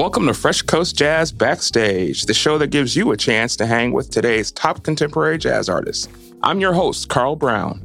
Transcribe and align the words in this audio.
Welcome 0.00 0.26
to 0.28 0.32
Fresh 0.32 0.62
Coast 0.62 0.96
Jazz 0.96 1.30
Backstage, 1.30 2.22
the 2.22 2.32
show 2.32 2.56
that 2.56 2.68
gives 2.68 2.96
you 2.96 3.12
a 3.12 3.18
chance 3.18 3.54
to 3.56 3.66
hang 3.66 3.92
with 3.92 4.10
today's 4.10 4.50
top 4.50 4.82
contemporary 4.82 5.36
jazz 5.36 5.68
artists. 5.68 6.08
I'm 6.42 6.58
your 6.58 6.72
host, 6.72 7.10
Carl 7.10 7.36
Brown. 7.36 7.82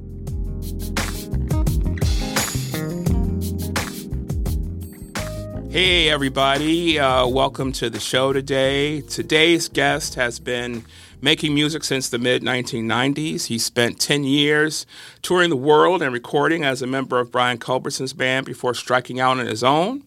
Hey, 5.69 6.07
everybody. 6.09 6.97
Uh, 6.97 7.27
welcome 7.27 7.73
to 7.73 7.89
the 7.89 7.99
show 7.99 8.31
today. 8.31 9.01
Today's 9.01 9.67
guest 9.67 10.15
has 10.15 10.39
been 10.39 10.85
making 11.21 11.53
music 11.53 11.83
since 11.83 12.07
the 12.07 12.17
mid 12.17 12.43
1990s. 12.43 13.47
He 13.47 13.59
spent 13.59 13.99
10 13.99 14.23
years 14.23 14.85
touring 15.21 15.49
the 15.49 15.57
world 15.57 16.01
and 16.01 16.13
recording 16.13 16.63
as 16.63 16.81
a 16.81 16.87
member 16.87 17.19
of 17.19 17.29
Brian 17.29 17.57
Culbertson's 17.57 18.13
band 18.13 18.45
before 18.45 18.73
striking 18.73 19.19
out 19.19 19.37
on 19.37 19.47
his 19.47 19.65
own. 19.65 20.03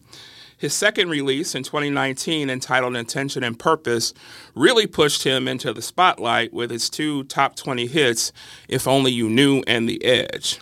His 0.59 0.73
second 0.73 1.09
release 1.09 1.55
in 1.55 1.63
2019, 1.63 2.49
entitled 2.49 2.97
Intention 2.97 3.45
and 3.45 3.57
Purpose, 3.57 4.13
really 4.55 4.87
pushed 4.87 5.23
him 5.23 5.47
into 5.47 5.71
the 5.71 5.81
spotlight 5.81 6.51
with 6.51 6.69
his 6.69 6.89
two 6.89 7.23
top 7.23 7.55
20 7.55 7.87
hits, 7.87 8.33
If 8.67 8.85
Only 8.85 9.13
You 9.13 9.29
Knew 9.29 9.63
and 9.67 9.87
The 9.87 10.03
Edge. 10.03 10.59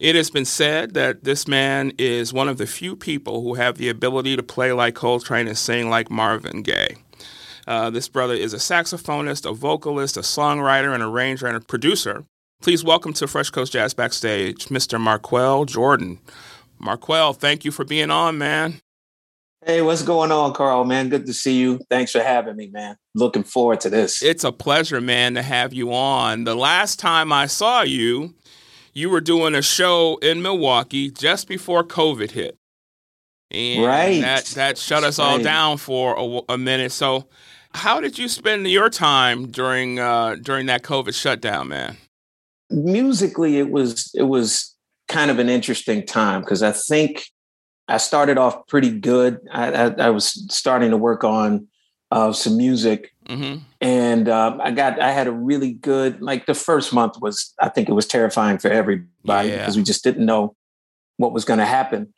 It 0.00 0.14
has 0.16 0.30
been 0.30 0.46
said 0.46 0.94
that 0.94 1.24
this 1.24 1.46
man 1.46 1.92
is 1.98 2.32
one 2.32 2.48
of 2.48 2.56
the 2.56 2.66
few 2.66 2.96
people 2.96 3.42
who 3.42 3.52
have 3.52 3.76
the 3.76 3.90
ability 3.90 4.34
to 4.34 4.42
play 4.42 4.72
like 4.72 4.94
Coltrane 4.94 5.46
and 5.46 5.58
sing 5.58 5.90
like 5.90 6.10
Marvin 6.10 6.62
Gaye. 6.62 6.96
Uh, 7.66 7.90
this 7.90 8.08
brother 8.08 8.34
is 8.34 8.54
a 8.54 8.58
saxophonist, 8.58 9.48
a 9.48 9.52
vocalist, 9.52 10.16
a 10.16 10.20
songwriter, 10.20 10.94
an 10.94 11.02
arranger, 11.02 11.46
and 11.46 11.56
a 11.56 11.60
producer. 11.60 12.24
Please 12.62 12.82
welcome 12.82 13.12
to 13.12 13.26
Fresh 13.26 13.50
Coast 13.50 13.74
Jazz 13.74 13.92
Backstage, 13.92 14.66
Mr. 14.66 14.98
Marquel 14.98 15.66
Jordan. 15.66 16.18
Marquel, 16.78 17.34
thank 17.34 17.66
you 17.66 17.70
for 17.70 17.84
being 17.84 18.10
on, 18.10 18.38
man. 18.38 18.80
Hey, 19.66 19.80
what's 19.80 20.02
going 20.02 20.30
on, 20.30 20.52
Carl? 20.52 20.84
Man, 20.84 21.08
good 21.08 21.24
to 21.24 21.32
see 21.32 21.58
you. 21.58 21.80
Thanks 21.88 22.12
for 22.12 22.20
having 22.20 22.54
me, 22.54 22.68
man. 22.68 22.96
Looking 23.14 23.44
forward 23.44 23.80
to 23.80 23.90
this. 23.90 24.22
It's 24.22 24.44
a 24.44 24.52
pleasure, 24.52 25.00
man, 25.00 25.34
to 25.34 25.42
have 25.42 25.72
you 25.72 25.94
on. 25.94 26.44
The 26.44 26.54
last 26.54 26.98
time 26.98 27.32
I 27.32 27.46
saw 27.46 27.80
you, 27.80 28.34
you 28.92 29.08
were 29.08 29.22
doing 29.22 29.54
a 29.54 29.62
show 29.62 30.16
in 30.16 30.42
Milwaukee 30.42 31.10
just 31.10 31.48
before 31.48 31.82
COVID 31.82 32.32
hit. 32.32 32.58
And 33.50 33.84
right. 33.84 34.20
That 34.20 34.44
that 34.46 34.76
shut 34.76 35.02
us 35.02 35.18
all 35.18 35.38
down 35.38 35.78
for 35.78 36.14
a, 36.18 36.52
a, 36.54 36.58
minute. 36.58 36.92
So, 36.92 37.28
how 37.72 38.00
did 38.00 38.18
you 38.18 38.28
spend 38.28 38.68
your 38.68 38.90
time 38.90 39.50
during 39.50 39.98
uh, 39.98 40.36
during 40.42 40.66
that 40.66 40.82
COVID 40.82 41.14
shutdown, 41.14 41.68
man? 41.68 41.96
Musically, 42.68 43.58
it 43.58 43.70
was 43.70 44.10
it 44.14 44.24
was 44.24 44.74
kind 45.08 45.30
of 45.30 45.38
an 45.38 45.48
interesting 45.48 46.04
time 46.04 46.40
because 46.40 46.62
I 46.62 46.72
think 46.72 47.26
I 47.88 47.98
started 47.98 48.38
off 48.38 48.66
pretty 48.66 48.98
good. 48.98 49.40
I, 49.50 49.72
I, 49.72 49.86
I 50.06 50.10
was 50.10 50.46
starting 50.54 50.90
to 50.90 50.96
work 50.96 51.22
on 51.22 51.68
uh, 52.10 52.32
some 52.32 52.56
music, 52.56 53.12
mm-hmm. 53.28 53.62
and 53.80 54.28
um, 54.28 54.60
I 54.60 54.70
got 54.70 55.00
I 55.00 55.10
had 55.10 55.26
a 55.26 55.32
really 55.32 55.72
good 55.72 56.22
like 56.22 56.46
the 56.46 56.54
first 56.54 56.92
month 56.92 57.20
was 57.20 57.52
I 57.60 57.68
think 57.68 57.88
it 57.88 57.92
was 57.92 58.06
terrifying 58.06 58.58
for 58.58 58.68
everybody 58.68 59.48
yeah. 59.48 59.58
because 59.58 59.76
we 59.76 59.82
just 59.82 60.04
didn't 60.04 60.24
know 60.24 60.54
what 61.16 61.32
was 61.32 61.44
going 61.44 61.58
to 61.58 61.66
happen, 61.66 62.14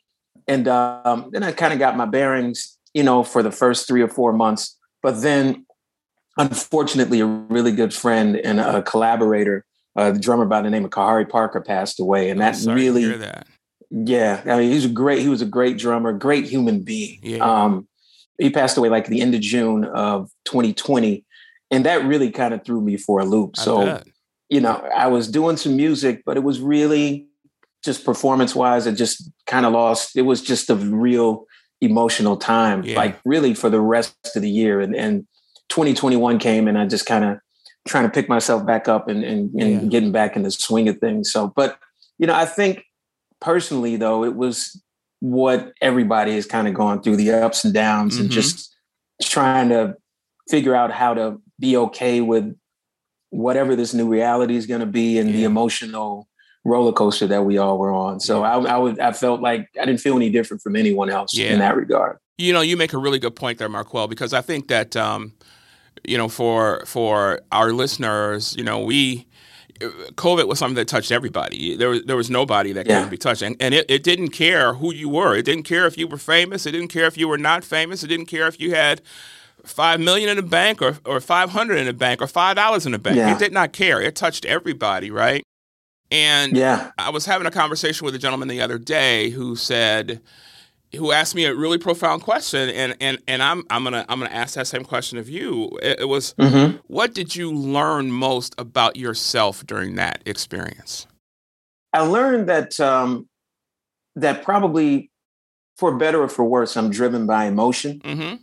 and 0.47 0.67
um, 0.67 1.29
then 1.31 1.43
I 1.43 1.51
kind 1.51 1.73
of 1.73 1.79
got 1.79 1.97
my 1.97 2.05
bearings, 2.05 2.77
you 2.93 3.03
know, 3.03 3.23
for 3.23 3.43
the 3.43 3.51
first 3.51 3.87
three 3.87 4.01
or 4.01 4.07
four 4.07 4.33
months. 4.33 4.77
But 5.03 5.21
then, 5.21 5.65
unfortunately, 6.37 7.19
a 7.19 7.25
really 7.25 7.71
good 7.71 7.93
friend 7.93 8.37
and 8.37 8.59
a 8.59 8.81
collaborator, 8.83 9.65
uh, 9.95 10.11
the 10.11 10.19
drummer 10.19 10.45
by 10.45 10.61
the 10.61 10.69
name 10.69 10.85
of 10.85 10.91
Khari 10.91 11.27
Parker, 11.27 11.61
passed 11.61 11.99
away, 11.99 12.29
and 12.29 12.39
that 12.39 12.57
really 12.67 13.05
that 13.17 13.47
yeah, 13.89 14.41
I 14.45 14.59
mean, 14.59 14.71
he's 14.71 14.85
a 14.85 14.89
great. 14.89 15.19
He 15.19 15.29
was 15.29 15.41
a 15.41 15.45
great 15.45 15.77
drummer, 15.77 16.13
great 16.13 16.45
human 16.45 16.81
being. 16.81 17.19
Yeah. 17.23 17.37
Um, 17.37 17.87
he 18.37 18.49
passed 18.49 18.77
away 18.77 18.89
like 18.89 19.07
the 19.07 19.21
end 19.21 19.33
of 19.33 19.41
June 19.41 19.85
of 19.85 20.29
2020, 20.45 21.25
and 21.71 21.85
that 21.85 22.05
really 22.05 22.29
kind 22.29 22.53
of 22.53 22.63
threw 22.63 22.81
me 22.81 22.97
for 22.97 23.19
a 23.19 23.25
loop. 23.25 23.55
I 23.57 23.63
so, 23.63 23.85
bet. 23.85 24.07
you 24.49 24.61
know, 24.61 24.75
I 24.95 25.07
was 25.07 25.29
doing 25.29 25.57
some 25.57 25.75
music, 25.75 26.23
but 26.25 26.37
it 26.37 26.43
was 26.43 26.59
really 26.59 27.27
just 27.83 28.03
performance 28.03 28.53
wise. 28.53 28.85
It 28.87 28.93
just 28.93 29.29
kind 29.45 29.65
of 29.65 29.73
lost. 29.73 30.15
It 30.15 30.23
was 30.23 30.41
just 30.41 30.69
a 30.69 30.75
real 30.75 31.45
emotional 31.79 32.37
time, 32.37 32.83
yeah. 32.83 32.97
like 32.97 33.19
really 33.23 33.53
for 33.53 33.69
the 33.69 33.81
rest 33.81 34.15
of 34.35 34.41
the 34.41 34.49
year. 34.49 34.81
And, 34.81 34.95
and 34.95 35.25
2021 35.69 36.39
came, 36.39 36.67
and 36.67 36.77
I 36.77 36.85
just 36.85 37.05
kind 37.05 37.23
of 37.23 37.37
trying 37.87 38.03
to 38.03 38.09
pick 38.09 38.27
myself 38.27 38.65
back 38.65 38.89
up 38.89 39.07
and, 39.07 39.23
and, 39.23 39.49
and 39.53 39.71
yeah. 39.71 39.87
getting 39.87 40.11
back 40.11 40.35
in 40.35 40.43
the 40.43 40.51
swing 40.51 40.89
of 40.89 40.97
things. 40.97 41.31
So, 41.31 41.53
but 41.55 41.79
you 42.17 42.27
know, 42.27 42.35
I 42.35 42.45
think 42.45 42.83
personally 43.39 43.95
though 43.95 44.23
it 44.23 44.35
was 44.35 44.81
what 45.19 45.73
everybody 45.81 46.35
has 46.35 46.45
kind 46.45 46.67
of 46.67 46.73
gone 46.73 47.01
through 47.01 47.15
the 47.15 47.31
ups 47.31 47.63
and 47.65 47.73
downs 47.73 48.15
mm-hmm. 48.15 48.23
and 48.23 48.31
just 48.31 48.75
trying 49.21 49.69
to 49.69 49.95
figure 50.49 50.75
out 50.75 50.91
how 50.91 51.13
to 51.13 51.41
be 51.59 51.75
okay 51.75 52.21
with 52.21 52.55
whatever 53.29 53.75
this 53.75 53.93
new 53.93 54.07
reality 54.07 54.55
is 54.55 54.65
going 54.65 54.79
to 54.79 54.85
be 54.85 55.17
and 55.17 55.29
yeah. 55.29 55.37
the 55.37 55.43
emotional 55.43 56.27
roller 56.63 56.91
coaster 56.91 57.27
that 57.27 57.43
we 57.43 57.57
all 57.57 57.77
were 57.77 57.91
on. 57.91 58.19
So 58.19 58.41
yeah. 58.41 58.57
I, 58.57 58.75
I 58.75 58.77
would, 58.77 58.99
I 58.99 59.11
felt 59.13 59.41
like 59.41 59.69
I 59.79 59.85
didn't 59.85 60.01
feel 60.01 60.15
any 60.15 60.29
different 60.29 60.61
from 60.61 60.75
anyone 60.75 61.09
else 61.09 61.35
yeah. 61.35 61.51
in 61.51 61.59
that 61.59 61.75
regard. 61.75 62.17
You 62.37 62.53
know, 62.53 62.61
you 62.61 62.77
make 62.77 62.93
a 62.93 62.97
really 62.97 63.19
good 63.19 63.35
point 63.35 63.57
there, 63.57 63.69
Marquel, 63.69 64.07
because 64.07 64.33
I 64.33 64.41
think 64.41 64.67
that, 64.67 64.95
um, 64.95 65.33
you 66.03 66.17
know, 66.17 66.29
for 66.29 66.83
for 66.85 67.41
our 67.51 67.71
listeners, 67.73 68.55
you 68.55 68.63
know, 68.63 68.79
we 68.79 69.26
COVID 69.79 70.47
was 70.47 70.59
something 70.59 70.75
that 70.75 70.87
touched 70.87 71.11
everybody. 71.11 71.75
There 71.75 71.89
was 71.89 72.03
there 72.03 72.15
was 72.15 72.29
nobody 72.29 72.73
that 72.73 72.87
yeah. 72.87 72.95
couldn't 72.95 73.09
be 73.09 73.17
touched, 73.17 73.41
and, 73.41 73.55
and 73.59 73.73
it, 73.73 73.85
it 73.89 74.03
didn't 74.03 74.29
care 74.29 74.75
who 74.75 74.93
you 74.93 75.09
were. 75.09 75.35
It 75.35 75.43
didn't 75.43 75.63
care 75.63 75.85
if 75.85 75.97
you 75.97 76.07
were 76.07 76.17
famous. 76.17 76.65
It 76.65 76.71
didn't 76.71 76.89
care 76.89 77.05
if 77.05 77.17
you 77.17 77.27
were 77.27 77.37
not 77.37 77.63
famous. 77.63 78.03
It 78.03 78.07
didn't 78.07 78.27
care 78.27 78.47
if 78.47 78.59
you 78.59 78.73
had 78.73 79.01
five 79.63 79.99
million 79.99 80.29
in 80.29 80.37
the 80.37 80.43
bank 80.43 80.81
or 80.81 80.97
or 81.05 81.19
five 81.19 81.51
hundred 81.51 81.77
in 81.77 81.85
the 81.85 81.93
bank 81.93 82.21
or 82.21 82.27
five 82.27 82.55
dollars 82.55 82.85
in 82.85 82.91
the 82.91 82.99
bank. 82.99 83.17
Yeah. 83.17 83.33
It 83.35 83.39
did 83.39 83.53
not 83.53 83.73
care. 83.73 84.01
It 84.01 84.15
touched 84.15 84.45
everybody, 84.45 85.11
right? 85.11 85.43
And 86.09 86.55
yeah. 86.55 86.91
I 86.97 87.09
was 87.09 87.25
having 87.25 87.47
a 87.47 87.51
conversation 87.51 88.05
with 88.05 88.15
a 88.15 88.19
gentleman 88.19 88.47
the 88.47 88.61
other 88.61 88.77
day 88.77 89.29
who 89.29 89.55
said 89.55 90.21
who 90.95 91.11
asked 91.11 91.35
me 91.35 91.45
a 91.45 91.53
really 91.53 91.77
profound 91.77 92.21
question, 92.21 92.69
and 92.69 92.95
and 93.01 93.19
and 93.27 93.43
I'm 93.43 93.63
I'm 93.69 93.83
gonna 93.83 94.05
I'm 94.07 94.19
gonna 94.19 94.33
ask 94.33 94.55
that 94.55 94.67
same 94.67 94.83
question 94.83 95.17
of 95.17 95.29
you. 95.29 95.77
It, 95.81 96.01
it 96.01 96.05
was, 96.05 96.33
mm-hmm. 96.35 96.77
what 96.87 97.13
did 97.13 97.35
you 97.35 97.51
learn 97.51 98.11
most 98.11 98.55
about 98.57 98.95
yourself 98.95 99.65
during 99.65 99.95
that 99.95 100.21
experience? 100.25 101.05
I 101.91 102.01
learned 102.01 102.47
that 102.47 102.79
um, 102.79 103.27
that 104.15 104.43
probably, 104.43 105.11
for 105.77 105.97
better 105.97 106.21
or 106.21 106.29
for 106.29 106.45
worse, 106.45 106.77
I'm 106.77 106.89
driven 106.89 107.27
by 107.27 107.45
emotion, 107.45 107.99
mm-hmm. 107.99 108.35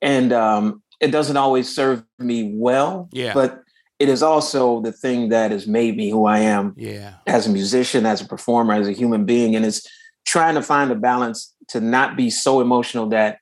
and 0.00 0.32
um, 0.32 0.82
it 1.00 1.08
doesn't 1.08 1.36
always 1.36 1.74
serve 1.74 2.02
me 2.18 2.52
well. 2.54 3.08
Yeah, 3.12 3.34
but 3.34 3.62
it 3.98 4.08
is 4.08 4.22
also 4.22 4.80
the 4.80 4.92
thing 4.92 5.28
that 5.28 5.50
has 5.50 5.66
made 5.66 5.96
me 5.96 6.08
who 6.08 6.24
I 6.24 6.38
am. 6.38 6.74
Yeah, 6.76 7.14
as 7.26 7.46
a 7.46 7.50
musician, 7.50 8.06
as 8.06 8.22
a 8.22 8.26
performer, 8.26 8.72
as 8.72 8.88
a 8.88 8.92
human 8.92 9.26
being, 9.26 9.54
and 9.54 9.64
it's 9.66 9.86
trying 10.26 10.54
to 10.54 10.62
find 10.62 10.90
a 10.90 10.94
balance 10.94 11.54
to 11.68 11.80
not 11.80 12.16
be 12.16 12.30
so 12.30 12.60
emotional 12.60 13.08
that 13.08 13.38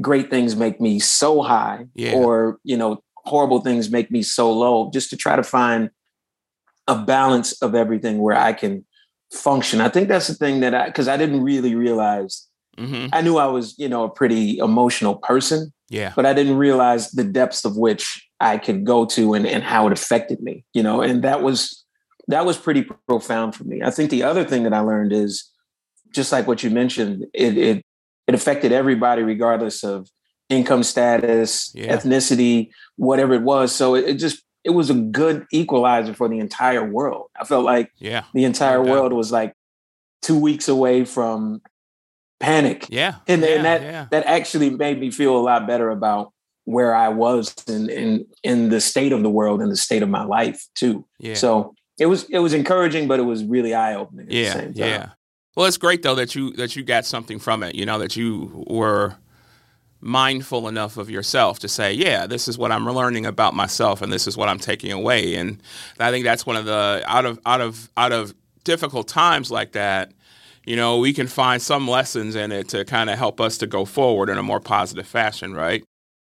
great 0.00 0.30
things 0.30 0.56
make 0.56 0.80
me 0.80 0.98
so 0.98 1.42
high 1.42 1.86
yeah. 1.94 2.14
or 2.14 2.58
you 2.64 2.76
know 2.76 3.02
horrible 3.16 3.60
things 3.60 3.90
make 3.90 4.10
me 4.10 4.22
so 4.22 4.52
low 4.52 4.90
just 4.92 5.10
to 5.10 5.16
try 5.16 5.36
to 5.36 5.42
find 5.42 5.90
a 6.88 6.98
balance 6.98 7.52
of 7.62 7.74
everything 7.74 8.18
where 8.18 8.36
i 8.36 8.52
can 8.52 8.84
function 9.32 9.80
i 9.80 9.88
think 9.88 10.08
that's 10.08 10.26
the 10.26 10.34
thing 10.34 10.60
that 10.60 10.74
i 10.74 10.86
because 10.86 11.08
i 11.08 11.16
didn't 11.16 11.42
really 11.42 11.74
realize 11.74 12.46
mm-hmm. 12.76 13.06
i 13.12 13.20
knew 13.20 13.36
i 13.36 13.46
was 13.46 13.78
you 13.78 13.88
know 13.88 14.04
a 14.04 14.10
pretty 14.10 14.58
emotional 14.58 15.16
person 15.16 15.72
yeah 15.88 16.12
but 16.16 16.26
i 16.26 16.32
didn't 16.32 16.56
realize 16.56 17.10
the 17.12 17.24
depths 17.24 17.64
of 17.64 17.76
which 17.76 18.28
i 18.40 18.58
could 18.58 18.84
go 18.84 19.04
to 19.06 19.34
and, 19.34 19.46
and 19.46 19.62
how 19.62 19.86
it 19.86 19.92
affected 19.92 20.40
me 20.40 20.64
you 20.74 20.82
know 20.82 21.00
and 21.00 21.22
that 21.22 21.42
was 21.42 21.84
that 22.26 22.44
was 22.44 22.56
pretty 22.56 22.86
profound 23.08 23.54
for 23.54 23.64
me 23.64 23.80
i 23.82 23.90
think 23.90 24.10
the 24.10 24.22
other 24.22 24.44
thing 24.44 24.64
that 24.64 24.74
i 24.74 24.80
learned 24.80 25.12
is 25.12 25.50
just 26.14 26.32
like 26.32 26.46
what 26.46 26.62
you 26.62 26.70
mentioned, 26.70 27.26
it 27.34 27.58
it, 27.58 27.84
it 28.26 28.34
affected 28.34 28.72
everybody 28.72 29.22
regardless 29.22 29.84
of 29.84 30.08
income 30.48 30.82
status, 30.82 31.72
yeah. 31.74 31.96
ethnicity, 31.96 32.70
whatever 32.96 33.34
it 33.34 33.42
was. 33.42 33.74
So 33.74 33.94
it, 33.94 34.04
it, 34.04 34.14
just 34.14 34.42
it 34.62 34.70
was 34.70 34.90
a 34.90 34.94
good 34.94 35.46
equalizer 35.52 36.14
for 36.14 36.28
the 36.28 36.38
entire 36.38 36.84
world. 36.84 37.30
I 37.38 37.44
felt 37.44 37.64
like 37.64 37.92
yeah, 37.98 38.24
the 38.32 38.44
entire 38.44 38.80
okay. 38.80 38.90
world 38.90 39.12
was 39.12 39.30
like 39.32 39.54
two 40.22 40.38
weeks 40.38 40.68
away 40.68 41.04
from 41.04 41.60
panic. 42.40 42.86
Yeah. 42.88 43.16
And, 43.26 43.42
yeah, 43.42 43.48
and 43.48 43.64
that 43.64 43.82
yeah. 43.82 44.06
that 44.10 44.26
actually 44.26 44.70
made 44.70 45.00
me 45.00 45.10
feel 45.10 45.36
a 45.36 45.42
lot 45.42 45.66
better 45.66 45.90
about 45.90 46.32
where 46.64 46.94
I 46.94 47.08
was 47.08 47.54
in 47.68 47.90
in 47.90 48.26
in 48.42 48.70
the 48.70 48.80
state 48.80 49.12
of 49.12 49.22
the 49.22 49.30
world 49.30 49.60
and 49.60 49.70
the 49.70 49.76
state 49.76 50.02
of 50.02 50.08
my 50.08 50.24
life 50.24 50.66
too. 50.74 51.06
Yeah. 51.18 51.34
So 51.34 51.74
it 51.98 52.06
was 52.06 52.24
it 52.30 52.38
was 52.38 52.54
encouraging, 52.54 53.06
but 53.06 53.20
it 53.20 53.24
was 53.24 53.44
really 53.44 53.74
eye 53.74 53.94
opening. 53.94 54.26
Yeah, 54.30 54.68
yeah. 54.72 55.10
Well, 55.56 55.66
it's 55.66 55.76
great 55.78 56.02
though 56.02 56.16
that 56.16 56.34
you 56.34 56.52
that 56.54 56.76
you 56.76 56.82
got 56.82 57.06
something 57.06 57.38
from 57.38 57.62
it. 57.62 57.74
You 57.74 57.86
know 57.86 57.98
that 57.98 58.16
you 58.16 58.64
were 58.68 59.16
mindful 60.00 60.68
enough 60.68 60.98
of 60.98 61.08
yourself 61.10 61.58
to 61.60 61.68
say, 61.68 61.92
yeah, 61.92 62.26
this 62.26 62.46
is 62.48 62.58
what 62.58 62.70
I'm 62.72 62.86
learning 62.90 63.24
about 63.26 63.54
myself, 63.54 64.02
and 64.02 64.12
this 64.12 64.26
is 64.26 64.36
what 64.36 64.48
I'm 64.48 64.58
taking 64.58 64.92
away. 64.92 65.34
And 65.36 65.62
I 65.98 66.10
think 66.10 66.24
that's 66.24 66.44
one 66.46 66.56
of 66.56 66.66
the 66.66 67.02
out 67.06 67.24
of 67.26 67.38
out 67.46 67.60
of 67.60 67.90
out 67.96 68.12
of 68.12 68.34
difficult 68.64 69.08
times 69.08 69.50
like 69.50 69.72
that. 69.72 70.12
you 70.66 70.76
know, 70.76 70.98
we 70.98 71.12
can 71.12 71.26
find 71.26 71.60
some 71.60 71.86
lessons 71.88 72.34
in 72.34 72.52
it 72.52 72.68
to 72.70 72.84
kind 72.84 73.10
of 73.10 73.18
help 73.18 73.40
us 73.40 73.58
to 73.58 73.66
go 73.66 73.84
forward 73.84 74.28
in 74.30 74.38
a 74.38 74.42
more 74.42 74.60
positive 74.60 75.06
fashion, 75.06 75.54
right? 75.54 75.84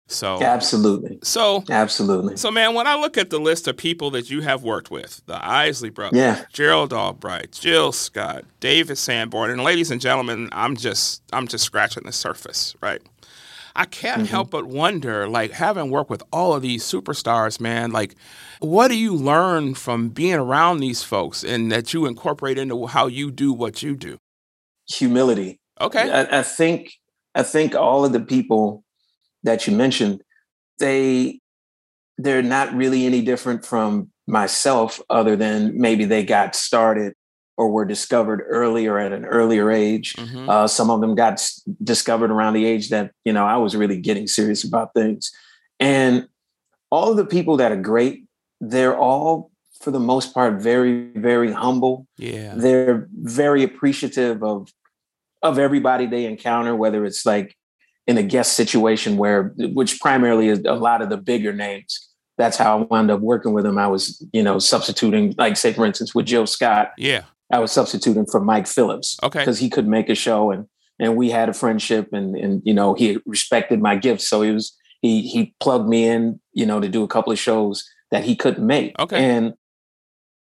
So 0.07 0.43
absolutely. 0.43 1.19
So 1.23 1.65
absolutely. 1.71 2.37
So 2.37 2.51
man, 2.51 2.75
when 2.75 2.87
I 2.87 2.95
look 2.95 3.17
at 3.17 3.31
the 3.31 3.39
list 3.39 3.67
of 3.67 3.77
people 3.77 4.11
that 4.11 4.31
you 4.31 4.43
have 4.43 4.63
worked 4.63 4.91
with, 4.91 5.23
the 5.27 5.45
Isley 5.45 5.91
brothers, 5.91 6.19
yeah. 6.19 6.45
Gerald 6.53 6.93
Albright, 6.93 7.53
Jill 7.53 7.91
Scott, 7.91 8.45
David 8.61 8.99
Sanborn, 8.99 9.51
and 9.51 9.65
ladies 9.65 9.91
and 9.91 10.01
gentlemen, 10.01 10.51
I'm 10.53 10.77
just 10.77 11.23
I'm 11.33 11.49
just 11.49 11.65
scratching 11.65 12.03
the 12.05 12.13
surface, 12.13 12.75
right? 12.83 13.01
I 13.77 13.87
can't 13.87 14.23
mm-hmm. 14.23 14.31
help 14.31 14.51
but 14.51 14.67
wonder, 14.67 15.27
like 15.27 15.51
having 15.53 15.91
worked 15.91 16.11
with 16.11 16.23
all 16.33 16.55
of 16.55 16.63
these 16.63 16.85
superstars, 16.85 17.59
man, 17.59 17.91
like 17.91 18.15
what 18.61 18.89
do 18.89 18.97
you 18.97 19.15
learn 19.15 19.75
from 19.75 20.11
being 20.11 20.35
around 20.35 20.79
these 20.81 21.03
folks 21.03 21.43
and 21.43 21.73
that 21.73 21.93
you 21.93 22.07
incorporate 22.07 22.59
into 22.59 22.87
how 22.87 23.07
you 23.07 23.31
do 23.31 23.53
what 23.53 23.83
you 23.83 23.97
do? 23.97 24.19
Humility. 24.89 25.61
Okay. 25.81 26.11
I, 26.11 26.41
I 26.41 26.43
think 26.43 26.93
I 27.35 27.43
think 27.43 27.75
all 27.75 28.05
of 28.05 28.13
the 28.13 28.21
people 28.21 28.85
that 29.45 29.67
you 29.67 29.77
mentioned, 29.77 30.23
they 30.79 31.41
they're 32.19 32.43
not 32.43 32.73
really 32.75 33.07
any 33.07 33.23
different 33.23 33.65
from 33.65 34.11
myself, 34.27 35.01
other 35.11 35.37
than 35.37 35.79
maybe 35.79 36.05
they 36.05 36.25
got 36.25 36.55
started 36.55 37.15
or 37.57 37.71
were 37.71 37.85
discovered 37.85 38.43
earlier 38.49 38.99
at 38.99 39.13
an 39.13 39.25
earlier 39.25 39.71
age. 39.71 40.15
Mm-hmm. 40.15 40.49
Uh, 40.49 40.67
some 40.67 40.91
of 40.91 41.01
them 41.01 41.15
got 41.15 41.35
s- 41.35 41.63
discovered 41.83 42.31
around 42.31 42.55
the 42.55 42.65
age 42.65 42.89
that 42.89 43.13
you 43.25 43.33
know 43.33 43.47
I 43.47 43.57
was 43.57 43.77
really 43.77 44.01
getting 44.01 44.27
serious 44.27 44.65
about 44.65 44.95
things, 44.95 45.31
and 45.79 46.29
all 46.91 47.11
of 47.11 47.17
the 47.17 47.27
people 47.27 47.57
that 47.59 47.73
are 47.73 47.81
great, 47.81 48.25
they're 48.61 48.97
all 48.97 49.51
for 49.81 49.91
the 49.91 50.01
most 50.01 50.33
part 50.33 50.63
very 50.63 51.11
very 51.13 51.53
humble. 51.53 52.07
Yeah, 52.17 52.55
they're 52.57 53.09
very 53.13 53.63
appreciative 53.63 54.43
of 54.43 54.73
of 55.43 55.59
everybody 55.59 56.07
they 56.07 56.25
encounter, 56.25 56.75
whether 56.75 57.05
it's 57.05 57.27
like 57.27 57.55
in 58.07 58.19
a 58.19 58.23
guest 58.23 58.55
situation 58.55 59.17
where, 59.17 59.55
which 59.57 60.01
primarily 60.01 60.49
is 60.49 60.61
a 60.67 60.75
lot 60.75 61.03
of 61.03 61.09
the 61.09 61.17
bigger 61.17 61.53
names. 61.53 62.09
That's 62.37 62.57
how 62.57 62.79
I 62.79 62.83
wound 62.83 63.11
up 63.11 63.21
working 63.21 63.53
with 63.53 63.65
them. 63.65 63.79
I 63.79 63.87
was, 63.87 64.25
you 64.33 64.43
know, 64.43 64.59
substituting, 64.59 65.35
like 65.39 65.57
say 65.57 65.73
for 65.73 65.87
instance, 65.87 66.15
with 66.15 66.27
Jill 66.27 66.47
Scott. 66.47 66.93
Yeah. 66.99 67.23
I 67.53 67.61
was 67.61 67.73
substituting 67.73 68.27
for 68.27 68.41
Mike 68.41 68.67
Phillips. 68.67 69.17
Okay. 69.23 69.39
Because 69.39 69.59
he 69.59 69.71
could 69.71 69.87
make 69.87 70.09
a 70.09 70.15
show 70.15 70.51
and 70.51 70.67
and 71.01 71.17
we 71.17 71.31
had 71.31 71.49
a 71.49 71.55
friendship 71.55 72.13
and 72.13 72.37
and 72.37 72.63
you 72.65 72.75
know, 72.75 72.95
he 72.95 73.19
respected 73.27 73.81
my 73.81 73.97
gifts. 73.97 74.29
So 74.29 74.43
he 74.43 74.51
was 74.51 74.77
he 75.01 75.23
he 75.23 75.55
plugged 75.61 75.89
me 75.89 76.07
in, 76.07 76.41
you 76.53 76.67
know, 76.67 76.81
to 76.81 76.89
do 76.89 77.05
a 77.05 77.09
couple 77.09 77.33
of 77.33 77.39
shows 77.39 77.89
that 78.11 78.25
he 78.25 78.35
couldn't 78.37 78.67
make. 78.67 78.99
Okay. 78.99 79.17
And 79.17 79.55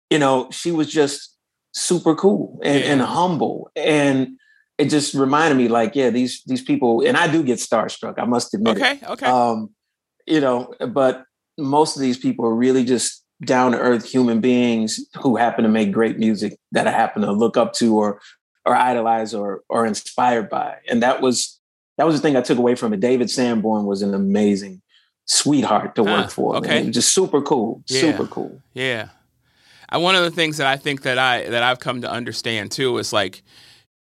you 0.09 0.19
know, 0.19 0.49
she 0.51 0.71
was 0.71 0.91
just 0.91 1.35
super 1.73 2.15
cool 2.15 2.59
and, 2.63 2.79
yeah. 2.79 2.91
and 2.91 3.01
humble. 3.01 3.71
And 3.75 4.37
it 4.81 4.89
just 4.89 5.13
reminded 5.13 5.57
me 5.57 5.67
like, 5.67 5.95
yeah, 5.95 6.09
these 6.09 6.41
these 6.47 6.63
people, 6.63 7.05
and 7.05 7.15
I 7.15 7.31
do 7.31 7.43
get 7.43 7.59
starstruck, 7.59 8.15
I 8.17 8.25
must 8.25 8.53
admit. 8.55 8.77
Okay, 8.77 8.93
it. 8.93 9.09
okay. 9.09 9.25
Um, 9.27 9.69
you 10.25 10.41
know, 10.41 10.73
but 10.89 11.23
most 11.57 11.95
of 11.95 12.01
these 12.01 12.17
people 12.17 12.45
are 12.45 12.55
really 12.55 12.83
just 12.83 13.23
down 13.45 13.73
to 13.73 13.77
earth 13.77 14.09
human 14.09 14.41
beings 14.41 14.99
who 15.21 15.35
happen 15.35 15.63
to 15.63 15.69
make 15.69 15.91
great 15.91 16.17
music 16.17 16.57
that 16.71 16.87
I 16.87 16.91
happen 16.91 17.21
to 17.21 17.31
look 17.31 17.57
up 17.57 17.73
to 17.73 17.95
or 17.95 18.19
or 18.65 18.75
idolize 18.75 19.35
or 19.35 19.61
or 19.69 19.85
inspired 19.85 20.49
by. 20.49 20.77
And 20.89 21.03
that 21.03 21.21
was 21.21 21.59
that 21.97 22.07
was 22.07 22.15
the 22.15 22.21
thing 22.21 22.35
I 22.35 22.41
took 22.41 22.57
away 22.57 22.73
from 22.73 22.91
it. 22.91 22.99
David 22.99 23.29
Sanborn 23.29 23.85
was 23.85 24.01
an 24.01 24.15
amazing 24.15 24.81
sweetheart 25.25 25.93
to 25.95 26.03
work 26.03 26.31
for. 26.31 26.55
Okay. 26.55 26.89
Just 26.89 27.13
super 27.13 27.41
cool. 27.41 27.83
Yeah. 27.87 28.01
Super 28.01 28.25
cool. 28.25 28.59
Yeah. 28.73 29.09
And 29.89 30.01
one 30.01 30.15
of 30.15 30.23
the 30.23 30.31
things 30.31 30.57
that 30.57 30.65
I 30.65 30.77
think 30.77 31.03
that 31.03 31.19
I 31.19 31.47
that 31.49 31.61
I've 31.61 31.79
come 31.79 32.01
to 32.01 32.09
understand 32.09 32.71
too 32.71 32.97
is 32.97 33.13
like 33.13 33.43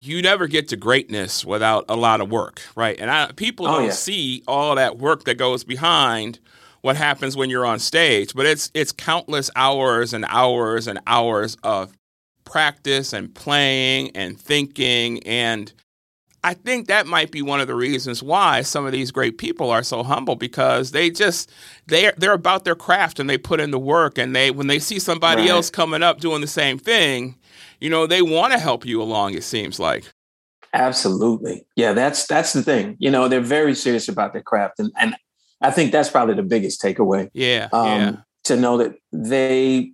you 0.01 0.23
never 0.23 0.47
get 0.47 0.69
to 0.69 0.77
greatness 0.77 1.45
without 1.45 1.85
a 1.89 1.97
lot 1.97 2.21
of 2.21 2.31
work, 2.31 2.63
right? 2.77 2.99
And 2.99 3.11
I, 3.11 3.33
people 3.33 3.67
oh, 3.67 3.77
don't 3.77 3.85
yeah. 3.87 3.91
see 3.91 4.43
all 4.47 4.75
that 4.77 4.99
work 4.99 5.25
that 5.25 5.37
goes 5.37 5.65
behind 5.65 6.39
what 6.83 6.97
happens 6.97 7.37
when 7.37 7.51
you're 7.51 7.67
on 7.67 7.79
stage, 7.79 8.35
but 8.35 8.47
it's 8.47 8.71
it's 8.75 8.93
countless 8.93 9.51
hours 9.57 10.13
and 10.13 10.25
hours 10.29 10.87
and 10.87 11.01
hours 11.07 11.57
of 11.63 11.93
practice 12.45 13.13
and 13.13 13.35
playing 13.35 14.11
and 14.17 14.41
thinking 14.41 15.23
and 15.27 15.73
I 16.45 16.55
think 16.55 16.87
that 16.87 17.07
might 17.07 17.33
be 17.33 17.43
one 17.43 17.61
of 17.61 17.67
the 17.67 17.75
reasons 17.75 18.23
why 18.23 18.63
some 18.63 18.87
of 18.87 18.93
these 18.93 19.11
great 19.11 19.39
people 19.39 19.71
are 19.71 19.83
so 19.83 20.05
humble 20.05 20.37
because 20.37 20.93
they 20.93 21.11
just 21.11 21.51
they 21.87 22.13
they're 22.17 22.33
about 22.33 22.65
their 22.65 22.77
craft 22.77 23.19
and 23.19 23.29
they 23.29 23.39
put 23.39 23.61
in 23.61 23.73
the 23.73 23.79
work 23.79 24.19
and 24.19 24.35
they 24.35 24.51
when 24.51 24.69
they 24.69 24.79
see 24.79 25.01
somebody 25.01 25.43
right. 25.43 25.51
else 25.51 25.69
coming 25.69 26.03
up 26.03 26.21
doing 26.21 26.41
the 26.41 26.47
same 26.47 26.79
thing, 26.79 27.35
you 27.81 27.91
know, 27.91 28.07
they 28.07 28.23
want 28.23 28.53
to 28.53 28.59
help 28.59 28.85
you 28.85 29.03
along 29.03 29.35
it 29.35 29.45
seems 29.45 29.79
like. 29.79 30.13
Absolutely. 30.75 31.67
Yeah, 31.77 31.93
that's 31.93 32.27
that's 32.27 32.53
the 32.53 32.63
thing. 32.63 32.97
You 32.99 33.11
know, 33.11 33.29
they're 33.29 33.41
very 33.41 33.75
serious 33.75 34.09
about 34.09 34.33
their 34.33 34.43
craft 34.43 34.79
and 34.79 34.93
and 34.97 35.15
I 35.61 35.71
think 35.71 35.93
that's 35.93 36.11
probably 36.11 36.35
the 36.35 36.43
biggest 36.43 36.81
takeaway. 36.81 37.31
Yeah, 37.33 37.69
um, 37.73 37.87
yeah. 37.87 38.17
To 38.45 38.57
know 38.57 38.79
that 38.79 38.95
they, 39.13 39.93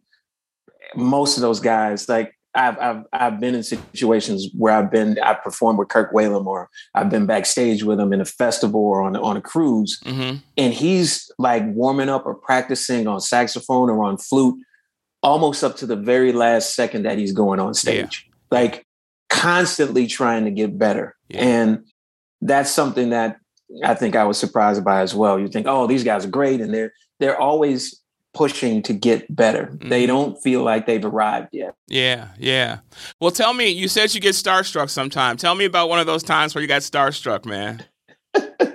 most 0.95 1.37
of 1.37 1.43
those 1.43 1.61
guys, 1.61 2.09
like 2.09 2.39
I've, 2.55 2.79
I've 2.79 3.05
I've 3.13 3.41
been 3.41 3.55
in 3.55 3.63
situations 3.63 4.49
where 4.57 4.75
I've 4.75 4.91
been 4.91 5.19
I've 5.21 5.43
performed 5.43 5.79
with 5.79 5.89
Kirk 5.89 6.13
Whalum 6.13 6.47
or 6.47 6.69
I've 6.95 7.11
been 7.11 7.27
backstage 7.27 7.83
with 7.83 7.99
him 7.99 8.13
in 8.13 8.21
a 8.21 8.25
festival 8.25 8.81
or 8.81 9.03
on 9.03 9.17
on 9.17 9.37
a 9.37 9.41
cruise, 9.41 9.99
mm-hmm. 10.05 10.37
and 10.57 10.75
he's 10.75 11.31
like 11.39 11.65
warming 11.67 12.09
up 12.09 12.27
or 12.27 12.35
practicing 12.35 13.07
on 13.07 13.21
saxophone 13.21 13.91
or 13.91 14.05
on 14.05 14.19
flute, 14.19 14.63
almost 15.25 15.65
up 15.65 15.77
to 15.77 15.87
the 15.87 15.97
very 15.97 16.33
last 16.33 16.77
second 16.77 17.03
that 17.05 17.19
he's 17.19 17.33
going 17.33 17.59
on 17.59 17.75
stage, 17.75 18.27
yeah. 18.29 18.59
like 18.59 18.87
constantly 19.31 20.07
trying 20.07 20.45
to 20.45 20.53
get 20.53 20.79
better, 20.79 21.17
yeah. 21.29 21.43
and 21.43 21.87
that's 22.41 22.71
something 22.71 23.11
that 23.11 23.39
I 23.83 23.95
think 23.95 24.15
I 24.15 24.25
was 24.25 24.39
surprised 24.39 24.85
by 24.85 25.01
as 25.01 25.15
well. 25.15 25.41
You 25.41 25.49
think, 25.49 25.67
oh, 25.67 25.87
these 25.87 26.05
guys 26.05 26.25
are 26.25 26.31
great, 26.31 26.61
and 26.61 26.73
they're 26.73 26.93
they're 27.19 27.41
always 27.41 28.01
pushing 28.35 28.83
to 28.83 28.93
get 28.93 29.35
better. 29.35 29.67
Mm-hmm. 29.67 29.89
They 29.89 30.07
don't 30.07 30.41
feel 30.43 30.63
like 30.63 30.87
they've 30.87 31.05
arrived 31.05 31.49
yet. 31.53 31.75
Yeah, 31.89 32.29
yeah. 32.39 32.81
Well, 33.21 33.31
tell 33.31 33.55
me, 33.55 33.69
you 33.69 33.89
said 33.89 34.15
you 34.15 34.21
get 34.21 34.35
starstruck 34.35 34.91
sometime. 34.91 35.37
Tell 35.37 35.55
me 35.55 35.65
about 35.65 35.89
one 35.89 36.01
of 36.01 36.07
those 36.07 36.23
times 36.23 36.55
where 36.55 36.63
you 36.63 36.69
got 36.69 36.83
starstruck, 36.83 37.47
man. 37.47 37.85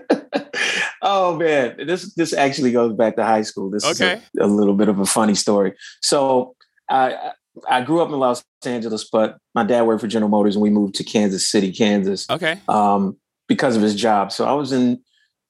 oh 1.01 1.35
man, 1.35 1.75
this 1.85 2.13
this 2.15 2.33
actually 2.33 2.71
goes 2.71 2.93
back 2.93 3.15
to 3.15 3.23
high 3.23 3.43
school. 3.43 3.69
This 3.69 3.85
okay. 3.85 4.13
is 4.13 4.21
a, 4.39 4.45
a 4.45 4.47
little 4.47 4.75
bit 4.75 4.89
of 4.89 4.99
a 4.99 5.05
funny 5.05 5.35
story. 5.35 5.73
So 6.01 6.55
I 6.89 7.31
I 7.67 7.81
grew 7.81 8.01
up 8.01 8.09
in 8.09 8.19
Los 8.19 8.43
Angeles, 8.65 9.07
but 9.11 9.37
my 9.55 9.63
dad 9.63 9.83
worked 9.83 10.01
for 10.01 10.07
General 10.07 10.29
Motors, 10.29 10.55
and 10.55 10.63
we 10.63 10.69
moved 10.69 10.95
to 10.95 11.03
Kansas 11.03 11.49
City, 11.49 11.71
Kansas. 11.71 12.29
Okay. 12.29 12.59
Um, 12.67 13.17
because 13.49 13.75
of 13.75 13.81
his 13.81 13.95
job. 13.95 14.31
So 14.31 14.45
I 14.45 14.53
was 14.53 14.71
in 14.71 15.01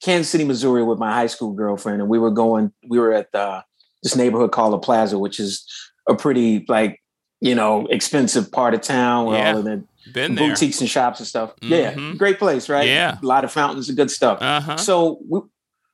Kansas 0.01 0.29
City, 0.29 0.45
Missouri 0.45 0.83
with 0.83 0.97
my 0.97 1.13
high 1.13 1.27
school 1.27 1.51
girlfriend, 1.51 2.01
and 2.01 2.09
we 2.09 2.17
were 2.17 2.31
going, 2.31 2.71
we 2.87 2.97
were 2.97 3.13
at 3.13 3.31
the, 3.33 3.63
this 4.01 4.15
neighborhood 4.15 4.51
called 4.51 4.73
the 4.73 4.79
Plaza, 4.79 5.19
which 5.19 5.39
is 5.39 5.67
a 6.07 6.15
pretty 6.15 6.65
like, 6.67 7.03
you 7.41 7.53
know, 7.53 7.85
expensive 7.87 8.51
part 8.51 8.73
of 8.73 8.81
town 8.81 9.25
where 9.25 9.37
yeah. 9.37 9.51
all 9.51 9.59
of 9.59 9.65
the 9.65 9.83
Been 10.13 10.35
boutiques 10.35 10.81
and 10.81 10.89
shops 10.89 11.19
and 11.19 11.27
stuff. 11.27 11.55
Mm-hmm. 11.57 11.73
Yeah, 11.73 12.13
great 12.17 12.39
place, 12.39 12.69
right? 12.69 12.87
Yeah. 12.87 13.17
A 13.21 13.25
lot 13.25 13.43
of 13.43 13.51
fountains 13.51 13.89
and 13.89 13.97
good 13.97 14.09
stuff. 14.11 14.39
Uh-huh. 14.41 14.77
So 14.77 15.19
we, 15.27 15.41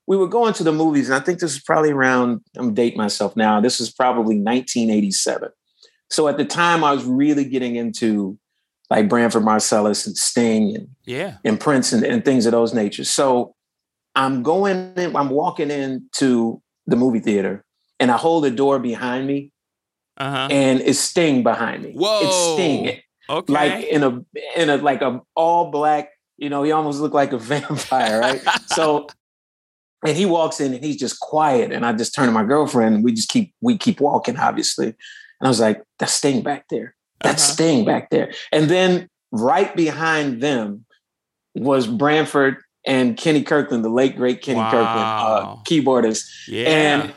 we 0.07 0.17
were 0.17 0.27
going 0.27 0.53
to 0.53 0.63
the 0.63 0.71
movies, 0.71 1.09
and 1.09 1.15
I 1.15 1.23
think 1.23 1.39
this 1.39 1.53
is 1.53 1.61
probably 1.61 1.91
around, 1.91 2.41
I'm 2.57 2.73
dating 2.73 2.97
myself 2.97 3.35
now. 3.35 3.59
This 3.59 3.79
is 3.79 3.91
probably 3.91 4.37
1987. 4.37 5.49
So 6.09 6.27
at 6.27 6.37
the 6.37 6.45
time, 6.45 6.83
I 6.83 6.93
was 6.93 7.03
really 7.03 7.45
getting 7.45 7.75
into 7.75 8.37
like 8.89 9.09
Branford 9.09 9.43
Marsalis 9.43 10.05
and 10.05 10.15
Sting 10.15 10.75
and 10.75 10.87
yeah 11.05 11.37
and 11.43 11.59
Prince 11.59 11.91
and, 11.93 12.03
and 12.03 12.23
things 12.23 12.45
of 12.45 12.51
those 12.51 12.73
natures. 12.73 13.09
So 13.09 13.55
I'm 14.15 14.43
going 14.43 14.93
in, 14.95 15.15
I'm 15.15 15.29
walking 15.29 15.71
into 15.71 16.61
the 16.87 16.95
movie 16.95 17.19
theater 17.19 17.63
and 17.99 18.11
I 18.11 18.17
hold 18.17 18.43
the 18.43 18.51
door 18.51 18.79
behind 18.79 19.27
me 19.27 19.51
uh-huh. 20.17 20.49
and 20.51 20.81
it's 20.81 20.99
Sting 20.99 21.43
behind 21.43 21.83
me. 21.83 21.93
Whoa. 21.93 22.21
It's 22.23 22.53
Sting. 22.53 23.01
Okay. 23.29 23.53
Like 23.53 23.83
in 23.85 24.03
a 24.03 24.21
in 24.55 24.69
a 24.69 24.77
like 24.77 25.01
a 25.01 25.21
all 25.35 25.71
black, 25.71 26.11
you 26.37 26.49
know, 26.49 26.63
he 26.63 26.71
almost 26.71 26.99
looked 26.99 27.15
like 27.15 27.33
a 27.33 27.37
vampire, 27.51 28.19
right? 28.19 28.41
so 28.67 29.07
and 30.05 30.15
he 30.15 30.25
walks 30.25 30.59
in 30.59 30.73
and 30.73 30.83
he's 30.83 30.97
just 30.97 31.19
quiet. 31.19 31.71
And 31.71 31.85
I 31.85 31.93
just 31.93 32.13
turn 32.13 32.27
to 32.27 32.31
my 32.31 32.43
girlfriend 32.43 32.95
and 32.95 33.03
we 33.03 33.13
just 33.13 33.29
keep 33.29 33.53
we 33.61 33.77
keep 33.77 33.99
walking, 33.99 34.37
obviously. 34.37 34.87
And 34.87 34.95
I 35.41 35.47
was 35.47 35.59
like, 35.59 35.81
that's 35.99 36.13
Sting 36.13 36.41
back 36.43 36.65
there. 36.69 36.95
That's 37.21 37.43
Uh-huh. 37.43 37.53
Sting 37.53 37.85
back 37.85 38.09
there. 38.09 38.33
And 38.51 38.69
then 38.69 39.09
right 39.31 39.75
behind 39.75 40.41
them 40.41 40.85
was 41.55 41.87
Branford 41.87 42.57
and 42.85 43.17
Kenny 43.17 43.41
Kirkland, 43.41 43.83
the 43.83 43.89
late 43.89 44.15
great 44.15 44.41
Kenny 44.41 44.59
Kirkland, 44.59 44.83
uh, 44.83 45.55
keyboardist. 45.67 46.25
yeah. 46.47 46.67
And 46.67 47.13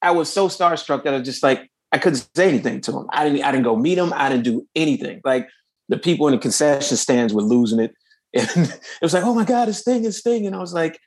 I 0.00 0.12
was 0.12 0.32
so 0.32 0.48
starstruck 0.48 1.04
that 1.04 1.14
I 1.14 1.18
was 1.18 1.26
just 1.26 1.42
like 1.42 1.70
I 1.92 1.98
couldn't 1.98 2.26
say 2.34 2.48
anything 2.48 2.80
to 2.82 2.92
him. 2.92 3.06
I 3.12 3.24
didn't 3.28 3.44
I 3.44 3.52
didn't 3.52 3.64
go 3.64 3.76
meet 3.76 3.98
him. 3.98 4.12
I 4.14 4.28
didn't 4.28 4.44
do 4.44 4.66
anything. 4.74 5.20
Like 5.24 5.48
the 5.88 5.98
people 5.98 6.26
in 6.26 6.32
the 6.32 6.38
concession 6.38 6.96
stands 6.96 7.34
were 7.34 7.42
losing 7.42 7.80
it. 7.80 7.94
And 8.34 8.48
it 8.66 9.02
was 9.02 9.12
like, 9.12 9.24
oh 9.24 9.34
my 9.34 9.44
God, 9.44 9.68
it's 9.68 9.78
Sting, 9.78 10.06
it's 10.06 10.16
Sting. 10.16 10.46
And 10.46 10.56
I 10.56 10.58
was 10.58 10.72
like, 10.72 10.98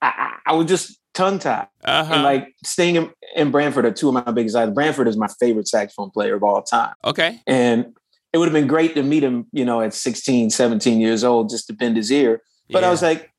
I, 0.00 0.06
I, 0.46 0.52
I 0.52 0.54
was 0.54 0.66
just 0.66 0.98
tongue 1.12 1.38
tied. 1.38 1.68
uh-huh. 1.84 2.14
And 2.14 2.22
like 2.22 2.54
Sting 2.64 2.96
and, 2.96 3.10
and 3.36 3.52
Branford 3.52 3.84
are 3.84 3.92
two 3.92 4.08
of 4.08 4.14
my 4.14 4.32
biggest 4.32 4.56
idols. 4.56 4.74
Branford 4.74 5.06
is 5.06 5.18
my 5.18 5.28
favorite 5.38 5.68
saxophone 5.68 6.10
player 6.10 6.36
of 6.36 6.42
all 6.42 6.62
time. 6.62 6.94
okay. 7.04 7.40
And 7.46 7.94
it 8.32 8.38
would 8.38 8.46
have 8.46 8.54
been 8.54 8.66
great 8.66 8.94
to 8.94 9.02
meet 9.02 9.22
him, 9.22 9.46
you 9.52 9.64
know, 9.64 9.82
at 9.82 9.92
16, 9.92 10.50
17 10.50 11.00
years 11.00 11.22
old, 11.22 11.50
just 11.50 11.66
to 11.66 11.74
bend 11.74 11.98
his 11.98 12.10
ear. 12.10 12.40
But 12.70 12.80
yeah. 12.80 12.88
I 12.88 12.90
was 12.90 13.02
like, 13.02 13.30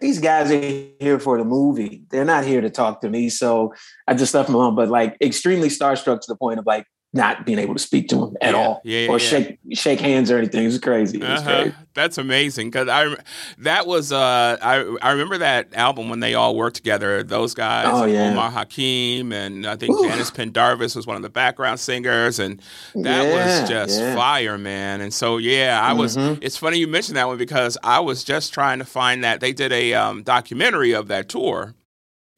these 0.00 0.18
guys 0.18 0.50
are 0.50 0.60
here 1.00 1.18
for 1.18 1.38
the 1.38 1.44
movie. 1.44 2.04
They're 2.10 2.24
not 2.24 2.44
here 2.44 2.60
to 2.60 2.70
talk 2.70 3.00
to 3.02 3.10
me. 3.10 3.28
So 3.28 3.74
I 4.06 4.14
just 4.14 4.34
left 4.34 4.46
them 4.46 4.54
alone. 4.54 4.74
But 4.74 4.88
like 4.88 5.16
extremely 5.20 5.68
starstruck 5.68 6.20
to 6.20 6.26
the 6.28 6.36
point 6.36 6.58
of 6.58 6.66
like, 6.66 6.86
not 7.14 7.46
being 7.46 7.60
able 7.60 7.74
to 7.74 7.80
speak 7.80 8.08
to 8.08 8.24
him 8.24 8.36
at 8.40 8.54
yeah, 8.54 8.60
all 8.60 8.80
yeah, 8.84 9.08
or 9.08 9.18
yeah. 9.18 9.18
shake 9.18 9.58
shake 9.72 10.00
hands 10.00 10.30
or 10.30 10.38
anything. 10.38 10.64
It 10.64 10.66
was 10.66 10.78
crazy. 10.78 11.18
It 11.18 11.22
was 11.22 11.40
uh-huh. 11.40 11.62
crazy. 11.62 11.76
That's 11.94 12.18
amazing 12.18 12.70
because 12.70 12.88
I 12.88 13.16
that 13.58 13.86
was 13.86 14.10
uh 14.10 14.56
I 14.60 14.96
I 15.00 15.12
remember 15.12 15.38
that 15.38 15.72
album 15.74 16.08
when 16.08 16.18
they 16.20 16.34
all 16.34 16.56
worked 16.56 16.74
together. 16.76 17.22
Those 17.22 17.54
guys, 17.54 17.86
oh, 17.88 18.04
yeah. 18.04 18.32
Omar 18.32 18.50
Hakim, 18.50 19.32
and 19.32 19.64
I 19.64 19.76
think 19.76 19.96
Ooh. 19.96 20.08
Janice 20.08 20.32
Pendarvis 20.32 20.96
was 20.96 21.06
one 21.06 21.16
of 21.16 21.22
the 21.22 21.30
background 21.30 21.78
singers, 21.78 22.40
and 22.40 22.60
that 22.96 23.32
was 23.32 23.68
just 23.68 24.00
fire, 24.16 24.58
man. 24.58 25.00
And 25.00 25.14
so 25.14 25.38
yeah, 25.38 25.80
I 25.80 25.92
was. 25.92 26.16
Mm-hmm. 26.16 26.40
It's 26.42 26.56
funny 26.56 26.78
you 26.78 26.88
mentioned 26.88 27.16
that 27.16 27.28
one 27.28 27.38
because 27.38 27.78
I 27.84 28.00
was 28.00 28.24
just 28.24 28.52
trying 28.52 28.80
to 28.80 28.84
find 28.84 29.22
that 29.22 29.40
they 29.40 29.52
did 29.52 29.72
a 29.72 29.94
um, 29.94 30.24
documentary 30.24 30.92
of 30.92 31.06
that 31.08 31.28
tour 31.28 31.74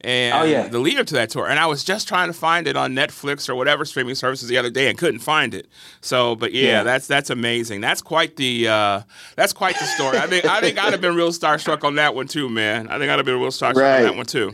and 0.01 0.37
oh, 0.37 0.43
yeah. 0.43 0.67
the 0.67 0.79
leader 0.79 1.03
to 1.03 1.13
that 1.15 1.29
tour. 1.29 1.47
And 1.47 1.59
I 1.59 1.65
was 1.65 1.83
just 1.83 2.07
trying 2.07 2.27
to 2.27 2.33
find 2.33 2.67
it 2.67 2.75
on 2.75 2.93
Netflix 2.93 3.49
or 3.49 3.55
whatever 3.55 3.83
streaming 3.85 4.15
services 4.15 4.47
the 4.47 4.57
other 4.57 4.69
day 4.69 4.89
and 4.89 4.97
couldn't 4.97 5.19
find 5.19 5.53
it. 5.53 5.67
So, 6.01 6.35
but 6.35 6.53
yeah, 6.53 6.63
yeah. 6.63 6.83
that's 6.83 7.07
that's 7.07 7.29
amazing. 7.29 7.81
That's 7.81 8.01
quite 8.01 8.35
the 8.35 8.67
uh, 8.67 9.01
that's 9.35 9.53
quite 9.53 9.77
the 9.79 9.85
story. 9.85 10.17
I 10.17 10.27
think 10.27 10.45
I 10.45 10.61
think 10.61 10.77
I'd 10.77 10.93
have 10.93 11.01
been 11.01 11.15
real 11.15 11.31
starstruck 11.31 11.83
on 11.83 11.95
that 11.95 12.15
one 12.15 12.27
too, 12.27 12.49
man. 12.49 12.87
I 12.87 12.99
think 12.99 13.11
I'd 13.11 13.17
have 13.17 13.25
been 13.25 13.39
real 13.39 13.49
starstruck 13.49 13.75
right. 13.75 13.97
on 13.97 14.03
that 14.03 14.15
one 14.15 14.25
too. 14.25 14.53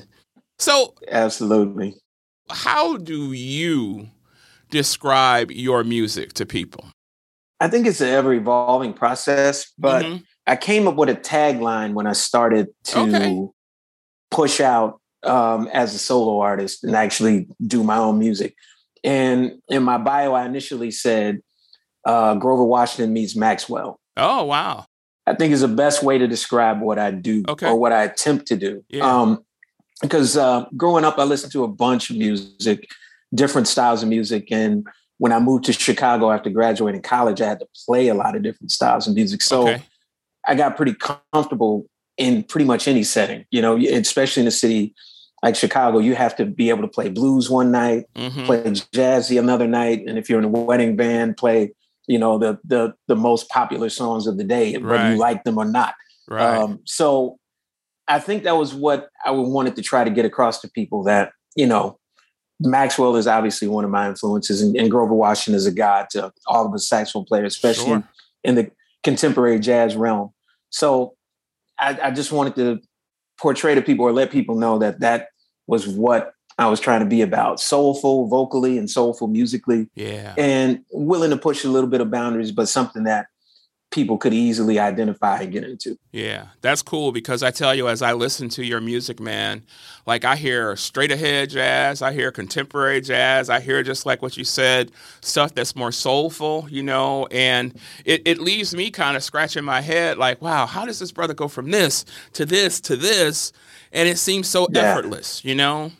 So, 0.60 0.94
absolutely. 1.10 1.96
How 2.50 2.98
do 2.98 3.34
you 3.34 4.10
describe 4.70 5.52
your 5.52 5.84
music 5.84 6.34
to 6.34 6.46
people? 6.46 6.86
I 7.60 7.68
think 7.68 7.88
it's 7.88 8.02
an 8.02 8.10
ever 8.10 8.34
evolving 8.34 8.94
process, 8.94 9.72
but 9.78 10.04
mm-hmm. 10.04 10.18
I 10.48 10.56
came 10.56 10.88
up 10.88 10.96
with 10.96 11.10
a 11.10 11.16
tagline 11.16 11.94
when 11.94 12.08
I 12.08 12.14
started 12.14 12.68
to 12.86 13.00
okay. 13.00 13.48
push 14.32 14.60
out 14.60 15.00
um, 15.24 15.68
as 15.74 15.94
a 15.94 16.00
solo 16.00 16.40
artist 16.40 16.84
and 16.84 16.96
actually 16.96 17.48
do 17.66 17.84
my 17.84 17.98
own 17.98 18.20
music. 18.20 18.56
And 19.04 19.62
in 19.68 19.84
my 19.84 19.98
bio, 19.98 20.34
I 20.34 20.46
initially 20.46 20.92
said 20.92 21.42
uh, 22.06 22.36
Grover 22.36 22.64
Washington 22.64 23.14
meets 23.14 23.36
Maxwell. 23.36 24.00
Oh, 24.18 24.44
wow. 24.46 24.86
I 25.26 25.34
think 25.34 25.54
is 25.54 25.62
the 25.62 25.68
best 25.68 26.04
way 26.04 26.18
to 26.18 26.28
describe 26.28 26.82
what 26.82 27.00
I 27.00 27.12
do 27.12 27.44
okay. 27.48 27.68
or 27.68 27.76
what 27.76 27.92
I 27.92 28.04
attempt 28.04 28.48
to 28.48 28.58
do. 28.58 28.84
Yeah. 28.90 29.06
Um, 29.06 29.44
because 30.02 30.36
uh, 30.36 30.66
growing 30.76 31.06
up, 31.06 31.18
I 31.18 31.24
listened 31.24 31.54
to 31.54 31.64
a 31.64 31.68
bunch 31.68 32.10
of 32.10 32.18
music, 32.18 32.88
different 33.34 33.68
styles 33.68 34.04
of 34.04 34.10
music. 34.10 34.52
And 34.52 34.86
when 35.18 35.32
I 35.32 35.40
moved 35.40 35.64
to 35.66 35.74
Chicago 35.74 36.30
after 36.32 36.50
graduating 36.50 37.04
college, 37.04 37.40
I 37.40 37.48
had 37.48 37.60
to 37.60 37.68
play 37.86 38.10
a 38.10 38.14
lot 38.14 38.36
of 38.36 38.44
different 38.44 38.72
styles 38.72 39.08
of 39.08 39.16
music. 39.16 39.42
So 39.42 39.64
okay. 39.64 39.82
I 40.46 40.56
got 40.56 40.76
pretty 40.76 40.96
comfortable 40.96 41.86
in 42.18 42.44
pretty 42.44 42.66
much 42.66 42.88
any 42.88 43.04
setting, 43.04 43.46
you 43.50 43.62
know, 43.62 43.78
especially 43.78 44.42
in 44.42 44.46
the 44.46 44.52
city 44.52 44.94
like 45.44 45.58
Chicago, 45.58 46.00
you 46.00 46.16
have 46.16 46.36
to 46.38 46.46
be 46.46 46.70
able 46.70 46.82
to 46.84 46.88
play 46.88 47.10
blues 47.10 47.50
one 47.50 47.70
night, 47.70 48.06
mm-hmm. 48.16 48.46
play 48.46 48.64
jazzy 48.64 49.38
another 49.38 49.68
night, 49.68 50.04
and 50.08 50.18
if 50.18 50.30
you're 50.30 50.40
in 50.40 50.46
a 50.46 50.48
wedding 50.48 50.96
band, 50.96 51.36
play 51.36 51.74
you 52.08 52.18
know 52.18 52.38
the 52.38 52.58
the 52.64 52.94
the 53.08 53.16
most 53.16 53.50
popular 53.50 53.90
songs 53.90 54.26
of 54.26 54.38
the 54.38 54.44
day, 54.46 54.74
right. 54.78 54.84
whether 54.84 55.12
you 55.12 55.18
like 55.18 55.44
them 55.44 55.58
or 55.58 55.66
not. 55.66 55.96
Right. 56.30 56.58
Um, 56.58 56.80
so 56.86 57.40
I 58.08 58.20
think 58.20 58.44
that 58.44 58.56
was 58.56 58.74
what 58.74 59.10
I 59.26 59.32
wanted 59.32 59.76
to 59.76 59.82
try 59.82 60.06
to 60.06 60.10
get 60.10 60.24
across 60.24 60.62
to 60.62 60.70
people 60.70 61.04
that 61.04 61.34
you 61.58 61.68
know 61.68 62.00
Maxwell 62.62 63.18
is 63.18 63.28
obviously 63.28 63.68
one 63.68 63.84
of 63.84 63.92
my 63.92 64.08
influences, 64.08 64.62
and, 64.62 64.78
and 64.78 64.90
Grover 64.90 65.14
Washington 65.14 65.56
is 65.56 65.66
a 65.66 65.74
god 65.74 66.08
to 66.12 66.32
all 66.48 66.66
of 66.66 66.72
the 66.72 66.80
saxophone 66.80 67.26
players, 67.26 67.54
especially 67.54 67.86
sure. 67.86 68.10
in 68.46 68.56
the 68.56 68.72
contemporary 69.04 69.60
jazz 69.60 69.98
realm. 69.98 70.32
So 70.70 71.16
I, 71.78 72.00
I, 72.02 72.12
just 72.12 72.32
wanted 72.32 72.56
to 72.56 72.80
portray 73.40 73.76
to 73.76 73.82
people 73.82 74.06
or 74.06 74.14
let 74.14 74.32
people 74.32 74.56
know 74.56 74.80
that 74.80 75.02
that 75.02 75.28
was 75.68 75.88
what 75.88 76.34
I 76.58 76.68
was 76.68 76.80
trying 76.80 77.00
to 77.00 77.06
be 77.06 77.22
about 77.22 77.60
soulful 77.60 78.28
vocally 78.28 78.78
and 78.78 78.90
soulful 78.90 79.28
musically. 79.28 79.90
Yeah. 79.96 80.36
And 80.38 80.84
willing 80.92 81.32
to 81.32 81.38
push 81.38 81.64
a 81.64 81.70
little 81.70 81.90
bit 81.90 82.02
of 82.02 82.12
boundaries, 82.12 82.52
but 82.52 82.70
something 82.70 83.04
that 83.04 83.28
people 83.94 84.18
could 84.18 84.34
easily 84.34 84.80
identify 84.80 85.42
and 85.42 85.52
get 85.52 85.64
into. 85.64 85.98
Yeah, 86.12 86.48
that's 86.62 86.82
cool 86.82 87.12
because 87.12 87.44
I 87.44 87.52
tell 87.52 87.76
you, 87.76 87.88
as 87.88 88.02
I 88.02 88.14
listen 88.14 88.50
to 88.50 88.66
your 88.66 88.82
music, 88.82 89.20
man, 89.20 89.64
like 90.08 90.26
I 90.26 90.36
hear 90.36 90.76
straight 90.76 91.12
ahead 91.12 91.52
jazz, 91.52 92.02
I 92.02 92.12
hear 92.12 92.32
contemporary 92.32 93.02
jazz, 93.02 93.52
I 93.52 93.60
hear 93.60 93.84
just 93.84 94.06
like 94.06 94.24
what 94.24 94.36
you 94.36 94.44
said, 94.44 94.92
stuff 95.22 95.54
that's 95.54 95.76
more 95.76 95.92
soulful, 95.92 96.68
you 96.72 96.82
know, 96.82 97.28
and 97.28 97.80
it, 98.04 98.24
it 98.26 98.40
leaves 98.40 98.76
me 98.76 98.90
kind 98.90 99.16
of 99.16 99.24
scratching 99.24 99.64
my 99.64 99.82
head 99.82 100.18
like, 100.18 100.42
wow, 100.42 100.66
how 100.66 100.86
does 100.86 100.98
this 100.98 101.12
brother 101.12 101.36
go 101.36 101.48
from 101.48 101.70
this 101.70 102.04
to 102.34 102.46
this 102.46 102.82
to 102.82 102.96
this? 102.96 103.54
And 103.94 104.10
it 104.10 104.18
seems 104.18 104.50
so 104.50 104.68
yeah. 104.72 104.82
effortless, 104.82 105.46
you 105.46 105.56
know? 105.56 105.92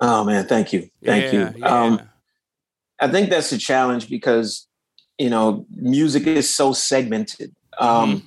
Oh 0.00 0.22
man, 0.24 0.46
thank 0.46 0.72
you. 0.72 0.88
Thank 1.04 1.32
yeah, 1.32 1.52
you. 1.56 1.64
Um, 1.64 2.00
I 3.00 3.08
think 3.08 3.30
that's 3.30 3.50
a 3.50 3.58
challenge 3.58 4.08
because, 4.08 4.68
you 5.18 5.30
know, 5.30 5.66
music 5.70 6.26
is 6.26 6.54
so 6.54 6.72
segmented. 6.72 7.54
Um, 7.80 8.16
mm-hmm. 8.16 8.26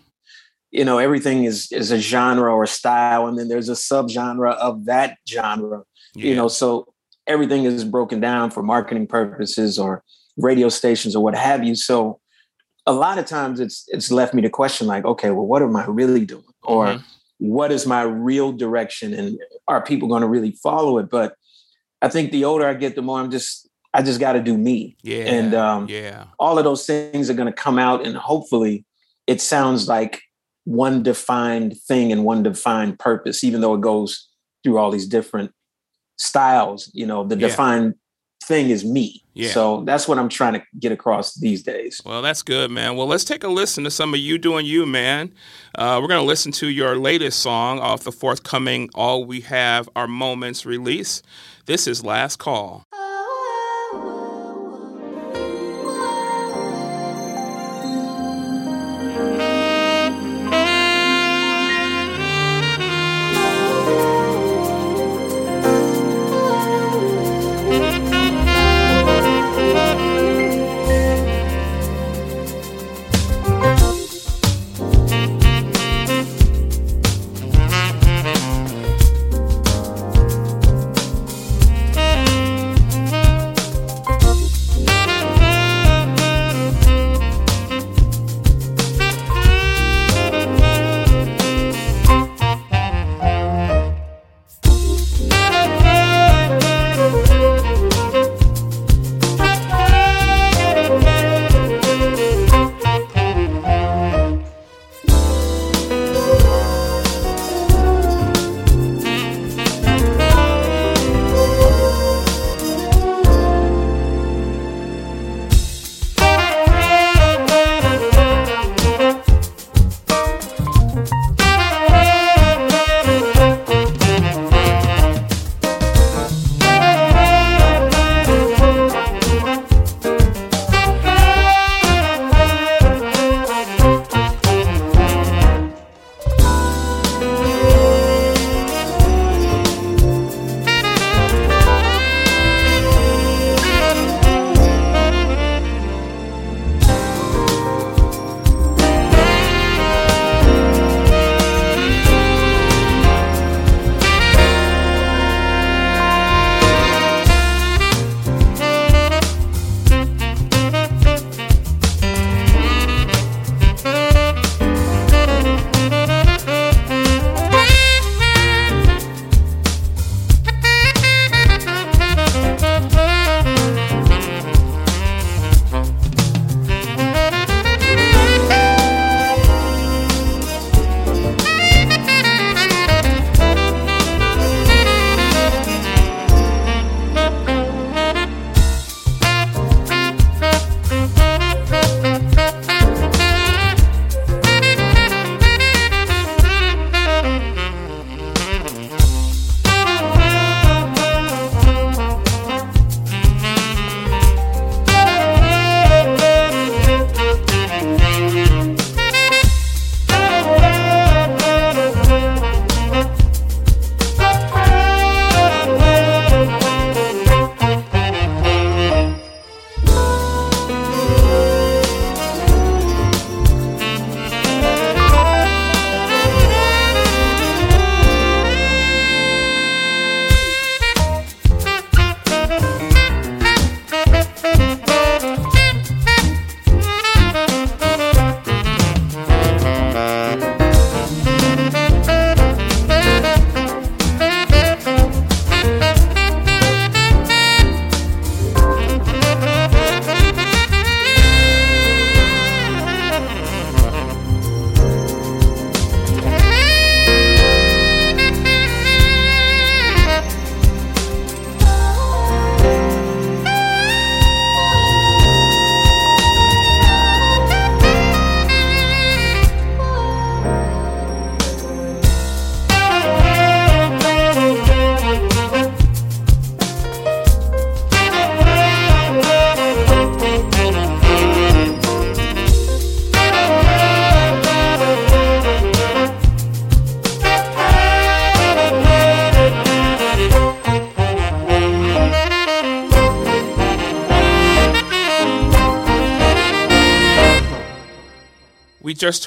You 0.72 0.86
know, 0.86 0.98
everything 0.98 1.44
is 1.46 1.72
is 1.72 1.92
a 1.92 2.00
genre 2.00 2.54
or 2.54 2.66
style, 2.66 3.28
and 3.28 3.38
then 3.38 3.50
there's 3.50 3.70
a 3.70 3.74
subgenre 3.74 4.56
of 4.56 4.86
that 4.86 5.18
genre. 5.30 5.84
You 6.14 6.36
know, 6.36 6.50
so 6.50 6.94
everything 7.26 7.64
is 7.64 7.86
broken 7.86 8.20
down 8.20 8.52
for 8.52 8.64
marketing 8.64 9.08
purposes 9.08 9.80
or 9.80 10.04
radio 10.38 10.68
stations 10.68 11.16
or 11.16 11.24
what 11.24 11.36
have 11.36 11.64
you. 11.64 11.76
So 11.76 12.20
a 12.86 12.92
lot 12.92 13.18
of 13.18 13.26
times 13.26 13.62
it's 13.62 13.86
it's 13.90 14.12
left 14.12 14.34
me 14.34 14.42
to 14.42 14.50
question 14.50 14.88
like, 14.88 15.06
okay, 15.06 15.32
well, 15.32 15.46
what 15.46 15.62
am 15.62 15.76
I 15.76 15.86
really 15.86 16.26
doing? 16.26 16.44
Or 16.64 16.88
mm-hmm 16.88 17.06
what 17.42 17.72
is 17.72 17.88
my 17.88 18.04
real 18.04 18.52
direction 18.52 19.14
and 19.14 19.40
are 19.68 19.84
people 19.84 20.08
going 20.08 20.22
to 20.22 20.28
really 20.28 20.52
follow 20.64 20.98
it 21.00 21.10
but 21.10 21.36
i 22.02 22.08
think 22.08 22.32
the 22.32 22.46
older 22.46 22.68
i 22.68 22.74
get 22.74 22.96
the 22.96 23.02
more 23.02 23.20
i'm 23.20 23.32
just 23.32 23.68
i 23.94 24.02
just 24.02 24.20
got 24.20 24.34
to 24.34 24.42
do 24.42 24.58
me 24.58 24.96
yeah 25.02 25.24
and 25.24 25.54
um, 25.54 25.88
yeah 25.90 26.26
all 26.40 26.58
of 26.58 26.64
those 26.64 26.86
things 26.86 27.30
are 27.30 27.34
going 27.34 27.48
to 27.48 27.54
come 27.54 27.80
out 27.80 28.06
and 28.06 28.16
hopefully 28.16 28.86
it 29.26 29.42
sounds 29.42 29.88
like 29.88 30.22
one 30.66 31.02
defined 31.02 31.76
thing 31.88 32.12
and 32.12 32.24
one 32.24 32.44
defined 32.44 33.00
purpose 33.00 33.44
even 33.44 33.62
though 33.62 33.74
it 33.74 33.82
goes 33.82 34.30
through 34.64 34.78
all 34.78 34.92
these 34.92 35.08
different 35.08 35.52
styles 36.20 36.92
you 36.94 37.06
know 37.06 37.24
the 37.24 37.36
yeah. 37.36 37.48
defined 37.48 37.96
thing 38.52 38.70
is 38.70 38.84
me. 38.84 39.21
Yeah. 39.34 39.52
So 39.52 39.84
that's 39.86 40.08
what 40.08 40.20
I'm 40.20 40.30
trying 40.30 40.54
to 40.54 40.64
get 40.78 40.92
across 40.92 41.36
these 41.36 41.64
days. 41.64 42.02
Well, 42.06 42.22
that's 42.22 42.42
good, 42.42 42.70
man. 42.70 42.98
Well, 42.98 43.08
let's 43.08 43.24
take 43.24 43.44
a 43.44 43.48
listen 43.48 43.84
to 43.86 43.92
some 43.92 44.14
of 44.14 44.20
you 44.20 44.38
doing 44.38 44.66
you, 44.66 44.86
man. 44.86 45.34
Uh, 45.76 46.00
we're 46.02 46.10
going 46.10 46.22
to 46.22 46.28
listen 46.28 46.52
to 46.54 46.68
your 46.68 46.98
latest 46.98 47.40
song 47.40 47.80
off 47.80 48.04
the 48.04 48.12
forthcoming 48.12 48.90
All 48.94 49.24
We 49.24 49.42
Have 49.42 49.88
Are 49.96 50.08
Moments 50.08 50.66
release. 50.66 51.22
This 51.66 51.88
is 51.88 52.04
Last 52.04 52.38
Call. 52.38 52.86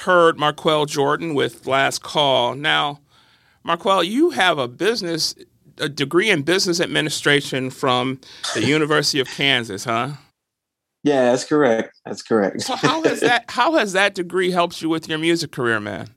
Heard 0.05 0.38
Marquel 0.38 0.87
Jordan 0.87 1.35
with 1.35 1.67
Last 1.67 2.03
Call. 2.03 2.55
Now, 2.55 3.01
Marquel, 3.62 4.05
you 4.05 4.31
have 4.31 4.59
a 4.59 4.69
business, 4.69 5.35
a 5.79 5.88
degree 5.88 6.31
in 6.31 6.43
business 6.43 6.81
administration 6.81 7.71
from 7.71 8.21
the 8.55 8.64
University 8.67 9.21
of 9.21 9.29
Kansas, 9.29 9.85
huh? 9.85 10.12
Yeah, 11.03 11.31
that's 11.31 11.45
correct. 11.45 11.95
That's 12.07 12.23
correct. 12.23 12.62
so 12.62 12.77
how 12.77 13.03
has 13.03 13.21
that 13.21 13.45
how 13.49 13.75
has 13.75 13.93
that 13.93 14.14
degree 14.14 14.51
helped 14.51 14.81
you 14.81 14.88
with 14.88 15.09
your 15.09 15.19
music 15.19 15.53
career, 15.53 15.79
man? 15.79 16.09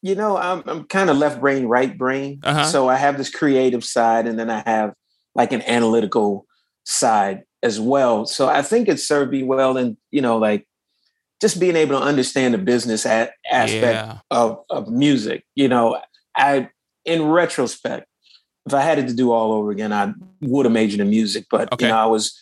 You 0.00 0.14
know, 0.14 0.36
I'm 0.36 0.62
I'm 0.66 0.84
kind 0.84 1.10
of 1.10 1.16
left 1.16 1.40
brain, 1.40 1.66
right 1.66 1.96
brain. 1.96 2.40
Uh-huh. 2.42 2.64
So 2.64 2.88
I 2.88 2.96
have 2.96 3.18
this 3.18 3.30
creative 3.30 3.84
side, 3.84 4.26
and 4.26 4.38
then 4.38 4.48
I 4.48 4.62
have 4.64 4.94
like 5.34 5.52
an 5.52 5.62
analytical 5.62 6.46
side 6.84 7.42
as 7.62 7.80
well. 7.80 8.26
So 8.26 8.48
I 8.48 8.62
think 8.62 8.88
it 8.88 9.00
served 9.00 9.32
me 9.32 9.42
well, 9.42 9.76
and 9.76 9.96
you 10.12 10.22
know, 10.22 10.38
like 10.38 10.66
just 11.42 11.58
being 11.58 11.74
able 11.74 11.98
to 11.98 12.02
understand 12.02 12.54
the 12.54 12.58
business 12.58 13.04
a- 13.04 13.28
aspect 13.50 13.82
yeah. 13.82 14.18
of 14.30 14.64
of 14.70 14.88
music. 14.88 15.44
You 15.56 15.68
know, 15.68 16.00
I 16.36 16.70
in 17.04 17.24
retrospect, 17.24 18.06
if 18.64 18.72
I 18.72 18.80
had 18.80 18.98
it 19.00 19.08
to 19.08 19.14
do 19.14 19.32
all 19.32 19.52
over 19.52 19.72
again, 19.72 19.92
I 19.92 20.14
would 20.40 20.66
have 20.66 20.72
majored 20.72 21.00
in 21.00 21.10
music. 21.10 21.46
But 21.50 21.70
okay. 21.72 21.86
you 21.86 21.90
know, 21.90 21.98
I 21.98 22.06
was 22.06 22.40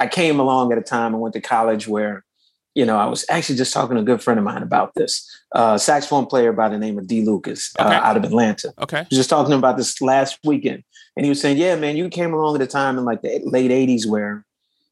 I 0.00 0.06
came 0.06 0.40
along 0.40 0.72
at 0.72 0.78
a 0.78 0.82
time 0.82 1.12
and 1.12 1.20
went 1.20 1.34
to 1.34 1.42
college 1.42 1.86
where, 1.86 2.24
you 2.74 2.86
know, 2.86 2.96
I 2.96 3.04
was 3.04 3.26
actually 3.28 3.56
just 3.56 3.72
talking 3.72 3.96
to 3.96 4.02
a 4.02 4.04
good 4.04 4.22
friend 4.22 4.38
of 4.38 4.44
mine 4.44 4.62
about 4.62 4.94
this. 4.94 5.26
Uh, 5.54 5.76
saxophone 5.76 6.26
player 6.26 6.52
by 6.52 6.70
the 6.70 6.78
name 6.78 6.98
of 6.98 7.06
D. 7.06 7.24
Lucas 7.24 7.74
uh, 7.78 7.84
okay. 7.84 7.96
uh, 7.96 8.00
out 8.00 8.16
of 8.16 8.24
Atlanta. 8.24 8.72
Okay. 8.80 9.06
just 9.10 9.30
talking 9.30 9.52
about 9.52 9.76
this 9.76 10.00
last 10.00 10.38
weekend. 10.42 10.82
And 11.16 11.24
he 11.24 11.28
was 11.28 11.40
saying, 11.40 11.58
yeah, 11.58 11.76
man, 11.76 11.96
you 11.96 12.08
came 12.08 12.32
along 12.32 12.56
at 12.56 12.62
a 12.62 12.66
time 12.66 12.96
in 12.96 13.04
like 13.04 13.22
the 13.22 13.40
late 13.44 13.70
80s 13.70 14.06
where, 14.06 14.44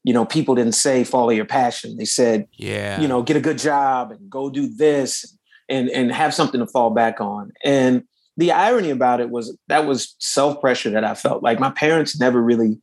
you 0.07 0.13
know, 0.13 0.23
people 0.23 0.55
didn't 0.55 0.71
say 0.71 1.03
follow 1.03 1.31
your 1.31 1.43
passion. 1.43 1.97
They 1.97 2.05
said, 2.05 2.47
yeah, 2.53 2.97
you 3.01 3.09
know, 3.09 3.21
get 3.21 3.35
a 3.35 3.41
good 3.41 3.57
job 3.57 4.09
and 4.11 4.29
go 4.29 4.49
do 4.49 4.73
this 4.73 5.37
and, 5.67 5.89
and 5.89 6.13
have 6.13 6.33
something 6.33 6.61
to 6.61 6.65
fall 6.65 6.91
back 6.91 7.19
on. 7.19 7.51
And 7.61 8.03
the 8.37 8.53
irony 8.53 8.89
about 8.89 9.19
it 9.19 9.31
was 9.31 9.57
that 9.67 9.85
was 9.85 10.15
self 10.19 10.61
pressure 10.61 10.89
that 10.91 11.03
I 11.03 11.13
felt 11.13 11.43
like 11.43 11.59
my 11.59 11.71
parents 11.71 12.17
never 12.17 12.41
really 12.41 12.79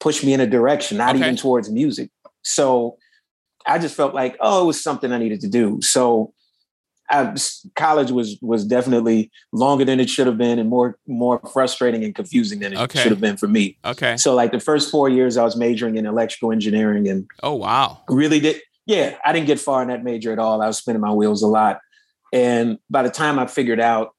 pushed 0.00 0.24
me 0.24 0.32
in 0.32 0.40
a 0.40 0.46
direction, 0.48 0.98
not 0.98 1.14
okay. 1.14 1.24
even 1.24 1.36
towards 1.36 1.70
music. 1.70 2.10
So 2.42 2.96
I 3.64 3.78
just 3.78 3.94
felt 3.94 4.12
like, 4.12 4.36
oh, 4.40 4.64
it 4.64 4.66
was 4.66 4.82
something 4.82 5.12
I 5.12 5.18
needed 5.18 5.42
to 5.42 5.48
do. 5.48 5.78
So 5.82 6.32
I, 7.10 7.34
college 7.76 8.10
was 8.10 8.38
was 8.42 8.64
definitely 8.64 9.30
longer 9.52 9.84
than 9.84 10.00
it 10.00 10.10
should 10.10 10.26
have 10.26 10.38
been, 10.38 10.58
and 10.58 10.68
more 10.68 10.98
more 11.06 11.40
frustrating 11.52 12.04
and 12.04 12.14
confusing 12.14 12.60
than 12.60 12.72
it 12.72 12.78
okay. 12.78 13.00
should 13.00 13.12
have 13.12 13.20
been 13.20 13.36
for 13.36 13.48
me. 13.48 13.78
Okay. 13.84 14.16
So 14.16 14.34
like 14.34 14.52
the 14.52 14.60
first 14.60 14.90
four 14.90 15.08
years, 15.08 15.36
I 15.36 15.44
was 15.44 15.56
majoring 15.56 15.96
in 15.96 16.06
electrical 16.06 16.52
engineering, 16.52 17.08
and 17.08 17.28
oh 17.42 17.54
wow, 17.54 18.02
really 18.08 18.40
did. 18.40 18.60
Yeah, 18.86 19.16
I 19.24 19.32
didn't 19.32 19.46
get 19.46 19.58
far 19.58 19.82
in 19.82 19.88
that 19.88 20.04
major 20.04 20.32
at 20.32 20.38
all. 20.38 20.62
I 20.62 20.66
was 20.66 20.78
spinning 20.78 21.00
my 21.00 21.12
wheels 21.12 21.42
a 21.42 21.48
lot, 21.48 21.80
and 22.32 22.78
by 22.90 23.02
the 23.02 23.10
time 23.10 23.38
I 23.38 23.46
figured 23.46 23.80
out 23.80 24.14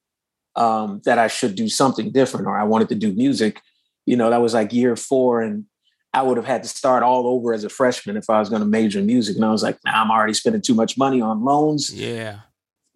um, 0.57 1.01
that 1.05 1.19
I 1.19 1.27
should 1.27 1.55
do 1.55 1.69
something 1.69 2.11
different 2.11 2.47
or 2.47 2.57
I 2.57 2.63
wanted 2.63 2.89
to 2.89 2.95
do 2.95 3.13
music, 3.13 3.61
you 4.05 4.17
know, 4.17 4.29
that 4.29 4.41
was 4.41 4.53
like 4.53 4.73
year 4.73 4.95
four. 4.95 5.41
And 5.41 5.65
I 6.13 6.23
would 6.23 6.37
have 6.37 6.47
had 6.47 6.63
to 6.63 6.69
start 6.69 7.03
all 7.03 7.27
over 7.27 7.53
as 7.53 7.63
a 7.63 7.69
freshman 7.69 8.17
if 8.17 8.29
I 8.29 8.39
was 8.39 8.49
going 8.49 8.61
to 8.61 8.67
major 8.67 8.99
in 8.99 9.05
music. 9.05 9.35
And 9.35 9.45
I 9.45 9.51
was 9.51 9.61
like, 9.61 9.77
nah, 9.85 10.01
I'm 10.01 10.09
already 10.09 10.33
spending 10.33 10.61
too 10.61 10.73
much 10.73 10.97
money 10.97 11.21
on 11.21 11.43
loans. 11.45 11.93
Yeah. 11.93 12.39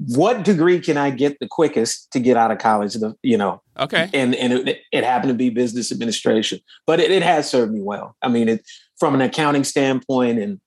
What 0.07 0.43
degree 0.43 0.79
can 0.79 0.97
I 0.97 1.11
get 1.11 1.37
the 1.39 1.47
quickest 1.47 2.11
to 2.13 2.19
get 2.19 2.35
out 2.35 2.51
of 2.51 2.57
college? 2.57 2.93
The, 2.93 3.15
you 3.21 3.37
know, 3.37 3.61
okay. 3.77 4.09
And 4.13 4.33
and 4.35 4.53
it, 4.53 4.79
it 4.91 5.03
happened 5.03 5.29
to 5.29 5.35
be 5.35 5.49
business 5.49 5.91
administration, 5.91 6.59
but 6.87 6.99
it, 6.99 7.11
it 7.11 7.21
has 7.23 7.49
served 7.49 7.71
me 7.71 7.81
well. 7.81 8.15
I 8.21 8.29
mean, 8.29 8.49
it 8.49 8.63
from 8.97 9.13
an 9.13 9.21
accounting 9.21 9.63
standpoint 9.63 10.39
and 10.39 10.59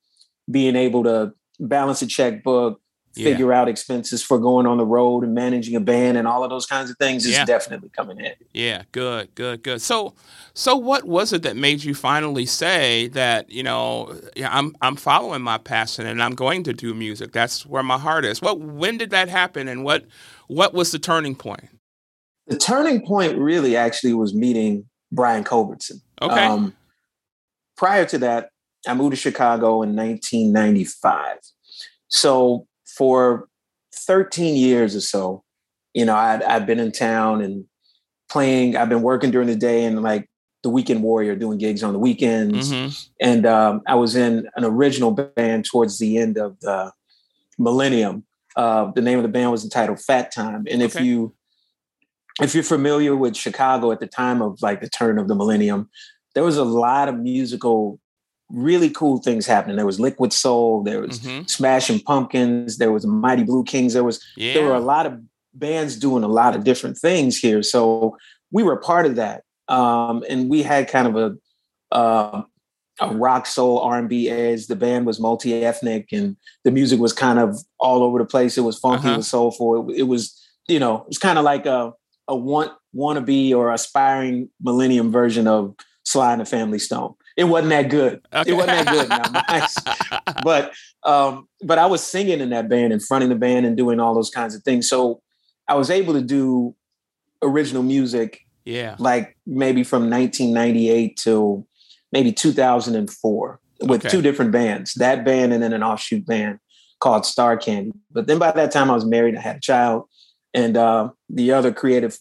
being 0.51 0.77
able 0.77 1.05
to 1.05 1.33
balance 1.59 2.03
a 2.03 2.07
checkbook, 2.07 2.81
figure 3.15 3.53
yeah. 3.53 3.61
out 3.61 3.69
expenses 3.69 4.23
for 4.23 4.39
going 4.39 4.67
on 4.67 4.79
the 4.79 4.85
road 4.85 5.23
and 5.23 5.35
managing 5.35 5.77
a 5.77 5.81
band 5.81 6.19
and 6.19 6.27
all 6.27 6.43
of 6.43 6.51
those 6.51 6.67
kinds 6.67 6.91
of 6.91 6.97
things 6.99 7.25
is 7.25 7.33
yeah. 7.33 7.45
definitely 7.45 7.89
coming 7.91 8.19
in. 8.19 8.33
Yeah, 8.53 8.83
good, 8.93 9.35
good, 9.35 9.63
good. 9.63 9.81
So, 9.81 10.15
so 10.53 10.77
what 10.77 11.05
was 11.05 11.33
it 11.33 11.43
that 11.43 11.57
made 11.57 11.85
you 11.85 11.95
finally 11.95 12.47
say 12.47 13.09
that 13.09 13.51
you 13.51 13.63
know 13.63 14.15
yeah, 14.37 14.49
I'm 14.53 14.75
I'm 14.81 14.97
following 14.97 15.43
my 15.43 15.59
passion 15.59 16.07
and 16.07 16.23
I'm 16.23 16.35
going 16.35 16.65
to 16.65 16.73
do 16.73 16.93
music? 16.95 17.33
That's 17.33 17.65
where 17.65 17.83
my 17.83 17.99
heart 17.99 18.25
is. 18.25 18.43
What 18.43 18.61
when 18.61 18.99
did 18.99 19.11
that 19.11 19.29
happen 19.29 19.69
and 19.69 19.85
what 19.85 20.05
what 20.49 20.75
was 20.75 20.93
the 20.93 20.99
turning 20.99 21.37
point? 21.37 21.69
The 22.47 22.59
turning 22.59 23.07
point 23.07 23.39
really 23.39 23.77
actually 23.77 24.13
was 24.15 24.35
meeting 24.35 24.87
Brian 25.11 25.45
Culbertson. 25.45 26.03
Okay. 26.21 26.45
Um, 26.45 26.75
prior 27.77 28.05
to 28.07 28.19
that, 28.19 28.51
I 28.87 28.95
moved 28.95 29.13
to 29.13 29.17
Chicago 29.17 29.83
in 29.83 29.97
1995. 29.97 31.39
So 32.09 32.67
for 32.97 33.49
13 33.95 34.57
years 34.57 34.95
or 34.97 35.01
so, 35.01 35.45
you 35.93 36.05
know, 36.05 36.15
I'd, 36.15 36.43
I've 36.43 36.67
been 36.67 36.81
in 36.81 36.93
town 36.93 37.41
and 37.41 37.65
playing. 38.31 38.77
I've 38.77 38.89
been 38.89 39.03
working 39.03 39.31
during 39.31 39.49
the 39.49 39.57
day 39.57 39.85
and 39.85 40.03
like 40.03 40.29
the 40.63 40.71
Weekend 40.71 41.03
Warrior 41.03 41.37
doing 41.37 41.59
gigs 41.59 41.83
on 41.83 41.93
the 41.93 41.99
weekends. 41.99 42.73
Mm-hmm. 42.73 42.89
And 43.21 43.47
um, 43.47 43.83
I 43.87 43.95
was 43.95 44.17
in 44.17 44.49
an 44.57 44.65
original 44.65 45.11
band 45.13 45.67
towards 45.71 45.99
the 45.99 46.19
end 46.19 46.39
of 46.39 46.59
the 46.61 46.93
millennium. 47.59 48.25
Uh, 48.57 48.91
the 48.93 49.03
name 49.03 49.19
of 49.19 49.23
the 49.23 49.29
band 49.29 49.51
was 49.51 49.65
entitled 49.65 50.01
Fat 50.01 50.33
Time. 50.33 50.67
And 50.71 50.83
if 50.83 50.99
you 50.99 51.35
if 52.43 52.55
you're 52.55 52.65
familiar 52.65 53.15
with 53.15 53.37
Chicago 53.37 53.93
at 53.93 54.01
the 54.01 54.07
time 54.07 54.43
of 54.43 54.61
like 54.61 54.81
the 54.81 54.89
turn 54.89 55.19
of 55.19 55.29
the 55.29 55.35
millennium, 55.35 55.89
there 56.35 56.43
was 56.43 56.57
a 56.57 56.65
lot 56.65 57.09
of 57.09 57.17
musical 57.17 58.01
really 58.51 58.91
cool 58.91 59.19
things 59.19 59.47
happening. 59.47 59.77
There 59.77 59.87
was 59.87 60.01
Liquid 60.01 60.33
Soul, 60.33 60.83
there 60.83 61.01
was 61.01 61.21
mm-hmm. 61.21 61.45
Smashing 61.45 62.01
Pumpkins, 62.01 62.79
there 62.79 62.93
was 62.93 63.07
Mighty 63.07 63.45
Blue 63.45 63.65
Kings. 63.65 63.95
There 63.95 64.05
was 64.05 64.25
yeah. 64.37 64.55
there 64.55 64.65
were 64.65 64.75
a 64.75 64.81
lot 64.81 65.07
of 65.07 65.21
bands 65.55 65.97
doing 65.97 66.25
a 66.25 66.29
lot 66.29 66.55
of 66.55 66.65
different 66.65 66.99
things 66.99 67.39
here. 67.39 67.63
So 67.63 68.17
we 68.51 68.63
were 68.63 68.77
part 68.77 69.07
of 69.07 69.17
that, 69.17 69.45
um, 69.69 70.25
and 70.29 70.49
we 70.49 70.63
had 70.63 70.89
kind 70.89 71.09
of 71.09 71.17
a 71.17 71.97
uh, 71.97 72.43
a 73.01 73.09
rock 73.15 73.47
soul 73.47 73.81
R 73.81 73.99
and 73.99 74.09
B 74.09 74.29
edge. 74.29 74.67
The 74.67 74.77
band 74.77 75.07
was 75.07 75.21
multi 75.21 75.65
ethnic, 75.65 76.09
and 76.13 76.37
the 76.65 76.71
music 76.71 77.01
was 77.01 77.13
kind 77.13 77.39
of 77.39 77.59
all 77.81 78.03
over 78.03 78.19
the 78.19 78.25
place. 78.25 78.59
It 78.59 78.63
was 78.63 78.79
funky, 78.79 79.07
uh-huh. 79.07 79.15
it 79.15 79.17
was 79.19 79.29
soulful. 79.29 79.91
It, 79.91 80.01
it 80.01 80.05
was 80.05 80.41
you 80.69 80.79
know 80.79 80.99
it 80.99 81.09
was 81.09 81.19
kind 81.19 81.39
of 81.39 81.45
like 81.45 81.67
a 81.67 81.93
a 82.29 82.37
want 82.37 82.73
wannabe 82.95 83.55
or 83.55 83.73
aspiring 83.73 84.49
millennium 84.63 85.11
version 85.11 85.47
of 85.47 85.75
Sly 86.05 86.33
and 86.33 86.41
the 86.41 86.47
Family 86.47 86.79
Stone 86.79 87.15
it 87.37 87.45
wasn't 87.45 87.71
that 87.71 87.91
good. 87.91 88.21
Okay. 88.33 88.51
It 88.51 88.55
wasn't 88.55 88.87
that 88.87 89.71
good. 90.07 90.25
Now, 90.25 90.33
but 90.45 90.73
um, 91.03 91.49
but 91.63 91.79
I 91.79 91.87
was 91.87 92.03
singing 92.03 92.41
in 92.41 92.51
that 92.51 92.69
band, 92.69 92.93
in 92.93 93.01
front 93.01 93.25
of 93.25 93.31
the 93.31 93.37
band, 93.37 93.67
and 93.67 93.77
doing 93.77 94.01
all 94.01 94.15
those 94.15 94.31
kinds 94.31 94.55
of 94.55 94.63
things. 94.63 94.89
So 94.89 95.21
I 95.69 95.75
was 95.75 95.91
able 95.91 96.15
to 96.15 96.23
do 96.23 96.75
original 97.43 97.83
music. 97.83 98.41
Yeah, 98.65 98.97
like 98.99 99.37
maybe 99.47 99.85
from 99.85 100.09
1998 100.09 101.17
till 101.17 101.67
maybe 102.13 102.33
2004 102.33 103.61
with 103.81 104.07
okay. 104.07 104.09
two 104.09 104.23
different 104.23 104.53
bands. 104.53 104.95
That 104.95 105.25
band 105.25 105.53
and 105.53 105.63
then 105.63 105.73
an 105.73 105.83
offshoot 105.83 106.25
band 106.25 106.61
called 107.01 107.27
Star 107.27 107.57
Candy. 107.57 107.93
But 108.11 108.27
then 108.27 108.39
by 108.39 108.53
that 108.53 108.71
time, 108.71 108.91
I 108.91 108.95
was 108.95 109.05
married. 109.05 109.37
I 109.37 109.41
had 109.41 109.57
a 109.57 109.61
child, 109.61 110.05
and 110.55 110.77
uh, 110.77 111.11
the 111.29 111.53
other 111.53 111.73
creative 111.73 112.17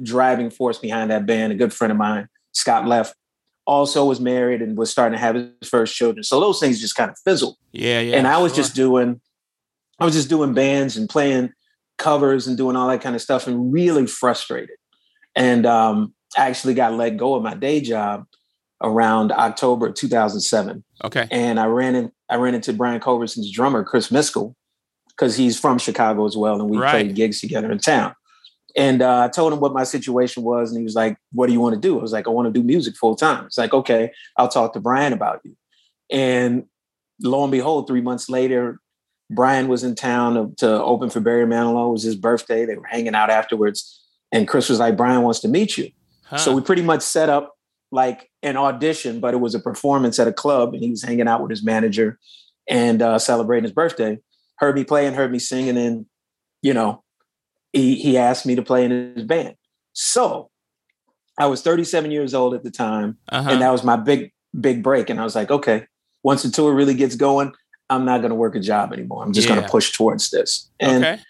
driving 0.00 0.50
force 0.50 0.78
behind 0.78 1.10
that 1.10 1.26
band, 1.26 1.52
a 1.52 1.56
good 1.56 1.74
friend 1.74 1.90
of 1.90 1.98
mine, 1.98 2.28
Scott 2.52 2.86
Left 2.86 3.14
also 3.66 4.04
was 4.04 4.20
married 4.20 4.60
and 4.62 4.76
was 4.76 4.90
starting 4.90 5.16
to 5.16 5.20
have 5.20 5.34
his 5.34 5.68
first 5.68 5.94
children. 5.94 6.24
So 6.24 6.40
those 6.40 6.60
things 6.60 6.80
just 6.80 6.96
kind 6.96 7.10
of 7.10 7.16
fizzled. 7.24 7.56
Yeah, 7.72 8.00
yeah. 8.00 8.16
And 8.16 8.26
I 8.26 8.38
was 8.38 8.52
sure. 8.52 8.62
just 8.62 8.74
doing, 8.74 9.20
I 9.98 10.04
was 10.04 10.14
just 10.14 10.28
doing 10.28 10.54
bands 10.54 10.96
and 10.96 11.08
playing 11.08 11.52
covers 11.98 12.46
and 12.46 12.56
doing 12.56 12.76
all 12.76 12.88
that 12.88 13.00
kind 13.00 13.14
of 13.14 13.22
stuff 13.22 13.46
and 13.46 13.72
really 13.72 14.06
frustrated. 14.06 14.76
And 15.36 15.64
um, 15.64 16.14
I 16.36 16.48
actually 16.48 16.74
got 16.74 16.94
let 16.94 17.16
go 17.16 17.34
of 17.34 17.42
my 17.42 17.54
day 17.54 17.80
job 17.80 18.26
around 18.82 19.30
October 19.32 19.92
2007. 19.92 20.82
Okay. 21.04 21.28
And 21.30 21.60
I 21.60 21.66
ran 21.66 21.94
in, 21.94 22.12
I 22.28 22.36
ran 22.36 22.54
into 22.54 22.72
Brian 22.72 23.00
Culbertson's 23.00 23.50
drummer, 23.52 23.84
Chris 23.84 24.08
Miskel, 24.08 24.54
because 25.08 25.36
he's 25.36 25.58
from 25.58 25.78
Chicago 25.78 26.26
as 26.26 26.36
well. 26.36 26.60
And 26.60 26.68
we 26.68 26.78
right. 26.78 26.90
played 26.90 27.14
gigs 27.14 27.40
together 27.40 27.70
in 27.70 27.78
town. 27.78 28.14
And 28.76 29.02
uh, 29.02 29.24
I 29.24 29.28
told 29.28 29.52
him 29.52 29.60
what 29.60 29.72
my 29.72 29.84
situation 29.84 30.42
was, 30.42 30.70
and 30.70 30.78
he 30.78 30.84
was 30.84 30.94
like, 30.94 31.16
"What 31.32 31.46
do 31.46 31.52
you 31.52 31.60
want 31.60 31.74
to 31.74 31.80
do?" 31.80 31.98
I 31.98 32.02
was 32.02 32.12
like, 32.12 32.26
"I 32.26 32.30
want 32.30 32.46
to 32.46 32.52
do 32.52 32.64
music 32.64 32.96
full 32.96 33.14
time." 33.14 33.46
It's 33.46 33.58
like, 33.58 33.74
"Okay, 33.74 34.10
I'll 34.36 34.48
talk 34.48 34.72
to 34.72 34.80
Brian 34.80 35.12
about 35.12 35.40
you." 35.44 35.54
And 36.10 36.64
lo 37.22 37.42
and 37.42 37.52
behold, 37.52 37.86
three 37.86 38.00
months 38.00 38.28
later, 38.28 38.80
Brian 39.30 39.68
was 39.68 39.84
in 39.84 39.94
town 39.94 40.54
to 40.58 40.82
open 40.82 41.10
for 41.10 41.20
Barry 41.20 41.46
Manilow. 41.46 41.88
It 41.88 41.92
was 41.92 42.02
his 42.02 42.16
birthday. 42.16 42.64
They 42.64 42.76
were 42.76 42.86
hanging 42.86 43.14
out 43.14 43.30
afterwards, 43.30 44.02
and 44.30 44.48
Chris 44.48 44.68
was 44.68 44.78
like, 44.78 44.96
"Brian 44.96 45.22
wants 45.22 45.40
to 45.40 45.48
meet 45.48 45.76
you." 45.76 45.90
Huh. 46.24 46.38
So 46.38 46.54
we 46.54 46.62
pretty 46.62 46.82
much 46.82 47.02
set 47.02 47.28
up 47.28 47.54
like 47.90 48.30
an 48.42 48.56
audition, 48.56 49.20
but 49.20 49.34
it 49.34 49.36
was 49.36 49.54
a 49.54 49.60
performance 49.60 50.18
at 50.18 50.26
a 50.26 50.32
club, 50.32 50.72
and 50.72 50.82
he 50.82 50.90
was 50.90 51.02
hanging 51.02 51.28
out 51.28 51.42
with 51.42 51.50
his 51.50 51.62
manager 51.62 52.18
and 52.68 53.02
uh, 53.02 53.18
celebrating 53.18 53.64
his 53.64 53.72
birthday. 53.72 54.18
Heard 54.56 54.74
me 54.74 54.84
play 54.84 55.06
and 55.06 55.14
heard 55.14 55.30
me 55.30 55.38
sing, 55.38 55.68
and 55.68 55.76
then, 55.76 56.06
you 56.62 56.72
know, 56.72 57.02
he, 57.72 57.96
he 57.96 58.18
asked 58.18 58.46
me 58.46 58.54
to 58.54 58.62
play 58.62 58.84
in 58.84 59.14
his 59.14 59.24
band. 59.24 59.56
So 59.92 60.50
I 61.38 61.46
was 61.46 61.62
37 61.62 62.10
years 62.10 62.34
old 62.34 62.54
at 62.54 62.62
the 62.62 62.70
time, 62.70 63.18
uh-huh. 63.28 63.50
and 63.50 63.62
that 63.62 63.70
was 63.70 63.84
my 63.84 63.96
big, 63.96 64.32
big 64.58 64.82
break. 64.82 65.10
And 65.10 65.20
I 65.20 65.24
was 65.24 65.34
like, 65.34 65.50
okay, 65.50 65.86
once 66.22 66.42
the 66.42 66.50
tour 66.50 66.74
really 66.74 66.94
gets 66.94 67.16
going, 67.16 67.52
I'm 67.90 68.04
not 68.04 68.18
going 68.18 68.30
to 68.30 68.36
work 68.36 68.54
a 68.54 68.60
job 68.60 68.92
anymore. 68.92 69.22
I'm 69.22 69.32
just 69.32 69.48
yeah. 69.48 69.54
going 69.54 69.66
to 69.66 69.70
push 69.70 69.92
towards 69.92 70.30
this. 70.30 70.70
And 70.80 71.04
okay. 71.04 71.20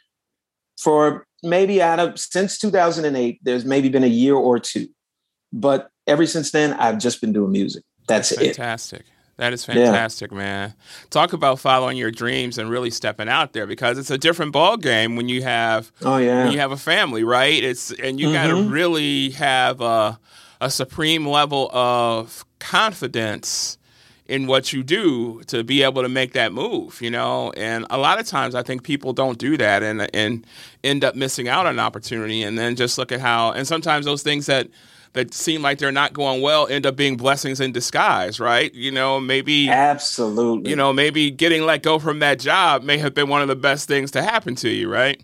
for 0.78 1.26
maybe 1.42 1.82
out 1.82 1.98
of 1.98 2.18
since 2.18 2.58
2008, 2.58 3.40
there's 3.42 3.64
maybe 3.64 3.88
been 3.88 4.04
a 4.04 4.08
year 4.08 4.34
or 4.34 4.58
two, 4.58 4.88
but 5.52 5.90
ever 6.06 6.26
since 6.26 6.50
then, 6.50 6.74
I've 6.74 6.98
just 6.98 7.20
been 7.20 7.32
doing 7.32 7.52
music. 7.52 7.84
That's, 8.06 8.30
That's 8.30 8.42
it. 8.42 8.56
Fantastic. 8.56 9.04
That 9.42 9.52
is 9.52 9.64
fantastic, 9.64 10.30
yeah. 10.30 10.36
man. 10.36 10.74
Talk 11.10 11.32
about 11.32 11.58
following 11.58 11.96
your 11.96 12.12
dreams 12.12 12.58
and 12.58 12.70
really 12.70 12.90
stepping 12.90 13.28
out 13.28 13.54
there 13.54 13.66
because 13.66 13.98
it's 13.98 14.12
a 14.12 14.16
different 14.16 14.52
ball 14.52 14.76
game 14.76 15.16
when 15.16 15.28
you 15.28 15.42
have 15.42 15.90
oh 16.02 16.18
yeah 16.18 16.44
when 16.44 16.52
you 16.52 16.60
have 16.60 16.70
a 16.70 16.76
family, 16.76 17.24
right? 17.24 17.60
It's 17.60 17.90
and 17.90 18.20
you 18.20 18.28
mm-hmm. 18.28 18.34
got 18.34 18.46
to 18.54 18.68
really 18.68 19.30
have 19.30 19.80
a, 19.80 20.20
a 20.60 20.70
supreme 20.70 21.26
level 21.26 21.68
of 21.72 22.44
confidence 22.60 23.78
in 24.26 24.46
what 24.46 24.72
you 24.72 24.84
do 24.84 25.42
to 25.48 25.64
be 25.64 25.82
able 25.82 26.02
to 26.02 26.08
make 26.08 26.34
that 26.34 26.52
move, 26.52 27.02
you 27.02 27.10
know. 27.10 27.50
And 27.56 27.84
a 27.90 27.98
lot 27.98 28.20
of 28.20 28.26
times, 28.28 28.54
I 28.54 28.62
think 28.62 28.84
people 28.84 29.12
don't 29.12 29.38
do 29.38 29.56
that 29.56 29.82
and 29.82 30.08
and 30.14 30.46
end 30.84 31.02
up 31.02 31.16
missing 31.16 31.48
out 31.48 31.66
on 31.66 31.72
an 31.72 31.80
opportunity. 31.80 32.44
And 32.44 32.56
then 32.56 32.76
just 32.76 32.96
look 32.96 33.10
at 33.10 33.18
how, 33.18 33.50
and 33.50 33.66
sometimes 33.66 34.06
those 34.06 34.22
things 34.22 34.46
that 34.46 34.68
that 35.14 35.34
seem 35.34 35.62
like 35.62 35.78
they're 35.78 35.92
not 35.92 36.12
going 36.12 36.40
well 36.40 36.66
end 36.66 36.86
up 36.86 36.96
being 36.96 37.16
blessings 37.16 37.60
in 37.60 37.72
disguise, 37.72 38.40
right? 38.40 38.72
You 38.74 38.90
know, 38.90 39.20
maybe 39.20 39.68
absolutely. 39.68 40.70
You 40.70 40.76
know, 40.76 40.92
maybe 40.92 41.30
getting 41.30 41.62
let 41.62 41.82
go 41.82 41.98
from 41.98 42.20
that 42.20 42.38
job 42.38 42.82
may 42.82 42.98
have 42.98 43.14
been 43.14 43.28
one 43.28 43.42
of 43.42 43.48
the 43.48 43.56
best 43.56 43.88
things 43.88 44.10
to 44.12 44.22
happen 44.22 44.54
to 44.56 44.68
you, 44.68 44.90
right? 44.90 45.22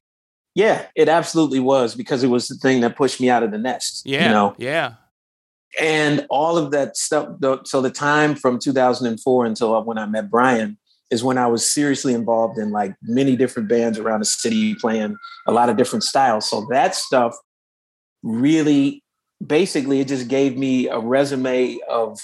Yeah, 0.54 0.86
it 0.96 1.08
absolutely 1.08 1.60
was 1.60 1.94
because 1.94 2.22
it 2.22 2.28
was 2.28 2.48
the 2.48 2.56
thing 2.56 2.80
that 2.80 2.96
pushed 2.96 3.20
me 3.20 3.30
out 3.30 3.42
of 3.42 3.50
the 3.50 3.58
nest. 3.58 4.02
Yeah, 4.04 4.24
you 4.24 4.30
know? 4.30 4.54
yeah 4.58 4.94
and 5.78 6.26
all 6.30 6.56
of 6.56 6.70
that 6.70 6.96
stuff. 6.96 7.28
So 7.64 7.80
the 7.80 7.90
time 7.90 8.34
from 8.34 8.58
2004 8.58 9.46
until 9.46 9.82
when 9.84 9.98
I 9.98 10.06
met 10.06 10.30
Brian 10.30 10.78
is 11.10 11.24
when 11.24 11.38
I 11.38 11.46
was 11.46 11.70
seriously 11.70 12.14
involved 12.14 12.58
in 12.58 12.70
like 12.70 12.94
many 13.02 13.36
different 13.36 13.68
bands 13.68 13.98
around 13.98 14.20
the 14.20 14.26
city, 14.26 14.74
playing 14.74 15.16
a 15.46 15.52
lot 15.52 15.68
of 15.68 15.76
different 15.76 16.04
styles. 16.04 16.48
So 16.48 16.66
that 16.70 16.94
stuff 16.94 17.34
really, 18.22 19.02
basically, 19.48 20.00
it 20.00 20.08
just 20.08 20.28
gave 20.28 20.56
me 20.56 20.88
a 20.88 20.98
resume 20.98 21.78
of 21.88 22.20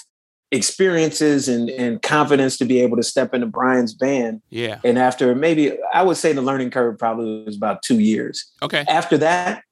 experiences 0.51 1.49
and, 1.49 1.69
and 1.69 2.01
confidence 2.01 2.57
to 2.57 2.65
be 2.65 2.79
able 2.79 2.97
to 2.97 3.03
step 3.03 3.33
into 3.33 3.47
Brian's 3.47 3.93
band. 3.93 4.41
Yeah. 4.49 4.79
And 4.83 4.97
after 4.97 5.35
maybe 5.35 5.77
I 5.93 6.03
would 6.03 6.17
say 6.17 6.33
the 6.33 6.41
learning 6.41 6.71
curve 6.71 6.97
probably 6.97 7.43
was 7.43 7.57
about 7.57 7.83
two 7.83 7.99
years. 7.99 8.51
Okay. 8.61 8.85
After 8.87 9.17
that, 9.17 9.63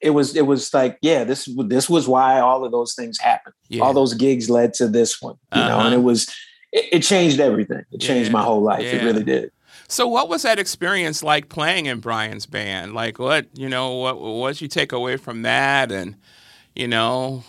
it 0.00 0.10
was 0.10 0.36
it 0.36 0.46
was 0.46 0.72
like 0.74 0.98
yeah 1.00 1.24
this 1.24 1.48
this 1.66 1.88
was 1.88 2.06
why 2.06 2.38
all 2.38 2.64
of 2.64 2.72
those 2.72 2.94
things 2.94 3.18
happened 3.18 3.54
yeah. 3.68 3.82
all 3.82 3.94
those 3.94 4.14
gigs 4.14 4.50
led 4.50 4.74
to 4.74 4.88
this 4.88 5.20
one 5.22 5.36
you 5.54 5.60
uh-huh. 5.60 5.68
know 5.68 5.78
and 5.80 5.94
it 5.94 5.98
uh-huh. 5.98 6.02
was 6.02 6.28
it, 6.72 6.84
it 6.92 7.00
changed 7.00 7.40
everything 7.40 7.82
it 7.90 8.00
changed 8.00 8.28
yeah. 8.28 8.32
my 8.32 8.42
whole 8.42 8.62
life 8.62 8.82
yeah. 8.82 8.92
it 8.92 9.04
really 9.04 9.24
did 9.24 9.50
so 9.88 10.06
what 10.06 10.28
was 10.28 10.42
that 10.42 10.58
experience 10.58 11.22
like 11.22 11.48
playing 11.48 11.86
in 11.86 11.98
brian's 11.98 12.46
band 12.46 12.92
like 12.92 13.18
what 13.18 13.46
you 13.54 13.68
know 13.68 13.94
what 13.94 14.20
what 14.20 14.52
did 14.52 14.60
you 14.60 14.68
take 14.68 14.92
away 14.92 15.16
from 15.16 15.42
that 15.42 15.90
and 15.90 16.14
you 16.76 16.88
know 16.88 17.42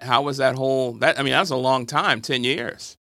how 0.00 0.22
was 0.22 0.38
that 0.38 0.54
whole 0.54 0.92
that 0.94 1.18
i 1.18 1.22
mean 1.22 1.32
that 1.32 1.40
was 1.40 1.50
a 1.50 1.56
long 1.56 1.86
time 1.86 2.20
10 2.20 2.44
years 2.44 2.96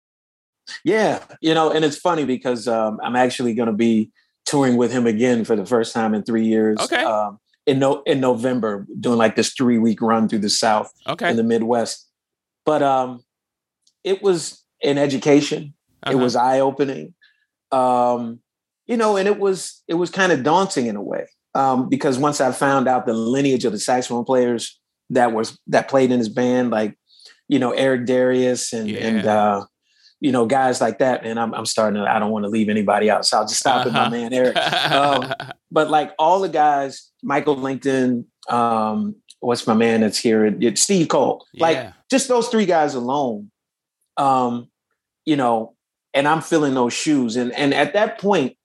yeah 0.84 1.24
you 1.42 1.54
know 1.54 1.72
and 1.72 1.84
it's 1.84 1.98
funny 1.98 2.26
because 2.26 2.68
um, 2.68 3.00
i'm 3.04 3.16
actually 3.16 3.54
going 3.54 3.68
to 3.68 3.74
be 3.74 4.12
touring 4.46 4.78
with 4.78 4.92
him 4.92 5.08
again 5.08 5.44
for 5.44 5.56
the 5.56 5.66
first 5.66 5.94
time 5.94 6.14
in 6.14 6.24
three 6.24 6.46
years 6.46 6.80
okay 6.80 7.04
um, 7.04 7.40
in 7.66 7.80
no 7.80 8.02
in 8.04 8.20
November 8.20 8.88
doing 9.00 9.18
like 9.18 9.36
this 9.36 9.54
three 9.54 9.78
week 9.78 10.02
run 10.02 10.28
through 10.28 10.40
the 10.40 10.50
South 10.50 10.92
okay. 11.08 11.30
in 11.30 11.38
the 11.38 11.44
Midwest. 11.44 12.08
But 12.66 12.84
um, 12.84 13.24
it 14.04 14.22
was 14.22 14.64
an 14.84 14.98
education. 14.98 15.74
Uh-huh. 16.04 16.18
It 16.18 16.22
was 16.22 16.36
eye 16.36 16.60
opening. 16.60 17.14
Um, 17.72 18.40
you 18.88 18.98
know, 18.98 19.16
and 19.16 19.28
it 19.28 19.40
was 19.40 19.84
it 19.88 19.94
was 19.94 20.10
kind 20.10 20.32
of 20.32 20.44
daunting 20.44 20.88
in 20.88 20.96
a 20.96 21.02
way 21.02 21.28
um, 21.56 21.88
because 21.88 22.18
once 22.18 22.42
I 22.42 22.52
found 22.52 22.88
out 22.88 23.06
the 23.06 23.14
lineage 23.14 23.66
of 23.66 23.72
the 23.72 23.80
saxophone 23.80 24.26
players 24.26 24.80
that 25.12 25.34
was 25.34 25.60
that 25.68 25.90
played 25.90 26.12
in 26.12 26.18
his 26.20 26.30
band, 26.30 26.72
like 26.72 26.98
you 27.48 27.60
know 27.60 27.72
Eric 27.72 28.06
Darius 28.06 28.74
and 28.74 28.90
yeah. 28.90 29.00
and 29.00 29.28
uh, 29.28 29.66
you 30.20 30.32
know 30.32 30.46
guys 30.46 30.82
like 30.82 31.00
that, 31.00 31.26
and 31.26 31.40
I'm 31.40 31.54
I'm 31.54 31.66
starting 31.66 32.02
to 32.02 32.10
I 32.10 32.20
don't 32.20 32.32
want 32.32 32.46
to 32.46 32.50
leave 32.50 32.70
anybody 32.70 33.10
out, 33.10 33.26
so 33.26 33.38
I'll 33.38 33.48
just 33.48 33.60
stop 33.60 33.86
uh-huh. 33.86 33.98
at 33.98 34.12
my 34.12 34.18
man 34.18 34.34
Eric. 34.34 34.58
Um, 34.58 35.34
but 35.72 35.90
like 35.90 36.14
all 36.18 36.40
the 36.40 36.50
guys 36.50 37.12
Michael 37.24 37.58
Lington, 37.58 38.28
um, 38.50 39.16
what's 39.40 39.68
my 39.68 39.74
man 39.74 40.02
that's 40.02 40.18
here? 40.18 40.46
It's 40.46 40.82
Steve 40.82 41.10
Cole. 41.10 41.46
Yeah. 41.54 41.64
Like 41.64 41.94
just 42.10 42.28
those 42.28 42.48
three 42.48 42.66
guys 42.66 42.96
alone, 42.96 43.52
um, 44.18 44.70
you 45.26 45.36
know, 45.36 45.76
and 46.14 46.28
I'm 46.28 46.42
filling 46.42 46.74
those 46.74 46.94
shoes. 46.94 47.36
And 47.36 47.52
and 47.54 47.74
at 47.74 47.94
that 47.94 48.20
point, 48.20 48.56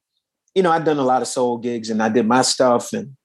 you 0.54 0.62
know, 0.62 0.70
I'd 0.70 0.84
done 0.84 0.98
a 0.98 1.04
lot 1.04 1.22
of 1.22 1.28
soul 1.28 1.58
gigs 1.58 1.90
and 1.90 2.02
I 2.02 2.08
did 2.08 2.26
my 2.26 2.42
stuff 2.42 2.92
and, 2.92 3.16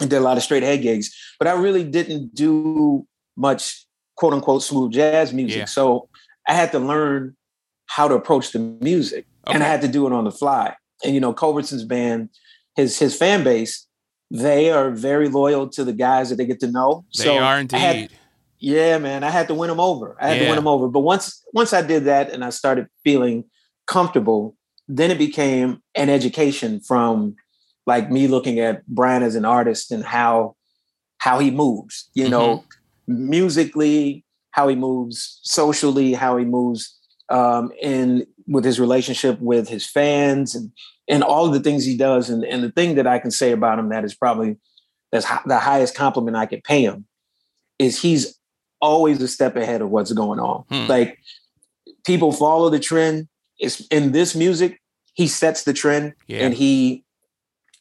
and 0.00 0.10
did 0.10 0.16
a 0.16 0.20
lot 0.20 0.36
of 0.36 0.42
straight 0.42 0.62
head 0.62 0.82
gigs, 0.82 1.14
but 1.38 1.48
I 1.48 1.52
really 1.52 1.84
didn't 1.84 2.34
do 2.34 3.06
much 3.36 3.86
quote 4.16 4.32
unquote 4.32 4.62
smooth 4.62 4.92
jazz 4.92 5.32
music. 5.32 5.58
Yeah. 5.58 5.64
So 5.66 6.08
I 6.48 6.54
had 6.54 6.72
to 6.72 6.78
learn 6.78 7.36
how 7.86 8.08
to 8.08 8.14
approach 8.14 8.52
the 8.52 8.58
music 8.58 9.26
okay. 9.46 9.54
and 9.54 9.62
I 9.62 9.68
had 9.68 9.80
to 9.82 9.88
do 9.88 10.06
it 10.06 10.12
on 10.12 10.24
the 10.24 10.32
fly. 10.32 10.74
And 11.04 11.14
you 11.14 11.20
know, 11.20 11.32
Culbertson's 11.32 11.84
band, 11.84 12.30
his 12.74 12.98
his 12.98 13.16
fan 13.16 13.44
base, 13.44 13.86
they 14.30 14.70
are 14.70 14.90
very 14.90 15.28
loyal 15.28 15.68
to 15.70 15.84
the 15.84 15.92
guys 15.92 16.30
that 16.30 16.36
they 16.36 16.46
get 16.46 16.60
to 16.60 16.70
know. 16.70 17.04
They 17.16 17.24
so 17.24 17.38
are 17.38 17.60
indeed. 17.60 17.78
Had, 17.78 18.10
yeah, 18.58 18.98
man, 18.98 19.22
I 19.22 19.30
had 19.30 19.48
to 19.48 19.54
win 19.54 19.68
them 19.68 19.80
over. 19.80 20.16
I 20.20 20.28
had 20.28 20.36
yeah. 20.38 20.42
to 20.44 20.48
win 20.48 20.56
them 20.56 20.66
over. 20.66 20.88
But 20.88 21.00
once 21.00 21.44
once 21.52 21.72
I 21.72 21.82
did 21.82 22.04
that 22.04 22.30
and 22.30 22.44
I 22.44 22.50
started 22.50 22.88
feeling 23.04 23.44
comfortable, 23.86 24.56
then 24.88 25.10
it 25.10 25.18
became 25.18 25.82
an 25.94 26.08
education 26.08 26.80
from 26.80 27.36
like 27.86 28.10
me 28.10 28.26
looking 28.26 28.58
at 28.58 28.86
Brian 28.86 29.22
as 29.22 29.36
an 29.36 29.44
artist 29.44 29.92
and 29.92 30.04
how 30.04 30.56
how 31.18 31.38
he 31.38 31.50
moves, 31.50 32.10
you 32.14 32.24
mm-hmm. 32.24 32.32
know, 32.32 32.64
musically, 33.06 34.24
how 34.50 34.68
he 34.68 34.76
moves 34.76 35.40
socially, 35.42 36.12
how 36.12 36.36
he 36.36 36.44
moves 36.44 36.98
um, 37.28 37.72
in 37.80 38.26
with 38.46 38.64
his 38.64 38.78
relationship 38.78 39.40
with 39.40 39.68
his 39.68 39.86
fans 39.86 40.54
and 40.54 40.70
and 41.08 41.22
all 41.22 41.46
of 41.46 41.52
the 41.52 41.60
things 41.60 41.84
he 41.84 41.96
does. 41.96 42.28
And, 42.28 42.44
and 42.44 42.62
the 42.62 42.72
thing 42.72 42.96
that 42.96 43.06
I 43.06 43.18
can 43.18 43.30
say 43.30 43.52
about 43.52 43.78
him 43.78 43.88
that 43.90 44.04
is 44.04 44.14
probably 44.14 44.56
that's 45.12 45.26
the 45.46 45.58
highest 45.58 45.94
compliment 45.94 46.36
I 46.36 46.46
could 46.46 46.64
pay 46.64 46.82
him 46.82 47.06
is 47.78 48.00
he's 48.00 48.38
always 48.80 49.20
a 49.22 49.28
step 49.28 49.56
ahead 49.56 49.82
of 49.82 49.90
what's 49.90 50.12
going 50.12 50.40
on. 50.40 50.64
Hmm. 50.70 50.88
Like 50.88 51.18
people 52.04 52.32
follow 52.32 52.70
the 52.70 52.80
trend. 52.80 53.28
It's 53.58 53.86
in 53.88 54.12
this 54.12 54.34
music, 54.34 54.80
he 55.14 55.28
sets 55.28 55.64
the 55.64 55.72
trend 55.72 56.14
yeah. 56.26 56.40
and 56.40 56.54
he 56.54 57.04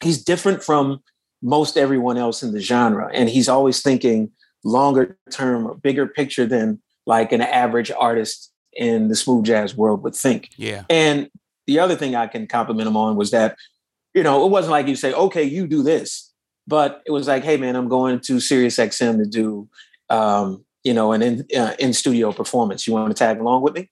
he's 0.04 0.24
different 0.24 0.64
from 0.64 1.02
most 1.42 1.78
everyone 1.78 2.18
else 2.18 2.44
in 2.44 2.54
the 2.54 2.60
genre. 2.60 3.10
And 3.14 3.30
he's 3.30 3.50
always 3.50 3.82
thinking 3.82 4.32
longer 4.64 5.18
term, 5.32 5.68
or 5.68 5.76
bigger 5.76 6.08
picture 6.08 6.46
than 6.46 6.82
like 7.06 7.32
an 7.32 7.42
average 7.42 7.92
artist 7.92 8.52
in 8.74 9.08
the 9.08 9.16
smooth 9.16 9.46
jazz 9.46 9.76
world 9.78 10.04
would 10.04 10.16
think. 10.16 10.50
Yeah. 10.58 10.84
And 10.90 11.30
the 11.68 11.80
other 11.80 11.96
thing 11.96 12.16
I 12.16 12.28
can 12.28 12.48
compliment 12.48 12.88
him 12.88 12.98
on 12.98 13.16
was 13.16 13.32
that, 13.32 13.58
you 14.14 14.24
know, 14.24 14.46
it 14.46 14.50
wasn't 14.50 14.72
like 14.72 14.88
you 14.88 14.96
say, 14.96 15.14
okay, 15.14 15.44
you 15.44 15.68
do 15.68 15.84
this, 15.84 16.32
but 16.68 17.02
it 17.06 17.12
was 17.12 17.28
like, 17.28 17.44
hey 17.44 17.58
man, 17.58 17.76
I'm 17.76 17.88
going 17.88 18.20
to 18.22 18.40
Sirius 18.40 18.78
XM 18.78 19.18
to 19.18 19.26
do, 19.30 19.70
um, 20.10 20.66
you 20.84 20.94
know, 20.94 21.12
an 21.12 21.22
in, 21.22 21.46
uh, 21.56 21.74
in 21.80 21.94
studio 21.94 22.32
performance. 22.32 22.88
You 22.88 22.94
want 22.94 23.16
to 23.16 23.18
tag 23.18 23.40
along 23.40 23.62
with 23.62 23.76
me? 23.76 23.90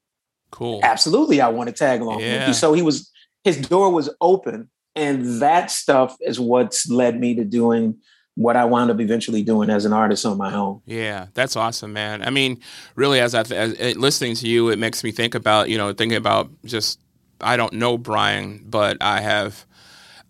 Cool. 0.51 0.79
Absolutely, 0.83 1.41
I 1.41 1.49
want 1.49 1.67
to 1.67 1.73
tag 1.73 2.01
along. 2.01 2.19
Yeah. 2.19 2.51
So 2.51 2.73
he 2.73 2.81
was, 2.81 3.11
his 3.43 3.57
door 3.57 3.91
was 3.91 4.09
open, 4.21 4.69
and 4.95 5.41
that 5.41 5.71
stuff 5.71 6.17
is 6.21 6.39
what's 6.39 6.89
led 6.89 7.19
me 7.19 7.35
to 7.35 7.43
doing 7.43 7.97
what 8.35 8.55
I 8.55 8.65
wound 8.65 8.89
up 8.89 8.99
eventually 8.99 9.43
doing 9.43 9.69
as 9.69 9.85
an 9.85 9.93
artist 9.93 10.25
on 10.25 10.37
my 10.37 10.53
own. 10.53 10.81
Yeah, 10.85 11.27
that's 11.33 11.55
awesome, 11.55 11.93
man. 11.93 12.23
I 12.23 12.29
mean, 12.29 12.59
really, 12.95 13.19
as 13.19 13.35
I 13.35 13.41
as, 13.41 13.95
listening 13.95 14.35
to 14.35 14.47
you, 14.47 14.69
it 14.69 14.79
makes 14.79 15.03
me 15.03 15.11
think 15.11 15.35
about 15.35 15.69
you 15.69 15.77
know 15.77 15.93
thinking 15.93 16.17
about 16.17 16.49
just 16.65 16.99
I 17.41 17.57
don't 17.57 17.73
know 17.73 17.97
Brian, 17.97 18.63
but 18.65 18.97
I 19.01 19.21
have 19.21 19.65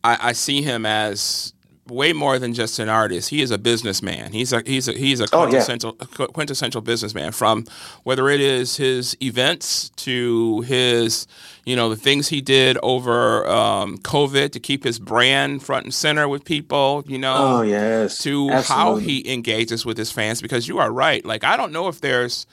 I, 0.04 0.18
I 0.22 0.32
see 0.34 0.62
him 0.62 0.86
as 0.86 1.53
way 1.88 2.14
more 2.14 2.40
than 2.40 2.54
just 2.54 2.80
an 2.80 2.90
artist. 2.90 3.30
He 3.30 3.42
is 3.42 3.52
a 3.52 3.58
businessman. 3.58 4.32
He's 4.32 4.54
a 4.54 4.64
he's 4.66 4.88
a 4.88 4.94
he's 4.94 5.20
a 5.20 5.28
quintessential 5.28 5.98
oh, 6.00 6.08
yeah. 6.20 6.28
quintessential 6.28 6.82
businessman. 6.82 7.32
From 7.32 7.66
whether 8.04 8.30
it 8.30 8.40
is 8.40 8.78
his 8.78 9.18
events 9.22 9.90
to 9.98 10.62
his 10.62 11.28
you 11.66 11.76
know 11.76 11.90
the 11.90 11.96
things 11.96 12.30
he 12.30 12.42
did 12.42 12.78
over 12.84 13.48
um, 13.48 13.98
COVID 14.00 14.52
to 14.52 14.60
keep 14.60 14.84
his 14.84 15.00
brand 15.00 15.64
front 15.64 15.86
and 15.86 15.94
center 15.94 16.28
with 16.28 16.46
people. 16.46 17.04
You 17.08 17.20
know, 17.20 17.36
oh 17.38 17.62
yes, 17.62 18.20
to 18.20 18.50
Absolutely. 18.50 18.64
how 18.64 18.96
he 18.96 19.34
engages 19.34 19.86
with 19.86 19.98
his 19.98 20.12
fans. 20.12 20.42
Because 20.42 20.68
you 20.68 20.80
are 20.80 20.92
right. 20.92 21.24
Like 21.26 21.44
I 21.44 21.58
don't 21.58 21.72
know 21.72 21.88
if 21.88 22.02
there's 22.02 22.46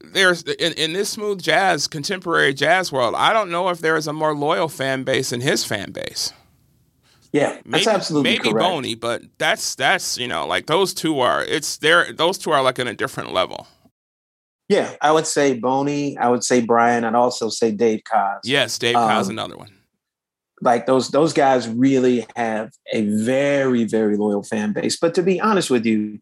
there's 0.00 0.42
in, 0.42 0.72
in 0.74 0.92
this 0.92 1.10
smooth 1.10 1.40
jazz 1.42 1.86
contemporary 1.86 2.52
jazz 2.52 2.92
world 2.92 3.14
i 3.16 3.32
don't 3.32 3.50
know 3.50 3.70
if 3.70 3.78
there 3.80 3.96
is 3.96 4.06
a 4.06 4.12
more 4.12 4.34
loyal 4.34 4.68
fan 4.68 5.04
base 5.04 5.30
than 5.30 5.40
his 5.40 5.64
fan 5.64 5.90
base 5.90 6.34
yeah 7.32 7.58
that's 7.66 7.86
absolutely 7.86 8.30
maybe 8.30 8.50
correct. 8.50 8.58
boney 8.58 8.94
but 8.94 9.22
that's 9.38 9.74
that's 9.74 10.18
you 10.18 10.28
know 10.28 10.46
like 10.46 10.66
those 10.66 10.94
two 10.94 11.20
are 11.20 11.44
it's 11.44 11.78
there 11.78 12.12
those 12.12 12.38
two 12.38 12.50
are 12.50 12.62
like 12.62 12.78
in 12.78 12.88
a 12.88 12.94
different 12.94 13.32
level 13.32 13.66
Yeah, 14.68 14.96
I 15.00 15.12
would 15.12 15.26
say 15.26 15.54
Boney. 15.54 16.18
I 16.18 16.28
would 16.28 16.42
say 16.42 16.60
Brian. 16.60 17.04
I'd 17.04 17.14
also 17.14 17.48
say 17.48 17.70
Dave 17.70 18.00
Koz. 18.10 18.40
Yes, 18.44 18.78
Dave 18.78 18.96
um, 18.96 19.08
Koz, 19.08 19.28
another 19.28 19.56
one. 19.56 19.70
Like 20.60 20.86
those 20.86 21.10
those 21.10 21.32
guys 21.32 21.68
really 21.68 22.26
have 22.34 22.72
a 22.92 23.02
very 23.02 23.84
very 23.84 24.16
loyal 24.16 24.42
fan 24.42 24.72
base. 24.72 24.96
But 24.96 25.14
to 25.14 25.22
be 25.22 25.40
honest 25.40 25.70
with 25.70 25.86
you, 25.86 26.18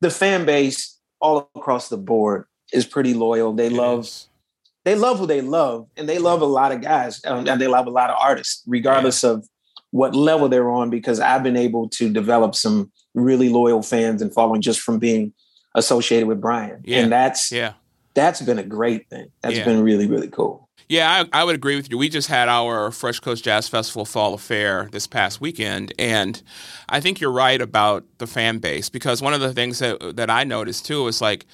the 0.00 0.10
fan 0.10 0.44
base 0.44 0.98
all 1.20 1.50
across 1.56 1.88
the 1.88 1.96
board 1.96 2.44
is 2.72 2.86
pretty 2.86 3.14
loyal. 3.14 3.52
They 3.52 3.66
it 3.66 3.72
love 3.72 4.00
is. 4.00 4.28
they 4.84 4.94
love 4.94 5.18
who 5.18 5.26
they 5.26 5.40
love, 5.40 5.88
and 5.96 6.08
they 6.08 6.18
love 6.18 6.42
a 6.42 6.46
lot 6.46 6.70
of 6.70 6.82
guys, 6.82 7.20
um, 7.24 7.48
and 7.48 7.60
they 7.60 7.66
love 7.66 7.86
a 7.86 7.90
lot 7.90 8.10
of 8.10 8.16
artists, 8.20 8.62
regardless 8.66 9.24
yeah. 9.24 9.30
of 9.30 9.48
what 9.92 10.14
level 10.14 10.48
they're 10.48 10.70
on. 10.70 10.90
Because 10.90 11.20
I've 11.20 11.42
been 11.42 11.56
able 11.56 11.88
to 11.90 12.12
develop 12.12 12.54
some 12.54 12.90
really 13.14 13.48
loyal 13.48 13.82
fans 13.82 14.20
and 14.20 14.34
following 14.34 14.60
just 14.60 14.80
from 14.80 14.98
being 14.98 15.32
associated 15.74 16.26
with 16.26 16.40
Brian. 16.40 16.82
Yeah. 16.84 16.98
And 16.98 17.12
that's 17.12 17.52
yeah. 17.52 17.74
That's 18.14 18.42
been 18.42 18.58
a 18.58 18.62
great 18.62 19.08
thing. 19.08 19.28
That's 19.40 19.56
yeah. 19.56 19.64
been 19.64 19.82
really, 19.82 20.06
really 20.06 20.28
cool. 20.28 20.68
Yeah, 20.88 21.24
I, 21.32 21.40
I, 21.40 21.44
would 21.44 21.54
agree 21.54 21.76
with 21.76 21.90
you. 21.90 21.96
We 21.96 22.10
just 22.10 22.28
had 22.28 22.50
our 22.50 22.90
Fresh 22.90 23.20
Coast 23.20 23.44
Jazz 23.44 23.66
Festival 23.66 24.04
Fall 24.04 24.34
Affair 24.34 24.90
this 24.92 25.06
past 25.06 25.40
weekend, 25.40 25.94
and 25.98 26.42
I 26.90 27.00
think 27.00 27.18
you're 27.18 27.32
right 27.32 27.58
about 27.62 28.04
the 28.18 28.26
fan 28.26 28.58
base 28.58 28.90
because 28.90 29.22
one 29.22 29.32
of 29.32 29.40
the 29.40 29.54
things 29.54 29.78
that 29.78 30.16
that 30.16 30.28
I 30.28 30.44
noticed 30.44 30.84
too 30.84 31.06
is 31.06 31.22
like 31.22 31.46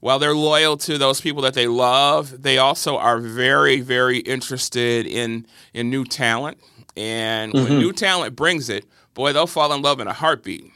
while 0.00 0.18
they're 0.18 0.34
loyal 0.34 0.76
to 0.78 0.96
those 0.98 1.20
people 1.20 1.42
that 1.42 1.52
they 1.54 1.66
love, 1.66 2.42
they 2.42 2.58
also 2.58 2.96
are 2.96 3.18
very, 3.18 3.80
very 3.80 4.18
interested 4.18 5.06
in 5.06 5.46
in 5.74 5.90
new 5.90 6.04
talent. 6.04 6.58
And 6.96 7.52
mm-hmm. 7.52 7.64
when 7.64 7.78
new 7.78 7.92
talent 7.92 8.36
brings 8.36 8.68
it, 8.68 8.86
boy, 9.14 9.32
they'll 9.32 9.46
fall 9.46 9.72
in 9.72 9.82
love 9.82 10.00
in 10.00 10.08
a 10.08 10.12
heartbeat. 10.12 10.72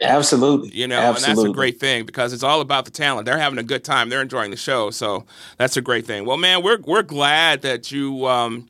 Absolutely. 0.00 0.70
You 0.70 0.86
know, 0.86 0.98
Absolutely. 0.98 1.30
and 1.30 1.38
that's 1.38 1.48
a 1.48 1.52
great 1.52 1.80
thing 1.80 2.04
because 2.06 2.32
it's 2.32 2.42
all 2.42 2.60
about 2.60 2.84
the 2.84 2.90
talent. 2.90 3.26
They're 3.26 3.38
having 3.38 3.58
a 3.58 3.64
good 3.64 3.84
time. 3.84 4.08
They're 4.08 4.22
enjoying 4.22 4.50
the 4.50 4.56
show. 4.56 4.90
So 4.90 5.26
that's 5.56 5.76
a 5.76 5.80
great 5.80 6.06
thing. 6.06 6.24
Well, 6.24 6.36
man, 6.36 6.62
we're 6.62 6.78
we're 6.80 7.02
glad 7.02 7.62
that 7.62 7.90
you 7.90 8.26
um, 8.26 8.68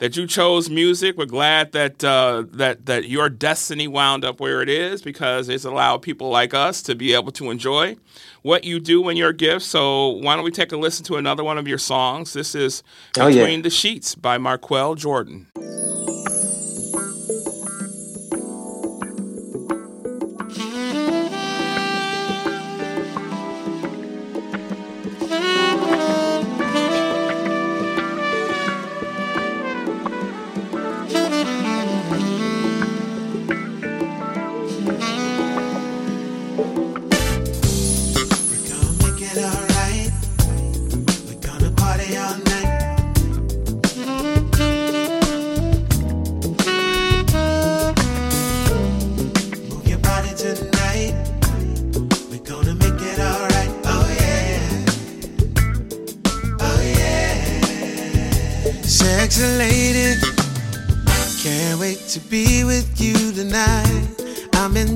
that 0.00 0.16
you 0.16 0.26
chose 0.26 0.68
music. 0.68 1.16
We're 1.16 1.26
glad 1.26 1.72
that 1.72 2.02
uh, 2.02 2.44
that 2.52 2.86
that 2.86 3.08
your 3.08 3.28
destiny 3.28 3.86
wound 3.86 4.24
up 4.24 4.40
where 4.40 4.60
it 4.62 4.68
is 4.68 5.02
because 5.02 5.48
it's 5.48 5.64
allowed 5.64 6.02
people 6.02 6.30
like 6.30 6.52
us 6.52 6.82
to 6.82 6.94
be 6.94 7.14
able 7.14 7.30
to 7.32 7.50
enjoy 7.50 7.96
what 8.42 8.64
you 8.64 8.80
do 8.80 9.08
in 9.08 9.16
your 9.16 9.32
gift. 9.32 9.64
So 9.64 10.08
why 10.08 10.34
don't 10.34 10.44
we 10.44 10.50
take 10.50 10.72
a 10.72 10.76
listen 10.76 11.04
to 11.06 11.16
another 11.16 11.44
one 11.44 11.58
of 11.58 11.68
your 11.68 11.78
songs? 11.78 12.32
This 12.32 12.54
is 12.54 12.82
Between 13.14 13.38
oh, 13.38 13.46
yeah. 13.46 13.60
the 13.60 13.70
Sheets 13.70 14.14
by 14.14 14.38
Marquel 14.38 14.96
Jordan. 14.96 15.46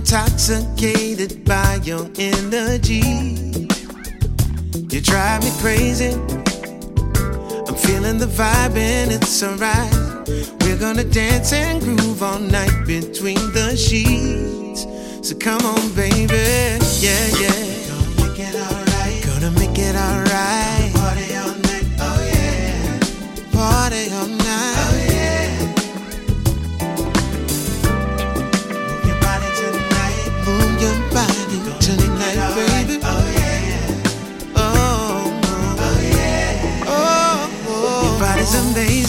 Intoxicated 0.05 1.45
by 1.45 1.81
your 1.83 2.09
energy. 2.19 3.01
You 4.91 5.01
drive 5.01 5.43
me 5.43 5.51
crazy. 5.61 6.13
I'm 7.67 7.75
feeling 7.75 8.19
the 8.19 8.27
vibe 8.27 8.77
and 8.77 9.13
it's 9.13 9.43
alright. 9.43 9.93
We're 10.63 10.79
gonna 10.79 11.05
dance 11.05 11.53
and 11.53 11.81
groove 11.81 12.23
all 12.23 12.39
night 12.39 12.87
between 12.87 13.43
the 13.53 13.77
sheets. 13.77 14.87
So 15.27 15.35
come 15.37 15.65
on, 15.65 15.95
baby. 15.95 16.35
Yeah, 17.01 17.27
yeah. 17.41 17.61
Gonna 17.89 18.29
make 18.29 18.39
it 18.39 18.55
alright. 18.55 19.25
Gonna 19.27 19.51
make 19.53 19.79
it 19.79 19.97
alright. 19.97 20.24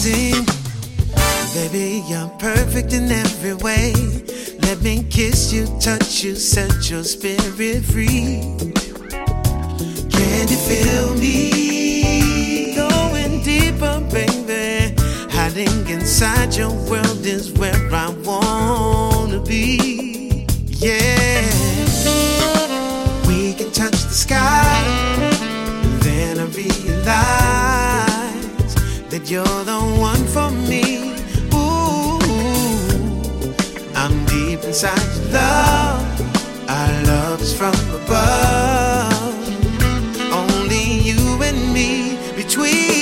Amazing. 0.06 0.46
Baby, 1.54 2.04
you're 2.06 2.28
perfect 2.38 2.92
in 2.92 3.10
every 3.10 3.54
way. 3.54 3.92
Let 4.60 4.80
me 4.82 5.04
kiss 5.04 5.52
you, 5.52 5.66
touch 5.80 6.22
you, 6.22 6.34
set 6.34 6.90
your 6.90 7.02
spirit 7.02 7.84
free. 7.84 8.42
Can 10.10 10.48
you 10.48 10.56
feel 10.56 11.14
me? 11.14 12.74
Going 12.74 13.42
deeper, 13.42 14.00
baby. 14.12 14.94
Hiding 15.30 15.88
inside 15.88 16.54
your 16.54 16.72
world 16.90 17.24
is 17.24 17.52
where 17.52 17.74
I 17.92 18.10
wanna 18.24 19.40
be. 19.40 20.46
Yeah. 20.68 21.42
We 23.26 23.54
can 23.54 23.70
touch 23.72 23.92
the 23.92 24.14
sky. 24.14 24.82
Then 26.00 26.38
I 26.38 26.44
realize 26.44 27.45
you're 29.30 29.64
the 29.64 29.80
one 29.98 30.24
for 30.26 30.50
me. 30.50 31.16
Ooh, 31.52 32.18
I'm 33.94 34.24
deep 34.26 34.62
inside 34.62 35.00
your 35.16 35.32
love. 35.32 36.68
Our 36.68 37.02
love 37.04 37.40
is 37.40 37.52
from 37.56 37.74
above. 37.94 39.34
Only 40.32 41.00
you 41.00 41.42
and 41.42 41.72
me 41.72 42.18
between 42.36 42.95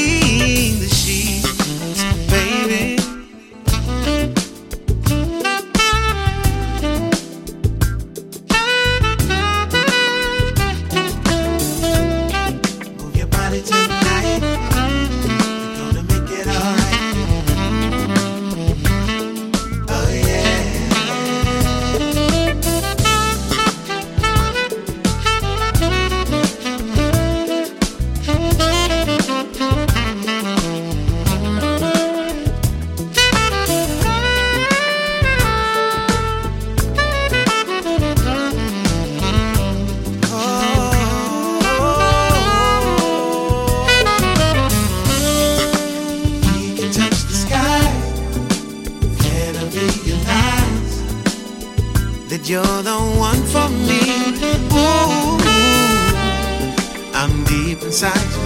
sky. 58.05 58.11
Oh, 58.11 58.44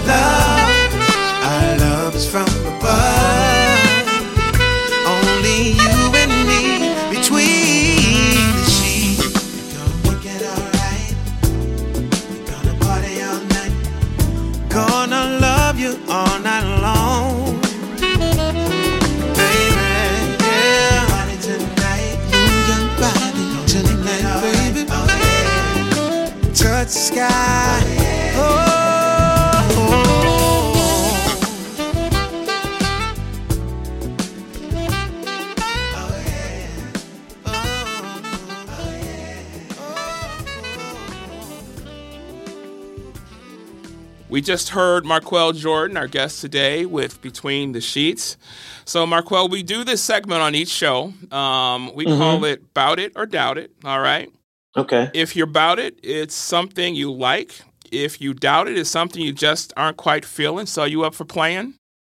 We 44.39 44.43
just 44.43 44.69
heard 44.69 45.05
Marqueal 45.05 45.51
Jordan, 45.51 45.97
our 45.97 46.07
guest 46.07 46.39
today, 46.39 46.85
with 46.85 47.21
Between 47.21 47.73
the 47.73 47.81
Sheets. 47.81 48.37
So, 48.85 49.05
Marqueal, 49.05 49.49
we 49.49 49.63
do 49.63 49.83
this 49.83 50.01
segment 50.01 50.41
on 50.41 50.55
each 50.55 50.69
show. 50.69 51.11
Um, 51.29 51.93
we 51.93 52.05
mm-hmm. 52.05 52.17
call 52.17 52.45
it 52.45 52.73
Bout 52.73 52.99
It 52.99 53.11
or 53.17 53.25
Doubt 53.25 53.57
It. 53.57 53.71
All 53.83 53.99
right. 53.99 54.31
Okay. 54.77 55.11
If 55.13 55.35
you're 55.35 55.45
about 55.45 55.77
it, 55.77 55.99
it's 56.01 56.35
something 56.35 56.95
you 56.95 57.11
like. 57.11 57.59
If 57.91 58.21
you 58.21 58.33
doubt 58.33 58.69
it, 58.69 58.77
it's 58.77 58.89
something 58.89 59.21
you 59.21 59.33
just 59.33 59.73
aren't 59.75 59.97
quite 59.97 60.23
feeling. 60.23 60.67
So, 60.67 60.85
you 60.85 61.03
up 61.03 61.15
for 61.15 61.25
playing? 61.25 61.73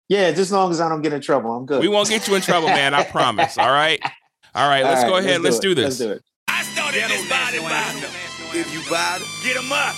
Yeah, 0.09 0.31
just 0.31 0.41
as 0.41 0.53
long 0.53 0.71
as 0.71 0.81
I 0.81 0.89
don't 0.89 1.03
get 1.03 1.13
in 1.13 1.21
trouble, 1.21 1.55
I'm 1.55 1.67
good. 1.67 1.83
We 1.83 1.89
won't 1.89 2.09
get 2.09 2.27
you 2.27 2.37
in 2.37 2.41
trouble, 2.41 2.69
man. 2.69 2.95
I 2.95 3.05
promise. 3.05 3.59
All 3.59 3.71
right. 3.71 4.01
All 4.55 4.67
right. 4.67 4.83
Let's 4.83 5.05
All 5.05 5.11
right, 5.11 5.11
go 5.11 5.17
ahead. 5.19 5.43
Let's, 5.43 5.57
let's 5.57 5.59
do, 5.59 5.75
this. 5.75 5.85
Let's 5.85 5.99
do 5.99 6.11
it. 6.13 6.23
I 6.49 6.63
started 6.63 7.03
this 7.03 7.29
body 7.29 7.59
body. 7.59 8.59
If 8.59 8.73
you 8.73 8.81
body, 8.91 9.25
get 9.43 9.57
them 9.57 9.71
up. 9.71 9.95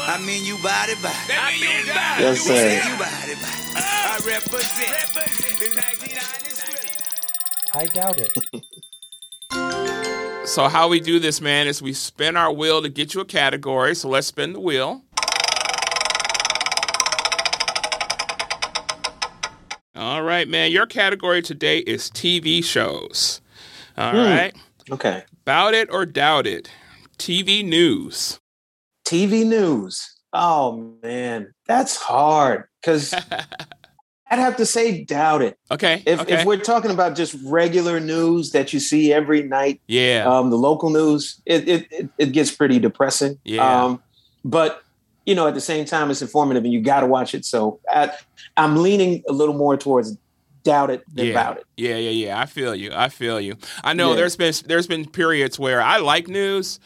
I 0.00 0.18
mean 0.24 0.44
you 0.44 0.56
body 0.62 0.94
body. 0.96 1.14
I 1.30 1.52
mean 1.60 1.86
you 1.86 1.92
body. 1.92 2.22
Yes, 2.22 2.40
sir. 2.40 2.54
You 2.54 2.98
body 2.98 3.34
body. 3.34 3.58
I 3.76 4.20
represent. 4.26 4.92
I 7.74 7.86
doubt 7.86 8.18
it. 8.18 8.32
so 10.48 10.68
how 10.68 10.88
we 10.88 11.00
do 11.00 11.18
this, 11.18 11.40
man, 11.40 11.66
is 11.66 11.82
we 11.82 11.92
spin 11.92 12.36
our 12.36 12.52
wheel 12.52 12.82
to 12.82 12.88
get 12.88 13.14
you 13.14 13.20
a 13.20 13.24
category. 13.24 13.94
So 13.94 14.08
let's 14.08 14.26
spin 14.28 14.52
the 14.52 14.60
wheel. 14.60 15.02
All 19.94 20.22
right, 20.22 20.48
man. 20.48 20.70
Your 20.70 20.86
category 20.86 21.42
today 21.42 21.78
is 21.78 22.08
TV 22.10 22.62
shows. 22.64 23.40
All 23.96 24.14
mm. 24.14 24.24
right. 24.24 24.56
Okay. 24.90 25.24
Bout 25.44 25.74
it 25.74 25.88
or 25.90 26.06
doubt 26.06 26.46
it. 26.46 26.70
TV 27.18 27.64
news. 27.64 28.38
TV 29.08 29.46
news. 29.46 30.16
Oh 30.34 30.94
man, 31.02 31.54
that's 31.66 31.96
hard 31.96 32.64
because 32.80 33.14
I'd 34.30 34.38
have 34.38 34.58
to 34.58 34.66
say 34.66 35.02
doubt 35.04 35.40
it. 35.40 35.58
Okay. 35.70 36.02
If 36.04 36.20
okay. 36.20 36.34
if 36.34 36.44
we're 36.44 36.58
talking 36.58 36.90
about 36.90 37.16
just 37.16 37.34
regular 37.46 38.00
news 38.00 38.50
that 38.52 38.74
you 38.74 38.80
see 38.80 39.12
every 39.12 39.42
night, 39.42 39.80
yeah, 39.86 40.24
um, 40.26 40.50
the 40.50 40.58
local 40.58 40.90
news, 40.90 41.40
it 41.46 41.66
it 41.66 42.10
it, 42.18 42.32
gets 42.32 42.50
pretty 42.50 42.78
depressing. 42.78 43.38
Yeah. 43.44 43.84
Um, 43.84 44.02
but 44.44 44.82
you 45.24 45.34
know, 45.34 45.48
at 45.48 45.54
the 45.54 45.60
same 45.60 45.86
time, 45.86 46.10
it's 46.10 46.20
informative, 46.20 46.64
and 46.64 46.72
you 46.72 46.82
got 46.82 47.00
to 47.00 47.06
watch 47.06 47.34
it. 47.34 47.46
So 47.46 47.80
I, 47.90 48.10
I'm 48.58 48.76
leaning 48.76 49.22
a 49.26 49.32
little 49.32 49.54
more 49.54 49.78
towards 49.78 50.18
doubt 50.64 50.90
it 50.90 51.02
than 51.14 51.26
yeah. 51.26 51.32
about 51.32 51.56
it. 51.56 51.64
Yeah, 51.78 51.96
yeah, 51.96 52.10
yeah. 52.10 52.38
I 52.38 52.44
feel 52.44 52.74
you. 52.74 52.90
I 52.92 53.08
feel 53.08 53.40
you. 53.40 53.56
I 53.82 53.94
know 53.94 54.10
yeah. 54.10 54.16
there's 54.16 54.36
been 54.36 54.52
there's 54.66 54.86
been 54.86 55.08
periods 55.08 55.58
where 55.58 55.80
I 55.80 55.96
like 55.96 56.28
news, 56.28 56.78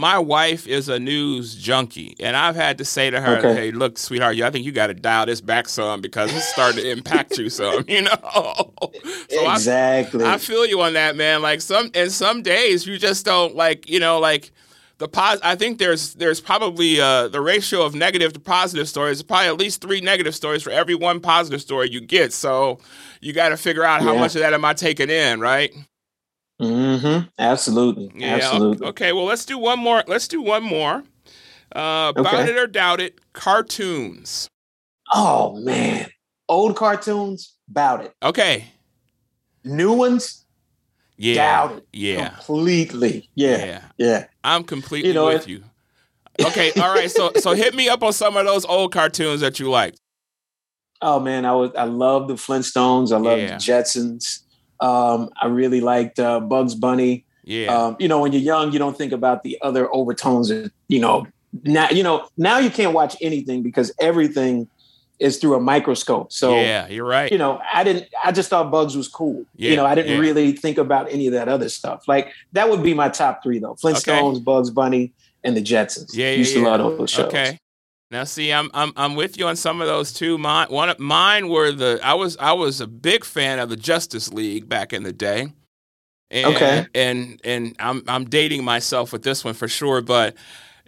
my 0.00 0.18
wife 0.18 0.66
is 0.66 0.88
a 0.88 0.98
news 0.98 1.54
junkie, 1.54 2.16
and 2.18 2.34
I've 2.34 2.56
had 2.56 2.78
to 2.78 2.84
say 2.84 3.10
to 3.10 3.20
her, 3.20 3.36
okay. 3.38 3.54
"Hey, 3.54 3.70
look, 3.70 3.98
sweetheart, 3.98 4.40
I 4.40 4.50
think 4.50 4.64
you 4.64 4.72
got 4.72 4.86
to 4.86 4.94
dial 4.94 5.26
this 5.26 5.42
back 5.42 5.68
some 5.68 6.00
because 6.00 6.34
it's 6.34 6.48
starting 6.48 6.82
to 6.82 6.90
impact 6.90 7.36
you 7.38 7.50
some." 7.50 7.84
You 7.90 8.02
know, 8.02 8.72
so 9.28 9.52
exactly. 9.52 10.24
I, 10.24 10.34
I, 10.34 10.38
feel 10.38 10.64
you 10.64 10.80
on 10.80 10.92
that, 10.92 11.16
man. 11.16 11.42
Like 11.42 11.60
some, 11.60 11.90
and 11.94 12.10
some 12.10 12.40
days 12.42 12.86
you 12.86 12.98
just 12.98 13.24
don't 13.24 13.56
like, 13.56 13.90
you 13.90 13.98
know, 13.98 14.20
like 14.20 14.52
the 14.98 15.08
pos. 15.08 15.40
I 15.42 15.56
think 15.56 15.78
there's 15.78 16.14
there's 16.14 16.40
probably 16.40 17.00
uh, 17.00 17.28
the 17.28 17.40
ratio 17.40 17.82
of 17.82 17.94
negative 17.94 18.32
to 18.34 18.40
positive 18.40 18.88
stories. 18.88 19.22
Probably 19.22 19.48
at 19.48 19.56
least 19.56 19.80
three 19.80 20.00
negative 20.00 20.34
stories 20.34 20.62
for 20.62 20.70
every 20.70 20.94
one 20.94 21.20
positive 21.20 21.60
story 21.60 21.90
you 21.90 22.00
get. 22.00 22.32
So 22.32 22.78
you 23.20 23.32
got 23.32 23.48
to 23.48 23.56
figure 23.56 23.84
out 23.84 24.02
how 24.02 24.14
yeah. 24.14 24.20
much 24.20 24.36
of 24.36 24.42
that 24.42 24.54
am 24.54 24.64
I 24.64 24.72
taking 24.72 25.10
in, 25.10 25.40
right? 25.40 25.74
Mm-hmm. 26.60 27.28
Absolutely. 27.38 28.12
Yeah. 28.14 28.36
Absolutely. 28.36 28.86
Okay. 28.88 29.12
Well, 29.12 29.24
let's 29.24 29.44
do 29.44 29.58
one 29.58 29.78
more. 29.78 30.04
Let's 30.06 30.28
do 30.28 30.42
one 30.42 30.62
more. 30.62 31.02
Uh, 31.74 32.12
okay. 32.16 32.22
Bout 32.22 32.48
it 32.48 32.56
or 32.56 32.66
doubt 32.66 33.00
it, 33.00 33.32
cartoons. 33.32 34.48
Oh 35.12 35.56
man, 35.60 36.08
old 36.48 36.76
cartoons. 36.76 37.54
About 37.70 38.04
it. 38.04 38.12
Okay. 38.20 38.64
New 39.62 39.92
ones. 39.92 40.44
Yeah. 41.16 41.34
Doubt 41.34 41.76
it. 41.76 41.86
Yeah. 41.92 42.30
Completely. 42.30 43.30
Yeah. 43.36 43.64
Yeah. 43.64 43.82
yeah. 43.96 44.24
I'm 44.42 44.64
completely 44.64 45.10
you 45.10 45.14
know, 45.14 45.26
with 45.26 45.46
you. 45.46 45.62
Okay. 46.44 46.72
All 46.72 46.92
right. 46.92 47.08
So 47.08 47.30
so 47.36 47.52
hit 47.52 47.76
me 47.76 47.88
up 47.88 48.02
on 48.02 48.12
some 48.12 48.36
of 48.36 48.46
those 48.46 48.64
old 48.64 48.92
cartoons 48.92 49.40
that 49.42 49.60
you 49.60 49.70
liked. 49.70 50.00
Oh 51.00 51.20
man, 51.20 51.46
I 51.46 51.52
was 51.52 51.70
I 51.76 51.84
love 51.84 52.26
the 52.26 52.34
Flintstones. 52.34 53.12
I 53.12 53.18
love 53.18 53.38
yeah. 53.38 53.50
the 53.50 53.54
Jetsons. 53.54 54.40
Um, 54.80 55.30
I 55.40 55.46
really 55.46 55.80
liked 55.80 56.18
uh, 56.18 56.40
Bugs 56.40 56.74
Bunny. 56.74 57.24
Yeah. 57.44 57.66
Um, 57.66 57.96
you 57.98 58.08
know, 58.08 58.20
when 58.20 58.32
you're 58.32 58.42
young, 58.42 58.72
you 58.72 58.78
don't 58.78 58.96
think 58.96 59.12
about 59.12 59.42
the 59.42 59.58
other 59.62 59.92
overtones. 59.92 60.48
That, 60.48 60.72
you 60.88 61.00
know, 61.00 61.26
now 61.64 61.90
you 61.90 62.02
know 62.02 62.28
now 62.36 62.58
you 62.58 62.70
can't 62.70 62.94
watch 62.94 63.16
anything 63.20 63.62
because 63.62 63.92
everything 63.98 64.68
is 65.18 65.36
through 65.36 65.54
a 65.54 65.60
microscope. 65.60 66.32
So 66.32 66.54
yeah, 66.54 66.88
you're 66.88 67.06
right. 67.06 67.30
You 67.30 67.38
know, 67.38 67.60
I 67.72 67.84
didn't. 67.84 68.06
I 68.24 68.32
just 68.32 68.50
thought 68.50 68.70
Bugs 68.70 68.96
was 68.96 69.08
cool. 69.08 69.44
Yeah, 69.56 69.70
you 69.70 69.76
know, 69.76 69.86
I 69.86 69.94
didn't 69.94 70.12
yeah. 70.12 70.18
really 70.18 70.52
think 70.52 70.78
about 70.78 71.10
any 71.10 71.26
of 71.26 71.32
that 71.34 71.48
other 71.48 71.68
stuff. 71.68 72.08
Like 72.08 72.32
that 72.52 72.70
would 72.70 72.82
be 72.82 72.94
my 72.94 73.08
top 73.08 73.42
three 73.42 73.58
though: 73.58 73.74
Flintstones, 73.74 74.34
okay. 74.34 74.40
Bugs 74.40 74.70
Bunny, 74.70 75.12
and 75.44 75.56
the 75.56 75.62
Jetsons. 75.62 76.10
Yeah, 76.14 76.30
yeah 76.30 76.36
used 76.36 76.54
to 76.54 76.62
love 76.62 76.98
those 76.98 77.10
shows. 77.10 77.26
Okay. 77.26 77.58
Now, 78.10 78.24
see, 78.24 78.52
I'm 78.52 78.70
I'm 78.74 78.92
I'm 78.96 79.14
with 79.14 79.38
you 79.38 79.46
on 79.46 79.56
some 79.56 79.80
of 79.80 79.86
those 79.86 80.12
too. 80.12 80.36
Mine 80.36 80.66
one 80.68 80.92
mine 80.98 81.48
were 81.48 81.70
the 81.70 82.00
I 82.02 82.14
was 82.14 82.36
I 82.38 82.52
was 82.52 82.80
a 82.80 82.86
big 82.86 83.24
fan 83.24 83.60
of 83.60 83.68
the 83.68 83.76
Justice 83.76 84.32
League 84.32 84.68
back 84.68 84.92
in 84.92 85.04
the 85.04 85.12
day. 85.12 85.52
And, 86.30 86.54
okay. 86.54 86.86
And 86.94 87.40
and 87.44 87.76
I'm 87.78 88.02
I'm 88.08 88.24
dating 88.24 88.64
myself 88.64 89.12
with 89.12 89.22
this 89.22 89.44
one 89.44 89.54
for 89.54 89.68
sure, 89.68 90.00
but 90.02 90.34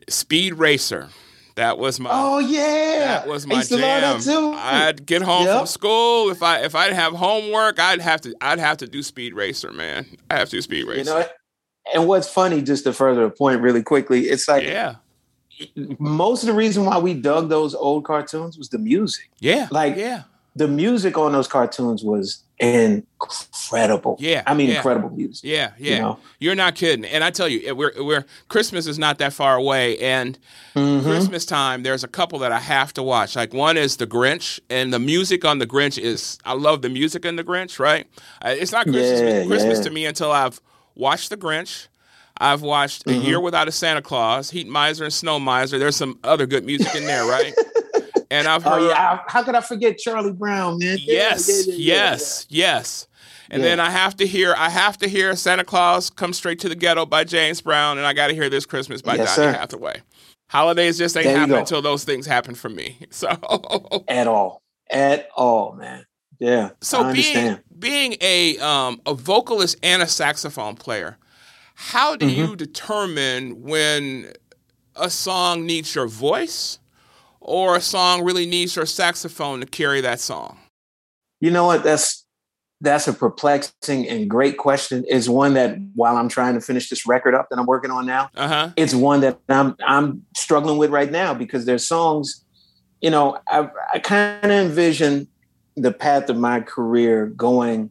Speed 0.08 0.54
Racer. 0.54 1.08
That 1.54 1.76
was 1.76 2.00
my. 2.00 2.08
Oh 2.10 2.38
yeah, 2.38 2.98
that 3.00 3.28
was 3.28 3.46
my 3.46 3.56
I 3.56 3.62
jam. 3.62 4.54
I'd 4.56 5.04
get 5.04 5.20
home 5.20 5.44
yep. 5.44 5.58
from 5.58 5.66
school 5.66 6.30
if 6.30 6.42
I 6.42 6.60
if 6.60 6.74
I'd 6.74 6.94
have 6.94 7.12
homework, 7.12 7.78
I'd 7.78 8.00
have 8.00 8.22
to 8.22 8.34
I'd 8.40 8.58
have 8.58 8.78
to 8.78 8.86
do 8.86 9.02
Speed 9.02 9.34
Racer, 9.34 9.70
man. 9.70 10.06
I 10.30 10.38
have 10.38 10.48
to 10.48 10.56
do 10.56 10.62
Speed 10.62 10.84
Racer. 10.88 10.98
You 10.98 11.04
know, 11.04 11.26
and 11.94 12.08
what's 12.08 12.28
funny, 12.28 12.62
just 12.62 12.84
to 12.84 12.92
further 12.94 13.24
a 13.24 13.30
point 13.30 13.60
really 13.60 13.82
quickly, 13.82 14.30
it's 14.30 14.48
like 14.48 14.64
yeah, 14.64 14.96
most 15.98 16.42
of 16.42 16.46
the 16.46 16.53
reason 16.55 16.84
why 16.84 16.98
we 16.98 17.14
dug 17.14 17.48
those 17.48 17.74
old 17.74 18.05
cartoons 18.05 18.59
was 18.59 18.68
the 18.68 18.78
music. 18.78 19.30
Yeah. 19.40 19.68
Like 19.70 19.96
yeah. 19.96 20.22
the 20.57 20.68
music 20.68 21.16
on 21.16 21.32
those 21.32 21.48
cartoons 21.48 22.03
was 22.03 22.42
incredible. 22.59 24.16
Yeah. 24.20 24.42
I 24.46 24.55
mean 24.55 24.70
yeah. 24.70 24.76
incredible 24.76 25.11
music. 25.11 25.44
Yeah, 25.44 25.72
yeah. 25.78 25.94
You 25.94 25.98
know? 26.00 26.18
You're 26.38 26.55
not 26.55 26.74
kidding. 26.74 27.05
And 27.05 27.24
I 27.24 27.30
tell 27.30 27.48
you, 27.48 27.74
we're 27.74 27.92
we're 27.98 28.24
Christmas 28.48 28.86
is 28.86 28.98
not 28.98 29.18
that 29.18 29.32
far 29.32 29.57
away 29.57 29.98
and 29.98 30.38
mm-hmm. 30.74 31.07
Christmas 31.07 31.44
time 31.44 31.82
there's 31.82 32.05
a 32.05 32.09
couple 32.09 32.38
that 32.40 32.53
I 32.53 32.61
have 32.61 32.92
to 32.94 33.03
watch. 33.03 33.36
Like 33.36 33.53
one 33.53 33.76
is 33.76 33.96
The 33.96 34.07
Grinch 34.07 34.61
and 34.70 34.92
the 34.92 34.98
music 34.98 35.44
on 35.44 35.59
The 35.59 35.66
Grinch 35.66 35.98
is 35.98 36.38
I 36.44 36.55
love 36.55 36.82
the 36.82 36.90
music 36.90 37.24
in 37.24 37.36
The 37.36 37.44
Grinch, 37.44 37.78
right? 37.78 38.07
It's 38.44 38.72
not 38.72 38.84
Christmas 38.84 39.20
yeah, 39.20 39.46
Christmas 39.46 39.78
yeah. 39.78 39.84
to 39.84 39.90
me 39.90 40.07
until 40.07 40.32
I've 40.32 40.61
watched 40.94 41.30
The 41.30 41.36
Grinch 41.36 41.88
I've 42.43 42.62
watched 42.62 43.07
mm-hmm. 43.07 43.20
A 43.20 43.24
Year 43.24 43.40
Without 43.40 43.68
a 43.68 43.72
Santa 43.72 44.03
Claus, 44.03 44.51
Heat 44.51 44.66
Miser 44.66 45.05
and 45.05 45.12
Snow 45.12 45.38
Miser. 45.38 45.78
There's 45.78 45.97
some 45.97 46.18
other 46.24 46.47
good 46.47 46.64
music 46.64 46.95
in 46.95 47.05
there, 47.05 47.24
right? 47.24 47.55
and 48.30 48.49
I've 48.49 48.64
heard. 48.64 48.82
Oh, 48.82 48.88
yeah. 48.88 49.20
How 49.28 49.43
could 49.43 49.55
I 49.55 49.61
forget 49.61 49.99
Charlie 49.99 50.32
Brown, 50.32 50.78
man? 50.78 50.99
Yes, 51.03 51.66
yeah, 51.68 51.74
yeah, 51.74 52.11
yes, 52.11 52.47
yes. 52.49 53.07
And 53.51 53.62
then 53.62 53.80
I 53.80 53.90
have 53.90 54.16
to 54.16 54.26
hear 54.26 54.55
I 54.57 54.70
have 54.70 54.97
to 54.99 55.09
hear 55.09 55.36
Santa 55.36 55.62
Claus 55.62 56.09
Come 56.09 56.32
Straight 56.32 56.59
to 56.61 56.70
the 56.70 56.74
Ghetto 56.74 57.05
by 57.05 57.24
James 57.24 57.61
Brown, 57.61 57.99
and 57.99 58.07
I 58.07 58.14
got 58.14 58.28
to 58.28 58.34
hear 58.34 58.49
This 58.49 58.64
Christmas 58.64 59.03
by 59.03 59.16
yes, 59.16 59.36
Donny 59.36 59.53
sir. 59.53 59.59
Hathaway. 59.59 60.01
Holidays 60.49 60.99
just 60.99 61.16
ain't 61.16 61.26
happen 61.26 61.55
until 61.55 61.80
those 61.80 62.05
things 62.05 62.26
happen 62.26 62.55
for 62.55 62.68
me. 62.68 62.99
So 63.11 63.28
at 64.09 64.26
all, 64.26 64.62
at 64.90 65.28
all, 65.36 65.74
man. 65.74 66.07
Yeah. 66.38 66.70
So 66.80 67.12
being 67.12 67.59
being 67.78 68.16
a 68.20 68.59
um, 68.59 69.01
a 69.07 69.14
vocalist 69.14 69.76
and 69.82 70.03
a 70.03 70.07
saxophone 70.07 70.76
player, 70.76 71.18
how 71.83 72.14
do 72.14 72.26
mm-hmm. 72.26 72.41
you 72.41 72.57
determine 72.57 73.61
when 73.61 74.33
a 74.95 75.11
song 75.11 75.66
needs 75.66 75.97
your 75.97 76.07
voice 76.07 76.78
or 77.41 77.74
a 77.74 77.80
song 77.80 78.22
really 78.22 78.47
needs 78.47 78.76
your 78.76 78.87
saxophone 78.87 79.59
to 79.61 79.66
carry 79.66 80.01
that 80.01 80.20
song? 80.20 80.59
You 81.41 81.51
know 81.51 81.66
what? 81.66 81.83
That's 81.83 82.24
that's 82.80 83.09
a 83.09 83.12
perplexing 83.12 84.09
and 84.09 84.30
great 84.30 84.59
question. 84.59 85.05
Is 85.11 85.28
one 85.28 85.55
that 85.55 85.76
while 85.97 86.16
I'm 86.16 86.28
trying 86.28 86.55
to 86.55 86.61
finish 86.61 86.89
this 86.89 87.05
record 87.05 87.35
up 87.35 87.49
that 87.51 87.59
I'm 87.59 87.66
working 87.66 87.91
on 87.91 88.07
now, 88.07 88.30
uh-huh. 88.37 88.70
it's 88.76 88.95
one 88.95 89.20
that 89.22 89.41
I'm 89.49 89.74
I'm 89.85 90.24
struggling 90.37 90.78
with 90.78 90.91
right 90.91 91.11
now 91.11 91.35
because 91.35 91.66
there's 91.66 91.85
songs. 91.85 92.45
You 93.01 93.11
know, 93.11 93.41
I, 93.49 93.68
I 93.93 93.99
kind 93.99 94.45
of 94.45 94.53
envision 94.53 95.26
the 95.76 95.91
path 95.91 96.30
of 96.30 96.37
my 96.37 96.61
career 96.61 97.26
going 97.26 97.91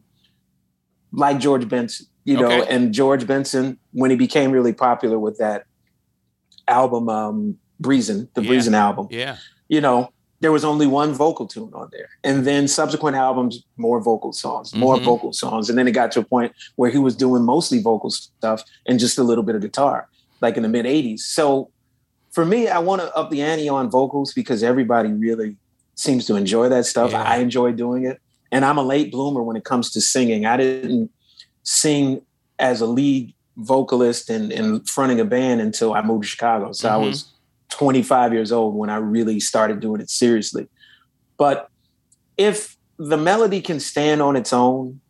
like 1.12 1.40
George 1.40 1.68
Benson 1.68 2.06
you 2.24 2.36
know, 2.36 2.46
okay. 2.46 2.74
and 2.74 2.92
George 2.92 3.26
Benson, 3.26 3.78
when 3.92 4.10
he 4.10 4.16
became 4.16 4.50
really 4.50 4.72
popular 4.72 5.18
with 5.18 5.38
that 5.38 5.64
album, 6.68 7.08
um, 7.08 7.58
Breezin', 7.80 8.28
the 8.34 8.42
yeah. 8.42 8.48
Breezin' 8.48 8.74
album, 8.74 9.08
yeah, 9.10 9.36
you 9.68 9.80
know, 9.80 10.12
there 10.42 10.50
was 10.50 10.64
only 10.64 10.88
one 10.88 11.14
vocal 11.14 11.46
tune 11.46 11.70
on 11.72 11.88
there. 11.92 12.10
And 12.24 12.44
then 12.44 12.66
subsequent 12.66 13.16
albums, 13.16 13.64
more 13.76 14.00
vocal 14.00 14.32
songs, 14.32 14.74
more 14.74 14.96
mm-hmm. 14.96 15.04
vocal 15.04 15.32
songs. 15.32 15.70
And 15.70 15.78
then 15.78 15.86
it 15.86 15.92
got 15.92 16.10
to 16.12 16.20
a 16.20 16.24
point 16.24 16.52
where 16.74 16.90
he 16.90 16.98
was 16.98 17.14
doing 17.14 17.44
mostly 17.44 17.80
vocal 17.80 18.10
stuff 18.10 18.64
and 18.86 18.98
just 18.98 19.18
a 19.18 19.22
little 19.22 19.44
bit 19.44 19.54
of 19.54 19.62
guitar, 19.62 20.08
like 20.40 20.56
in 20.56 20.64
the 20.64 20.68
mid 20.68 20.84
80s. 20.84 21.20
So 21.20 21.70
for 22.32 22.44
me, 22.44 22.66
I 22.66 22.80
want 22.80 23.02
to 23.02 23.14
up 23.14 23.30
the 23.30 23.40
ante 23.40 23.68
on 23.68 23.88
vocals 23.88 24.32
because 24.32 24.64
everybody 24.64 25.12
really 25.12 25.56
seems 25.94 26.26
to 26.26 26.34
enjoy 26.34 26.68
that 26.70 26.86
stuff. 26.86 27.12
Yeah. 27.12 27.22
I 27.22 27.36
enjoy 27.36 27.70
doing 27.70 28.04
it. 28.04 28.20
And 28.50 28.64
I'm 28.64 28.78
a 28.78 28.82
late 28.82 29.12
bloomer 29.12 29.44
when 29.44 29.56
it 29.56 29.64
comes 29.64 29.92
to 29.92 30.00
singing. 30.00 30.44
I 30.44 30.56
didn't 30.56 31.10
sing 31.62 32.20
as 32.58 32.80
a 32.80 32.86
lead 32.86 33.32
vocalist 33.56 34.30
and, 34.30 34.52
and 34.52 34.88
fronting 34.88 35.20
a 35.20 35.24
band 35.24 35.60
until 35.60 35.94
I 35.94 36.02
moved 36.02 36.24
to 36.24 36.28
Chicago. 36.28 36.72
So 36.72 36.88
mm-hmm. 36.88 37.02
I 37.02 37.06
was 37.06 37.32
25 37.70 38.32
years 38.32 38.52
old 38.52 38.74
when 38.74 38.90
I 38.90 38.96
really 38.96 39.40
started 39.40 39.80
doing 39.80 40.00
it 40.00 40.10
seriously. 40.10 40.68
But 41.36 41.68
if 42.36 42.76
the 42.98 43.16
melody 43.16 43.60
can 43.60 43.80
stand 43.80 44.22
on 44.22 44.36
its 44.36 44.52
own 44.52 45.00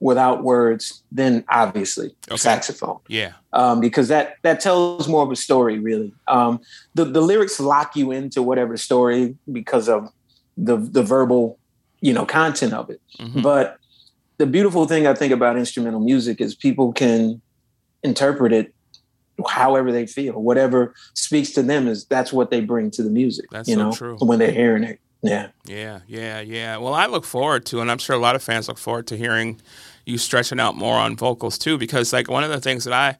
without 0.00 0.42
words, 0.42 1.02
then 1.12 1.44
obviously 1.48 2.14
okay. 2.28 2.36
saxophone. 2.36 2.98
Yeah. 3.08 3.32
Um, 3.52 3.80
because 3.80 4.08
that 4.08 4.36
that 4.42 4.60
tells 4.60 5.06
more 5.06 5.22
of 5.22 5.30
a 5.30 5.36
story, 5.36 5.78
really. 5.78 6.12
Um, 6.26 6.60
the 6.94 7.04
the 7.04 7.20
lyrics 7.20 7.60
lock 7.60 7.94
you 7.94 8.10
into 8.10 8.42
whatever 8.42 8.76
story 8.76 9.36
because 9.50 9.88
of 9.88 10.08
the 10.56 10.76
the 10.76 11.02
verbal, 11.02 11.58
you 12.00 12.12
know, 12.12 12.26
content 12.26 12.72
of 12.72 12.90
it. 12.90 13.00
Mm-hmm. 13.20 13.42
But 13.42 13.78
the 14.38 14.46
beautiful 14.46 14.86
thing 14.86 15.06
I 15.06 15.14
think 15.14 15.32
about 15.32 15.56
instrumental 15.56 16.00
music 16.00 16.40
is 16.40 16.54
people 16.54 16.92
can 16.92 17.40
interpret 18.02 18.52
it 18.52 18.74
however 19.48 19.92
they 19.92 20.06
feel. 20.06 20.34
Whatever 20.34 20.94
speaks 21.14 21.50
to 21.52 21.62
them 21.62 21.88
is 21.88 22.04
that's 22.04 22.32
what 22.32 22.50
they 22.50 22.60
bring 22.60 22.90
to 22.92 23.02
the 23.02 23.10
music. 23.10 23.46
That's 23.50 23.68
you 23.68 23.74
so 23.76 23.82
know, 23.82 23.92
true. 23.92 24.16
when 24.20 24.38
they're 24.38 24.52
hearing 24.52 24.84
it. 24.84 25.00
Yeah. 25.22 25.48
Yeah, 25.64 26.00
yeah, 26.08 26.40
yeah. 26.40 26.76
Well, 26.78 26.94
I 26.94 27.06
look 27.06 27.24
forward 27.24 27.64
to, 27.66 27.80
and 27.80 27.90
I'm 27.90 27.98
sure 27.98 28.16
a 28.16 28.18
lot 28.18 28.34
of 28.34 28.42
fans 28.42 28.68
look 28.68 28.78
forward 28.78 29.06
to 29.08 29.16
hearing 29.16 29.60
you 30.04 30.18
stretching 30.18 30.58
out 30.58 30.76
more 30.76 30.96
on 30.96 31.16
vocals 31.16 31.58
too, 31.58 31.78
because 31.78 32.12
like 32.12 32.28
one 32.28 32.42
of 32.42 32.50
the 32.50 32.60
things 32.60 32.84
that 32.84 32.92
I 32.92 33.18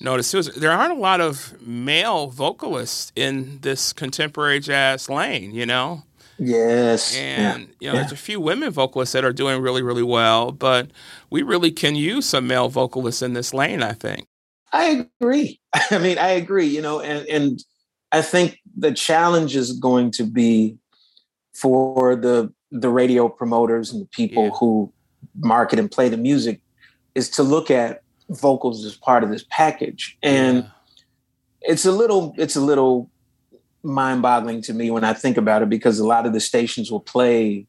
noticed 0.00 0.32
too 0.32 0.38
is 0.38 0.46
there 0.48 0.72
aren't 0.72 0.92
a 0.92 1.00
lot 1.00 1.20
of 1.20 1.54
male 1.64 2.26
vocalists 2.26 3.12
in 3.14 3.60
this 3.62 3.92
contemporary 3.92 4.58
jazz 4.58 5.08
lane, 5.08 5.54
you 5.54 5.66
know? 5.66 6.02
Yes. 6.38 7.16
And, 7.16 7.62
yeah. 7.62 7.66
you 7.80 7.88
know, 7.88 7.94
yeah. 7.94 8.00
there's 8.00 8.12
a 8.12 8.16
few 8.16 8.40
women 8.40 8.70
vocalists 8.70 9.12
that 9.12 9.24
are 9.24 9.32
doing 9.32 9.60
really, 9.60 9.82
really 9.82 10.02
well, 10.02 10.52
but 10.52 10.90
we 11.30 11.42
really 11.42 11.70
can 11.70 11.94
use 11.94 12.26
some 12.26 12.46
male 12.46 12.68
vocalists 12.68 13.22
in 13.22 13.32
this 13.32 13.54
lane, 13.54 13.82
I 13.82 13.92
think. 13.92 14.26
I 14.72 15.06
agree. 15.20 15.60
I 15.90 15.98
mean, 15.98 16.18
I 16.18 16.28
agree, 16.28 16.66
you 16.66 16.82
know, 16.82 17.00
and, 17.00 17.26
and 17.28 17.64
I 18.12 18.22
think 18.22 18.58
the 18.76 18.92
challenge 18.92 19.56
is 19.56 19.72
going 19.72 20.10
to 20.12 20.24
be 20.24 20.76
for 21.54 22.16
the 22.16 22.52
the 22.72 22.90
radio 22.90 23.28
promoters 23.28 23.92
and 23.92 24.02
the 24.02 24.06
people 24.06 24.44
yeah. 24.44 24.50
who 24.50 24.92
market 25.38 25.78
and 25.78 25.90
play 25.90 26.08
the 26.08 26.16
music 26.16 26.60
is 27.14 27.30
to 27.30 27.42
look 27.42 27.70
at 27.70 28.02
vocals 28.28 28.84
as 28.84 28.96
part 28.96 29.22
of 29.22 29.30
this 29.30 29.44
package 29.50 30.18
and 30.22 30.68
it's 31.62 31.84
a 31.84 31.92
little 31.92 32.34
it's 32.36 32.56
a 32.56 32.60
little 32.60 33.08
mind-boggling 33.86 34.60
to 34.62 34.74
me 34.74 34.90
when 34.90 35.04
i 35.04 35.12
think 35.12 35.36
about 35.36 35.62
it 35.62 35.68
because 35.68 35.98
a 35.98 36.06
lot 36.06 36.26
of 36.26 36.32
the 36.32 36.40
stations 36.40 36.90
will 36.90 37.00
play 37.00 37.66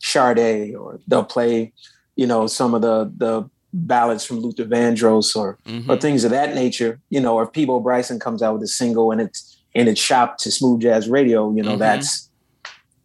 Sade 0.00 0.74
or 0.74 1.00
they'll 1.06 1.24
play 1.24 1.72
you 2.16 2.26
know 2.26 2.46
some 2.46 2.74
of 2.74 2.82
the 2.82 3.12
the 3.16 3.48
ballads 3.76 4.24
from 4.24 4.38
Luther 4.38 4.64
Vandross 4.64 5.34
or 5.34 5.58
mm-hmm. 5.66 5.90
or 5.90 5.96
things 5.96 6.22
of 6.22 6.30
that 6.30 6.54
nature 6.54 7.00
you 7.10 7.20
know 7.20 7.34
or 7.34 7.44
if 7.44 7.52
Peabo 7.52 7.80
Bryson 7.80 8.20
comes 8.20 8.42
out 8.42 8.54
with 8.54 8.62
a 8.62 8.68
single 8.68 9.10
and 9.10 9.20
it's 9.20 9.58
and 9.74 9.88
it's 9.88 10.00
shopped 10.00 10.40
to 10.40 10.52
smooth 10.52 10.82
jazz 10.82 11.08
radio 11.08 11.52
you 11.52 11.62
know 11.62 11.70
mm-hmm. 11.70 11.80
that's 11.80 12.30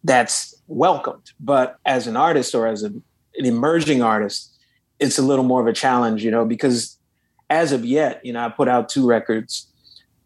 that's 0.04 0.54
welcomed. 0.66 1.32
But 1.38 1.78
as 1.84 2.06
an 2.06 2.16
artist 2.16 2.54
or 2.54 2.66
as 2.66 2.82
a, 2.82 2.86
an 2.86 3.04
emerging 3.46 4.02
artist, 4.02 4.56
it's 4.98 5.18
a 5.18 5.22
little 5.22 5.44
more 5.44 5.60
of 5.60 5.66
a 5.66 5.72
challenge, 5.72 6.24
you 6.24 6.30
know, 6.30 6.44
because 6.44 6.96
as 7.48 7.72
of 7.72 7.84
yet, 7.84 8.24
you 8.24 8.32
know, 8.32 8.44
I 8.44 8.48
put 8.48 8.68
out 8.68 8.88
two 8.88 9.06
records 9.06 9.66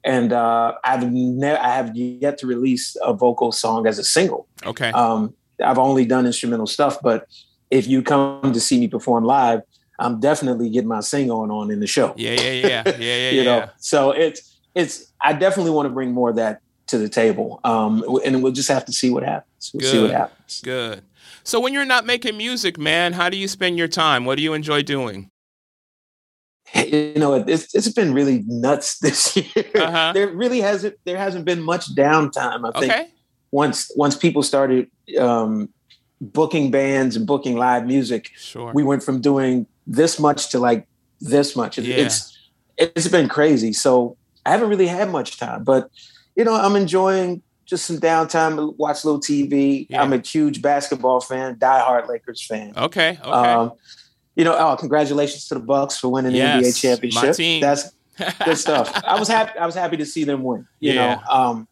and 0.05 0.33
uh, 0.33 0.75
I've 0.85 1.11
never, 1.11 1.59
I 1.59 1.75
have 1.75 1.97
yet 1.97 2.39
to 2.39 2.47
release 2.47 2.97
a 3.03 3.15
vocal 3.15 3.53
song 3.53 3.87
as 3.87 3.99
a 3.99 4.05
single. 4.05 4.47
Okay. 4.65 4.91
Um, 4.91 5.35
I've 5.65 5.79
only 5.79 6.05
done 6.05 6.27
instrumental 6.27 6.67
stuff, 6.67 6.99
but 7.03 7.27
if 7.71 7.87
you 7.87 8.03
come 8.03 8.53
to 8.53 8.61
see 8.61 8.79
me 8.79 8.89
perform 8.89 9.25
live, 9.25 9.63
I'm 9.99 10.21
definitely 10.21 10.69
getting 10.71 10.89
my 10.89 11.01
sing 11.01 11.31
on 11.31 11.51
on 11.51 11.71
in 11.71 11.81
the 11.81 11.87
show. 11.87 12.15
Yeah, 12.17 12.33
yeah, 12.33 12.51
yeah, 12.51 12.83
yeah, 12.87 12.97
yeah. 12.99 13.31
you 13.31 13.43
yeah. 13.43 13.45
know, 13.45 13.71
so 13.79 14.11
it's 14.11 14.59
it's. 14.75 15.13
I 15.21 15.33
definitely 15.33 15.71
want 15.71 15.87
to 15.87 15.91
bring 15.91 16.13
more 16.13 16.31
of 16.31 16.37
that 16.37 16.61
to 16.89 16.99
the 16.99 17.09
table. 17.09 17.61
Um, 17.65 18.05
and 18.25 18.43
we'll 18.43 18.53
just 18.53 18.69
have 18.69 18.85
to 18.87 18.93
see 18.93 19.11
what 19.11 19.23
happens. 19.23 19.71
We'll 19.73 19.81
Good. 19.81 19.91
see 19.91 20.03
what 20.03 20.11
happens. 20.11 20.61
Good. 20.63 21.03
So 21.43 21.61
when 21.61 21.73
you're 21.73 21.85
not 21.85 22.07
making 22.07 22.37
music, 22.37 22.79
man, 22.79 23.13
how 23.13 23.31
do 23.31 23.37
you 23.37 23.49
spend 23.49 23.79
your 23.79 23.89
time? 23.89 24.25
What 24.25 24.37
do 24.37 24.43
you 24.43 24.53
enjoy 24.53 24.83
doing? 24.83 25.31
You 26.95 27.15
know, 27.17 27.35
it's 27.35 27.75
it's 27.75 27.89
been 27.89 28.13
really 28.13 28.43
nuts 28.47 28.99
this 29.03 29.37
year. 29.37 29.65
Uh-huh. 29.75 30.13
There 30.13 30.29
really 30.29 30.61
hasn't 30.61 30.97
there 31.05 31.19
hasn't 31.19 31.45
been 31.45 31.63
much 31.63 31.95
downtime. 31.95 32.69
I 32.69 32.79
think 32.79 32.93
okay. 32.93 33.09
once 33.53 33.91
once 33.97 34.17
people 34.17 34.43
started 34.43 34.91
um, 35.19 35.69
booking 36.21 36.71
bands 36.71 37.17
and 37.17 37.27
booking 37.27 37.57
live 37.57 37.87
music, 37.87 38.33
sure. 38.37 38.73
we 38.73 38.83
went 38.83 39.03
from 39.03 39.21
doing 39.21 39.67
this 39.87 40.19
much 40.19 40.51
to 40.51 40.59
like 40.59 40.87
this 41.21 41.55
much. 41.55 41.79
Yeah. 41.79 41.97
It's 41.97 42.37
it's 42.77 43.09
been 43.09 43.29
crazy. 43.29 43.73
So 43.73 44.17
I 44.45 44.51
haven't 44.51 44.69
really 44.69 44.89
had 44.89 45.11
much 45.11 45.39
time, 45.39 45.65
but 45.65 45.91
you 46.37 46.45
know, 46.45 46.55
I'm 46.55 46.77
enjoying 46.77 47.43
just 47.67 47.87
some 47.87 47.99
downtime, 47.99 48.77
watch 48.77 49.05
a 49.05 49.07
little 49.07 49.21
TV. 49.21 49.87
Yeah. 49.89 50.03
I'm 50.03 50.13
a 50.13 50.19
huge 50.19 50.61
basketball 50.61 51.21
fan, 51.21 51.57
diehard 51.57 52.09
Lakers 52.09 52.45
fan. 52.45 52.73
Okay. 52.77 53.11
Okay. 53.11 53.31
Um, 53.31 53.73
you 54.37 54.45
know, 54.45 54.57
oh, 54.57 54.77
congratulations 54.77 55.49
to 55.49 55.55
the 55.55 55.61
Bucks 55.61 55.99
for 55.99 56.09
winning 56.09 56.35
yes, 56.35 56.63
the 56.63 56.69
NBA 56.69 56.81
championship. 56.81 57.23
My 57.23 57.33
team. 57.33 57.61
That's 57.61 57.93
good 58.45 58.59
stuff. 58.59 58.93
I 59.05 59.19
was 59.19 59.29
happy. 59.29 59.59
I 59.59 59.67
was 59.67 59.75
happy 59.75 59.97
to 59.97 60.07
see 60.07 60.25
them 60.25 60.43
win. 60.43 60.67
You 60.81 60.93
yeah. 60.93 61.15
know, 61.15 61.23
um, 61.29 61.69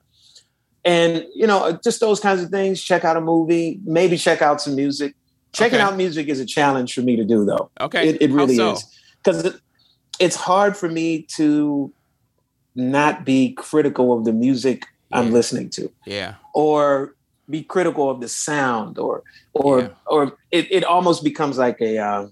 and 0.84 1.26
you 1.34 1.46
know, 1.46 1.78
just 1.82 2.00
those 2.00 2.20
kinds 2.20 2.42
of 2.42 2.50
things. 2.50 2.82
Check 2.82 3.04
out 3.04 3.16
a 3.16 3.20
movie, 3.20 3.80
maybe 3.84 4.16
check 4.16 4.42
out 4.42 4.60
some 4.60 4.76
music. 4.76 5.14
Checking 5.52 5.78
okay. 5.78 5.84
out 5.84 5.96
music 5.96 6.28
is 6.28 6.40
a 6.40 6.46
challenge 6.46 6.94
for 6.94 7.02
me 7.02 7.14
to 7.16 7.24
do, 7.24 7.44
though. 7.44 7.70
Okay, 7.80 8.08
it, 8.08 8.22
it 8.22 8.30
really 8.30 8.56
so? 8.56 8.72
is 8.72 8.86
because 9.18 9.44
it, 9.44 9.54
it's 10.18 10.36
hard 10.36 10.76
for 10.76 10.88
me 10.88 11.22
to 11.22 11.92
not 12.74 13.24
be 13.24 13.52
critical 13.52 14.12
of 14.12 14.24
the 14.24 14.32
music 14.32 14.86
yeah. 15.10 15.18
I'm 15.18 15.32
listening 15.32 15.70
to. 15.70 15.92
Yeah. 16.06 16.34
Or 16.54 17.14
be 17.50 17.62
critical 17.62 18.08
of 18.08 18.20
the 18.20 18.28
sound 18.28 18.98
or 18.98 19.22
or 19.52 19.80
yeah. 19.80 19.88
or 20.06 20.38
it, 20.50 20.70
it 20.70 20.84
almost 20.84 21.22
becomes 21.24 21.58
like 21.58 21.80
a 21.80 21.98
uh, 21.98 22.26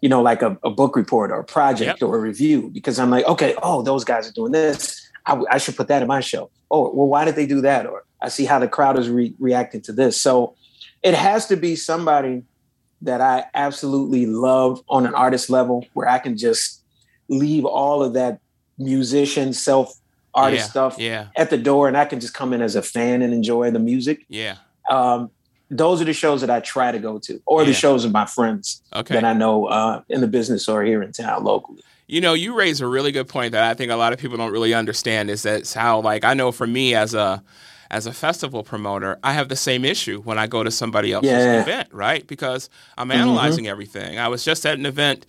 you 0.00 0.08
know 0.08 0.22
like 0.22 0.42
a, 0.42 0.58
a, 0.62 0.70
book 0.70 0.96
report 0.96 1.30
or 1.30 1.40
a 1.40 1.44
project 1.44 2.00
yep. 2.00 2.08
or 2.08 2.16
a 2.16 2.20
review 2.20 2.70
because 2.72 2.98
I'm 2.98 3.10
like 3.10 3.26
okay 3.26 3.54
oh 3.62 3.82
those 3.82 4.04
guys 4.04 4.28
are 4.28 4.32
doing 4.32 4.52
this 4.52 5.08
I, 5.24 5.40
I, 5.50 5.58
should 5.58 5.76
put 5.76 5.88
that 5.88 6.02
in 6.02 6.08
my 6.08 6.20
show 6.20 6.50
oh 6.70 6.92
well 6.94 7.08
why 7.08 7.24
did 7.24 7.36
they 7.36 7.46
do 7.46 7.60
that 7.62 7.86
or 7.86 8.04
I 8.20 8.28
see 8.28 8.44
how 8.44 8.58
the 8.58 8.68
crowd 8.68 8.98
is 8.98 9.08
re- 9.08 9.34
reacting 9.38 9.80
to 9.82 9.92
this 9.92 10.20
so 10.20 10.54
it 11.02 11.14
has 11.14 11.46
to 11.46 11.56
be 11.56 11.76
somebody 11.76 12.42
that 13.02 13.20
I 13.20 13.44
absolutely 13.54 14.26
love 14.26 14.82
on 14.88 15.06
an 15.06 15.14
artist 15.14 15.50
level 15.50 15.86
where 15.92 16.08
I 16.08 16.18
can 16.18 16.36
just 16.36 16.82
leave 17.28 17.64
all 17.64 18.02
of 18.02 18.14
that 18.14 18.40
musician, 18.78 19.52
self 19.52 19.94
artist 20.34 20.66
yeah, 20.66 20.70
stuff 20.70 20.98
yeah. 20.98 21.28
at 21.36 21.50
the 21.50 21.58
door, 21.58 21.88
and 21.88 21.96
I 21.96 22.04
can 22.04 22.20
just 22.20 22.34
come 22.34 22.52
in 22.52 22.62
as 22.62 22.76
a 22.76 22.82
fan 22.82 23.22
and 23.22 23.32
enjoy 23.32 23.70
the 23.70 23.78
music. 23.78 24.24
Yeah. 24.28 24.56
Um, 24.90 25.30
those 25.70 26.00
are 26.00 26.04
the 26.04 26.12
shows 26.12 26.40
that 26.40 26.50
I 26.50 26.60
try 26.60 26.92
to 26.92 26.98
go 26.98 27.18
to, 27.18 27.40
or 27.46 27.62
yeah. 27.62 27.68
the 27.68 27.74
shows 27.74 28.04
of 28.04 28.12
my 28.12 28.26
friends 28.26 28.82
okay. 28.94 29.14
that 29.14 29.24
I 29.24 29.32
know 29.32 29.66
uh, 29.66 30.02
in 30.08 30.20
the 30.20 30.28
business 30.28 30.68
or 30.68 30.84
here 30.84 31.02
in 31.02 31.12
town 31.12 31.44
locally. 31.44 31.82
You 32.08 32.20
know, 32.20 32.34
you 32.34 32.54
raise 32.54 32.80
a 32.80 32.86
really 32.86 33.10
good 33.10 33.26
point 33.26 33.52
that 33.52 33.64
I 33.64 33.74
think 33.74 33.90
a 33.90 33.96
lot 33.96 34.12
of 34.12 34.20
people 34.20 34.36
don't 34.36 34.52
really 34.52 34.74
understand. 34.74 35.28
Is 35.28 35.42
that 35.42 35.72
how, 35.72 36.00
like, 36.00 36.24
I 36.24 36.34
know 36.34 36.52
for 36.52 36.66
me 36.66 36.94
as 36.94 37.14
a 37.14 37.42
as 37.90 38.06
a 38.06 38.12
festival 38.12 38.62
promoter, 38.62 39.18
I 39.22 39.32
have 39.32 39.48
the 39.48 39.56
same 39.56 39.84
issue 39.84 40.20
when 40.22 40.38
I 40.38 40.46
go 40.46 40.62
to 40.62 40.70
somebody 40.70 41.12
else's 41.12 41.30
yeah. 41.30 41.60
event, 41.60 41.88
right? 41.92 42.26
Because 42.26 42.68
I'm 42.96 43.08
mm-hmm. 43.08 43.20
analyzing 43.20 43.64
mm-hmm. 43.64 43.70
everything. 43.70 44.18
I 44.18 44.28
was 44.28 44.44
just 44.44 44.66
at 44.66 44.78
an 44.78 44.86
event 44.86 45.26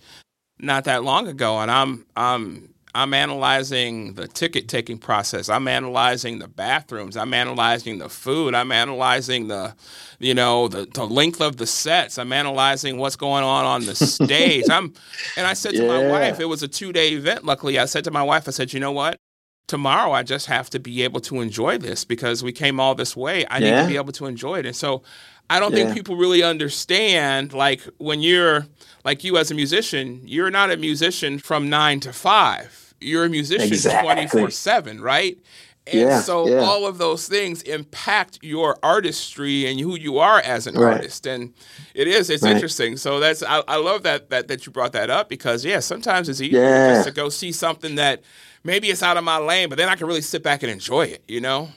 not 0.60 0.84
that 0.84 1.04
long 1.04 1.26
ago, 1.26 1.58
and 1.58 1.70
I'm 1.70 2.06
I'm 2.16 2.74
I'm 2.94 3.12
analyzing 3.14 4.14
the 4.14 4.26
ticket 4.26 4.68
taking 4.68 4.98
process. 4.98 5.48
I'm 5.48 5.68
analyzing 5.68 6.38
the 6.38 6.48
bathrooms. 6.48 7.16
I'm 7.16 7.34
analyzing 7.34 7.98
the 7.98 8.08
food. 8.08 8.54
I'm 8.54 8.72
analyzing 8.72 9.48
the, 9.48 9.74
you 10.18 10.34
know, 10.34 10.68
the, 10.68 10.86
the 10.86 11.04
length 11.04 11.40
of 11.40 11.56
the 11.58 11.66
sets. 11.66 12.18
I'm 12.18 12.32
analyzing 12.32 12.98
what's 12.98 13.16
going 13.16 13.44
on 13.44 13.64
on 13.64 13.84
the 13.84 13.94
stage. 13.94 14.64
I'm, 14.70 14.94
and 15.36 15.46
I 15.46 15.52
said 15.54 15.72
to 15.72 15.82
yeah. 15.82 15.88
my 15.88 16.08
wife, 16.08 16.40
it 16.40 16.46
was 16.46 16.62
a 16.62 16.68
two 16.68 16.92
day 16.92 17.10
event. 17.10 17.44
Luckily, 17.44 17.78
I 17.78 17.84
said 17.84 18.04
to 18.04 18.10
my 18.10 18.22
wife, 18.22 18.48
I 18.48 18.52
said, 18.52 18.72
you 18.72 18.80
know 18.80 18.92
what? 18.92 19.18
Tomorrow, 19.66 20.12
I 20.12 20.22
just 20.22 20.46
have 20.46 20.70
to 20.70 20.78
be 20.78 21.02
able 21.02 21.20
to 21.20 21.40
enjoy 21.40 21.76
this 21.76 22.04
because 22.04 22.42
we 22.42 22.52
came 22.52 22.80
all 22.80 22.94
this 22.94 23.14
way. 23.14 23.44
I 23.46 23.58
yeah. 23.58 23.76
need 23.76 23.82
to 23.82 23.88
be 23.88 23.96
able 23.96 24.12
to 24.12 24.24
enjoy 24.24 24.60
it. 24.60 24.66
And 24.66 24.74
so, 24.74 25.02
I 25.50 25.60
don't 25.60 25.72
yeah. 25.72 25.84
think 25.84 25.94
people 25.94 26.16
really 26.16 26.42
understand. 26.42 27.52
Like 27.52 27.80
when 27.98 28.20
you're 28.20 28.66
like 29.04 29.24
you 29.24 29.38
as 29.38 29.50
a 29.50 29.54
musician, 29.54 30.20
you're 30.24 30.50
not 30.50 30.70
a 30.70 30.76
musician 30.76 31.38
from 31.38 31.68
nine 31.70 32.00
to 32.00 32.12
five 32.12 32.88
you're 33.00 33.24
a 33.24 33.28
musician 33.28 34.02
24 34.02 34.50
7, 34.50 35.00
right? 35.00 35.38
And 35.86 36.00
yeah, 36.00 36.20
so 36.20 36.46
yeah. 36.46 36.58
all 36.58 36.86
of 36.86 36.98
those 36.98 37.28
things 37.28 37.62
impact 37.62 38.40
your 38.42 38.76
artistry 38.82 39.66
and 39.66 39.80
who 39.80 39.96
you 39.96 40.18
are 40.18 40.38
as 40.40 40.66
an 40.66 40.74
right. 40.74 40.94
artist. 40.94 41.26
And 41.26 41.54
it 41.94 42.06
is, 42.06 42.28
it's 42.28 42.42
right. 42.42 42.54
interesting. 42.54 42.98
So 42.98 43.20
that's, 43.20 43.42
I, 43.42 43.62
I, 43.66 43.76
love 43.76 44.02
that, 44.02 44.28
that, 44.28 44.48
that 44.48 44.66
you 44.66 44.72
brought 44.72 44.92
that 44.92 45.08
up 45.08 45.30
because 45.30 45.64
yeah, 45.64 45.80
sometimes 45.80 46.28
it's 46.28 46.42
easy 46.42 46.56
yeah. 46.56 46.92
just 46.92 47.08
to 47.08 47.14
go 47.14 47.30
see 47.30 47.52
something 47.52 47.94
that 47.94 48.22
maybe 48.64 48.88
it's 48.88 49.02
out 49.02 49.16
of 49.16 49.24
my 49.24 49.38
lane, 49.38 49.70
but 49.70 49.78
then 49.78 49.88
I 49.88 49.94
can 49.94 50.06
really 50.06 50.20
sit 50.20 50.42
back 50.42 50.62
and 50.62 50.70
enjoy 50.70 51.06
it, 51.06 51.24
you 51.26 51.40
know? 51.40 51.70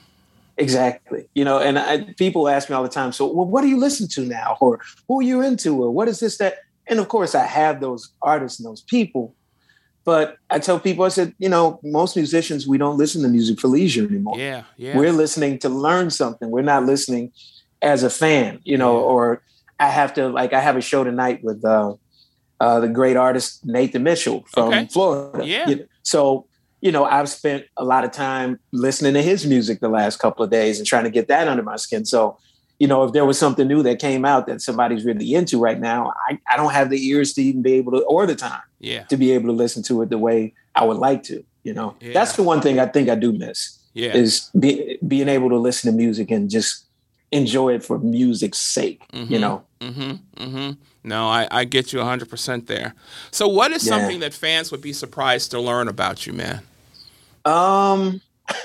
Exactly. 0.58 1.28
You 1.34 1.44
know, 1.44 1.58
and 1.58 1.78
I, 1.78 2.12
people 2.14 2.48
ask 2.48 2.68
me 2.68 2.76
all 2.76 2.82
the 2.82 2.88
time, 2.88 3.12
so 3.12 3.26
well, 3.32 3.46
what 3.46 3.62
do 3.62 3.68
you 3.68 3.78
listen 3.78 4.08
to 4.08 4.22
now? 4.22 4.56
Or 4.60 4.80
who 5.08 5.20
are 5.20 5.22
you 5.22 5.40
into? 5.40 5.82
Or 5.82 5.90
what 5.90 6.08
is 6.08 6.20
this, 6.20 6.38
that? 6.38 6.58
And 6.86 6.98
of 6.98 7.08
course, 7.08 7.34
I 7.34 7.46
have 7.46 7.80
those 7.80 8.12
artists 8.22 8.58
and 8.58 8.66
those 8.66 8.82
people 8.82 9.34
but 10.04 10.36
I 10.50 10.58
tell 10.58 10.80
people, 10.80 11.04
I 11.04 11.08
said, 11.08 11.34
you 11.38 11.48
know, 11.48 11.78
most 11.84 12.16
musicians, 12.16 12.66
we 12.66 12.76
don't 12.76 12.98
listen 12.98 13.22
to 13.22 13.28
music 13.28 13.60
for 13.60 13.68
leisure 13.68 14.04
anymore. 14.04 14.38
Yeah, 14.38 14.64
yeah. 14.76 14.96
We're 14.96 15.12
listening 15.12 15.58
to 15.60 15.68
learn 15.68 16.10
something. 16.10 16.50
We're 16.50 16.62
not 16.62 16.84
listening 16.84 17.32
as 17.82 18.02
a 18.02 18.10
fan, 18.10 18.60
you 18.64 18.76
know, 18.76 18.98
yeah. 18.98 19.04
or 19.04 19.42
I 19.78 19.88
have 19.88 20.14
to, 20.14 20.28
like, 20.28 20.52
I 20.52 20.60
have 20.60 20.76
a 20.76 20.80
show 20.80 21.04
tonight 21.04 21.44
with 21.44 21.64
uh, 21.64 21.94
uh, 22.60 22.80
the 22.80 22.88
great 22.88 23.16
artist 23.16 23.64
Nathan 23.64 24.02
Mitchell 24.02 24.44
from 24.50 24.68
okay. 24.68 24.86
Florida. 24.86 25.46
Yeah. 25.46 25.68
You 25.68 25.76
know, 25.76 25.84
so, 26.02 26.46
you 26.82 26.90
know, 26.90 27.04
I've 27.04 27.28
spent 27.28 27.64
a 27.76 27.84
lot 27.84 28.04
of 28.04 28.10
time 28.10 28.58
listening 28.72 29.14
to 29.14 29.22
his 29.22 29.46
music 29.46 29.78
the 29.80 29.88
last 29.88 30.18
couple 30.18 30.44
of 30.44 30.50
days 30.50 30.78
and 30.78 30.86
trying 30.86 31.04
to 31.04 31.10
get 31.10 31.28
that 31.28 31.46
under 31.46 31.62
my 31.62 31.76
skin. 31.76 32.04
So, 32.04 32.36
you 32.80 32.88
know, 32.88 33.04
if 33.04 33.12
there 33.12 33.24
was 33.24 33.38
something 33.38 33.68
new 33.68 33.84
that 33.84 34.00
came 34.00 34.24
out 34.24 34.48
that 34.48 34.60
somebody's 34.60 35.04
really 35.04 35.32
into 35.32 35.60
right 35.60 35.78
now, 35.78 36.12
I, 36.28 36.40
I 36.52 36.56
don't 36.56 36.72
have 36.72 36.90
the 36.90 36.98
ears 37.06 37.34
to 37.34 37.42
even 37.42 37.62
be 37.62 37.74
able 37.74 37.92
to, 37.92 37.98
or 37.98 38.26
the 38.26 38.34
time 38.34 38.60
yeah. 38.80 39.04
to 39.04 39.16
be 39.16 39.30
able 39.30 39.46
to 39.46 39.52
listen 39.52 39.84
to 39.84 40.02
it 40.02 40.10
the 40.10 40.18
way 40.18 40.54
I 40.74 40.84
would 40.84 40.96
like 40.96 41.22
to. 41.24 41.44
You 41.62 41.72
know, 41.72 41.94
yeah. 42.00 42.12
that's 42.12 42.34
the 42.34 42.42
one 42.42 42.60
thing 42.60 42.80
I 42.80 42.86
think 42.86 43.08
I 43.08 43.14
do 43.14 43.32
miss. 43.32 43.78
Yeah. 43.94 44.16
Is 44.16 44.50
be, 44.58 44.98
being 45.06 45.28
able 45.28 45.50
to 45.50 45.58
listen 45.58 45.92
to 45.92 45.96
music 45.96 46.32
and 46.32 46.50
just 46.50 46.84
enjoy 47.30 47.74
it 47.74 47.84
for 47.84 48.00
music's 48.00 48.58
sake. 48.58 49.06
Mm-hmm. 49.12 49.32
You 49.32 49.38
know. 49.38 49.64
Mm-hmm. 49.80 50.42
Mm-hmm. 50.42 50.70
No, 51.04 51.28
I, 51.28 51.46
I 51.50 51.64
get 51.64 51.92
you 51.92 51.98
100% 52.00 52.66
there. 52.66 52.94
So, 53.30 53.46
what 53.46 53.70
is 53.72 53.84
yeah. 53.84 53.98
something 53.98 54.20
that 54.20 54.34
fans 54.34 54.70
would 54.72 54.80
be 54.80 54.92
surprised 54.92 55.50
to 55.52 55.60
learn 55.60 55.88
about 55.88 56.26
you, 56.26 56.32
man? 56.32 56.62
Um. 57.44 58.20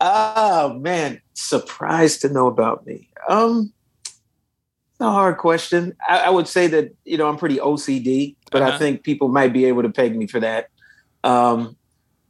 oh 0.00 0.72
man, 0.74 1.20
surprised 1.34 2.22
to 2.22 2.28
know 2.28 2.46
about 2.46 2.86
me. 2.86 3.08
Um 3.28 3.72
a 5.02 5.10
hard 5.10 5.38
question. 5.38 5.94
I, 6.08 6.20
I, 6.20 6.30
would 6.30 6.48
say 6.48 6.66
that 6.68 6.94
you 7.04 7.18
know 7.18 7.28
I'm 7.28 7.36
pretty 7.36 7.56
OCD, 7.56 8.36
but 8.50 8.62
uh-huh. 8.62 8.74
I 8.74 8.78
think 8.78 9.02
people 9.02 9.28
might 9.28 9.52
be 9.52 9.64
able 9.66 9.82
to 9.82 9.90
peg 9.90 10.16
me 10.16 10.26
for 10.26 10.40
that. 10.40 10.70
Um, 11.24 11.76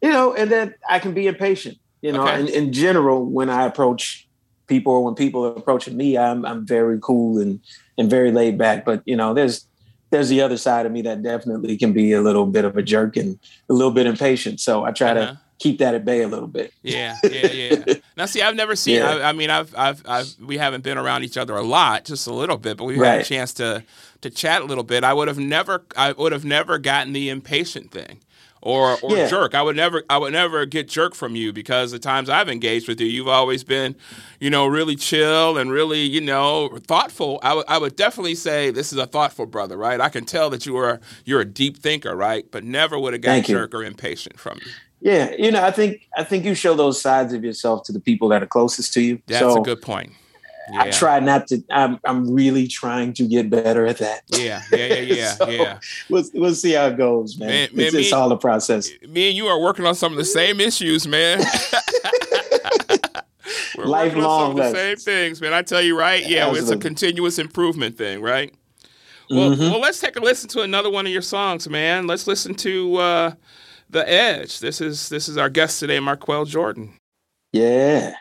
you 0.00 0.10
know, 0.10 0.34
and 0.34 0.50
then 0.50 0.74
I 0.88 0.98
can 0.98 1.14
be 1.14 1.26
impatient. 1.26 1.78
You 2.00 2.12
know, 2.12 2.22
okay. 2.22 2.40
in, 2.40 2.48
in 2.48 2.72
general, 2.72 3.24
when 3.24 3.48
I 3.48 3.64
approach 3.64 4.26
people 4.66 4.94
or 4.94 5.04
when 5.04 5.14
people 5.14 5.44
are 5.44 5.54
approaching 5.54 5.96
me, 5.96 6.18
I'm 6.18 6.44
I'm 6.44 6.66
very 6.66 6.98
cool 7.00 7.38
and 7.38 7.60
and 7.98 8.10
very 8.10 8.32
laid 8.32 8.58
back. 8.58 8.84
But 8.84 9.02
you 9.04 9.16
know, 9.16 9.34
there's 9.34 9.66
there's 10.12 10.28
the 10.28 10.42
other 10.42 10.58
side 10.58 10.84
of 10.84 10.92
me 10.92 11.02
that 11.02 11.22
definitely 11.22 11.76
can 11.76 11.92
be 11.92 12.12
a 12.12 12.20
little 12.20 12.46
bit 12.46 12.66
of 12.66 12.76
a 12.76 12.82
jerk 12.82 13.16
and 13.16 13.38
a 13.70 13.72
little 13.72 13.90
bit 13.90 14.06
impatient. 14.06 14.60
So 14.60 14.84
I 14.84 14.92
try 14.92 15.10
uh-huh. 15.12 15.32
to 15.32 15.40
keep 15.58 15.78
that 15.78 15.94
at 15.94 16.04
bay 16.04 16.20
a 16.22 16.28
little 16.28 16.46
bit. 16.46 16.72
Yeah, 16.82 17.16
yeah, 17.24 17.46
yeah. 17.46 17.94
now, 18.16 18.26
see, 18.26 18.42
I've 18.42 18.54
never 18.54 18.76
seen. 18.76 18.96
Yeah. 18.96 19.10
I, 19.10 19.30
I, 19.30 19.32
mean, 19.32 19.48
I've, 19.48 19.74
I've, 19.74 20.02
I've, 20.06 20.34
we 20.38 20.58
haven't 20.58 20.84
been 20.84 20.98
around 20.98 21.24
each 21.24 21.38
other 21.38 21.56
a 21.56 21.62
lot, 21.62 22.04
just 22.04 22.26
a 22.26 22.32
little 22.32 22.58
bit, 22.58 22.76
but 22.76 22.84
we've 22.84 22.98
right. 22.98 23.12
had 23.12 23.20
a 23.22 23.24
chance 23.24 23.54
to 23.54 23.82
to 24.20 24.30
chat 24.30 24.62
a 24.62 24.64
little 24.64 24.84
bit. 24.84 25.02
I 25.02 25.12
would 25.12 25.26
have 25.26 25.38
never, 25.38 25.82
I 25.96 26.12
would 26.12 26.30
have 26.30 26.44
never 26.44 26.78
gotten 26.78 27.12
the 27.12 27.28
impatient 27.28 27.90
thing. 27.90 28.20
Or, 28.64 28.96
or 29.02 29.16
yeah. 29.16 29.28
jerk. 29.28 29.56
I 29.56 29.62
would 29.62 29.74
never, 29.74 30.04
I 30.08 30.18
would 30.18 30.32
never 30.32 30.64
get 30.66 30.88
jerk 30.88 31.16
from 31.16 31.34
you 31.34 31.52
because 31.52 31.90
the 31.90 31.98
times 31.98 32.28
I've 32.28 32.48
engaged 32.48 32.86
with 32.86 33.00
you, 33.00 33.08
you've 33.08 33.26
always 33.26 33.64
been, 33.64 33.96
you 34.38 34.50
know, 34.50 34.68
really 34.68 34.94
chill 34.94 35.58
and 35.58 35.72
really, 35.72 36.02
you 36.02 36.20
know, 36.20 36.78
thoughtful. 36.86 37.40
I 37.42 37.54
would, 37.54 37.64
I 37.66 37.78
would 37.78 37.96
definitely 37.96 38.36
say 38.36 38.70
this 38.70 38.92
is 38.92 38.98
a 38.98 39.06
thoughtful 39.06 39.46
brother, 39.46 39.76
right? 39.76 40.00
I 40.00 40.08
can 40.08 40.24
tell 40.24 40.48
that 40.50 40.64
you 40.64 40.76
are, 40.76 41.00
you're 41.24 41.40
a 41.40 41.44
deep 41.44 41.78
thinker, 41.78 42.14
right? 42.14 42.48
But 42.52 42.62
never 42.62 42.96
would 42.96 43.14
have 43.14 43.22
got 43.22 43.44
jerk 43.44 43.74
or 43.74 43.82
impatient 43.82 44.38
from 44.38 44.60
you. 44.64 44.70
Yeah, 45.00 45.32
you 45.36 45.50
know, 45.50 45.64
I 45.64 45.72
think 45.72 46.08
I 46.16 46.22
think 46.22 46.44
you 46.44 46.54
show 46.54 46.74
those 46.74 47.00
sides 47.00 47.32
of 47.32 47.42
yourself 47.42 47.82
to 47.86 47.92
the 47.92 47.98
people 47.98 48.28
that 48.28 48.40
are 48.40 48.46
closest 48.46 48.92
to 48.94 49.00
you. 49.00 49.20
That's 49.26 49.40
so 49.40 49.60
a 49.60 49.64
good 49.64 49.82
point. 49.82 50.12
Yeah. 50.72 50.82
I 50.82 50.90
try 50.90 51.20
not 51.20 51.46
to. 51.48 51.62
I'm 51.70 52.00
I'm 52.04 52.32
really 52.32 52.66
trying 52.66 53.12
to 53.14 53.24
get 53.24 53.50
better 53.50 53.86
at 53.86 53.98
that. 53.98 54.22
Yeah, 54.28 54.62
yeah, 54.72 54.86
yeah, 54.86 54.94
yeah, 55.00 55.30
so 55.34 55.48
yeah. 55.48 55.78
We'll 56.08 56.24
we'll 56.34 56.54
see 56.54 56.72
how 56.72 56.86
it 56.86 56.96
goes, 56.96 57.38
man. 57.38 57.48
man, 57.48 57.68
man 57.74 57.86
it's, 57.86 57.94
it's 57.94 58.12
all 58.12 58.32
a 58.32 58.38
process. 58.38 58.90
Me 59.06 59.28
and 59.28 59.36
you 59.36 59.46
are 59.46 59.60
working 59.60 59.86
on 59.86 59.94
some 59.94 60.12
of 60.12 60.18
the 60.18 60.24
same 60.24 60.60
issues, 60.60 61.06
man. 61.06 61.44
We're 63.76 63.86
Lifelong, 63.86 64.56
the 64.56 64.70
same 64.70 64.96
things, 64.96 65.40
man. 65.40 65.54
I 65.54 65.62
tell 65.62 65.80
you, 65.80 65.98
right? 65.98 66.26
Yeah, 66.26 66.46
Absolutely. 66.46 66.60
it's 66.60 66.70
a 66.70 66.76
continuous 66.76 67.38
improvement 67.38 67.96
thing, 67.96 68.20
right? 68.20 68.54
Well, 69.30 69.52
mm-hmm. 69.52 69.62
well, 69.62 69.80
let's 69.80 69.98
take 69.98 70.16
a 70.16 70.20
listen 70.20 70.48
to 70.50 70.60
another 70.60 70.90
one 70.90 71.06
of 71.06 71.12
your 71.12 71.22
songs, 71.22 71.68
man. 71.68 72.06
Let's 72.06 72.26
listen 72.26 72.54
to. 72.56 72.96
uh 72.96 73.32
the 73.92 74.08
Edge. 74.08 74.58
This 74.58 74.80
is 74.80 75.08
this 75.08 75.28
is 75.28 75.36
our 75.36 75.48
guest 75.48 75.78
today, 75.78 76.00
Marqueal 76.00 76.46
Jordan. 76.46 76.94
Yeah. 77.52 78.14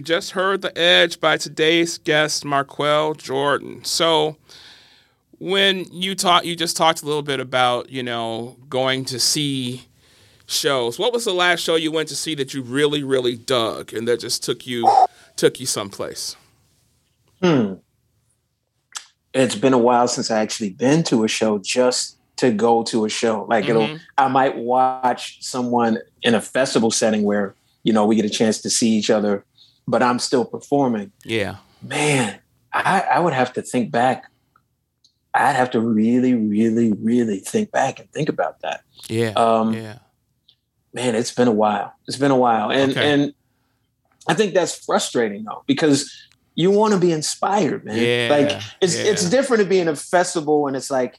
You 0.00 0.04
just 0.04 0.30
heard 0.30 0.62
The 0.62 0.78
Edge 0.78 1.20
by 1.20 1.36
today's 1.36 1.98
guest, 1.98 2.42
Marqueal 2.42 3.12
Jordan. 3.12 3.84
So, 3.84 4.38
when 5.38 5.84
you 5.92 6.14
talk, 6.14 6.46
you 6.46 6.56
just 6.56 6.74
talked 6.74 7.02
a 7.02 7.04
little 7.04 7.20
bit 7.20 7.38
about, 7.38 7.90
you 7.90 8.02
know, 8.02 8.56
going 8.70 9.04
to 9.04 9.20
see 9.20 9.88
shows. 10.46 10.98
What 10.98 11.12
was 11.12 11.26
the 11.26 11.34
last 11.34 11.60
show 11.60 11.76
you 11.76 11.92
went 11.92 12.08
to 12.08 12.16
see 12.16 12.34
that 12.36 12.54
you 12.54 12.62
really, 12.62 13.02
really 13.02 13.36
dug 13.36 13.92
and 13.92 14.08
that 14.08 14.20
just 14.20 14.42
took 14.42 14.66
you 14.66 14.90
took 15.36 15.60
you 15.60 15.66
someplace? 15.66 16.34
Hmm. 17.42 17.74
It's 19.34 19.54
been 19.54 19.74
a 19.74 19.78
while 19.78 20.08
since 20.08 20.30
I 20.30 20.40
actually 20.40 20.70
been 20.70 21.02
to 21.04 21.24
a 21.24 21.28
show 21.28 21.58
just 21.58 22.16
to 22.36 22.50
go 22.50 22.84
to 22.84 23.04
a 23.04 23.10
show. 23.10 23.44
Like 23.50 23.66
mm-hmm. 23.66 23.82
it'll 23.82 23.98
I 24.16 24.28
might 24.28 24.56
watch 24.56 25.44
someone 25.44 25.98
in 26.22 26.34
a 26.34 26.40
festival 26.40 26.90
setting 26.90 27.22
where, 27.22 27.54
you 27.82 27.92
know, 27.92 28.06
we 28.06 28.16
get 28.16 28.24
a 28.24 28.30
chance 28.30 28.62
to 28.62 28.70
see 28.70 28.88
each 28.92 29.10
other, 29.10 29.44
but 29.90 30.02
I'm 30.02 30.18
still 30.18 30.44
performing. 30.44 31.12
Yeah. 31.24 31.56
Man, 31.82 32.38
I, 32.72 33.00
I 33.00 33.20
would 33.20 33.32
have 33.32 33.52
to 33.54 33.62
think 33.62 33.90
back. 33.90 34.30
I'd 35.32 35.56
have 35.56 35.70
to 35.72 35.80
really, 35.80 36.34
really, 36.34 36.92
really 36.92 37.38
think 37.38 37.70
back 37.70 38.00
and 38.00 38.10
think 38.12 38.28
about 38.28 38.60
that. 38.60 38.82
Yeah. 39.08 39.30
Um, 39.36 39.74
yeah 39.74 39.98
man, 40.92 41.14
it's 41.14 41.32
been 41.32 41.48
a 41.48 41.52
while. 41.52 41.94
It's 42.06 42.16
been 42.16 42.30
a 42.30 42.36
while. 42.36 42.70
And 42.70 42.92
okay. 42.92 43.12
and 43.12 43.34
I 44.28 44.34
think 44.34 44.54
that's 44.54 44.84
frustrating 44.84 45.44
though, 45.44 45.62
because 45.66 46.10
you 46.54 46.70
want 46.70 46.94
to 46.94 47.00
be 47.00 47.12
inspired, 47.12 47.84
man. 47.84 47.96
Yeah, 47.96 48.28
like 48.30 48.62
it's 48.80 48.96
yeah. 48.96 49.10
it's 49.10 49.28
different 49.28 49.62
to 49.62 49.68
be 49.68 49.78
in 49.78 49.88
a 49.88 49.96
festival 49.96 50.66
and 50.66 50.76
it's 50.76 50.90
like 50.90 51.18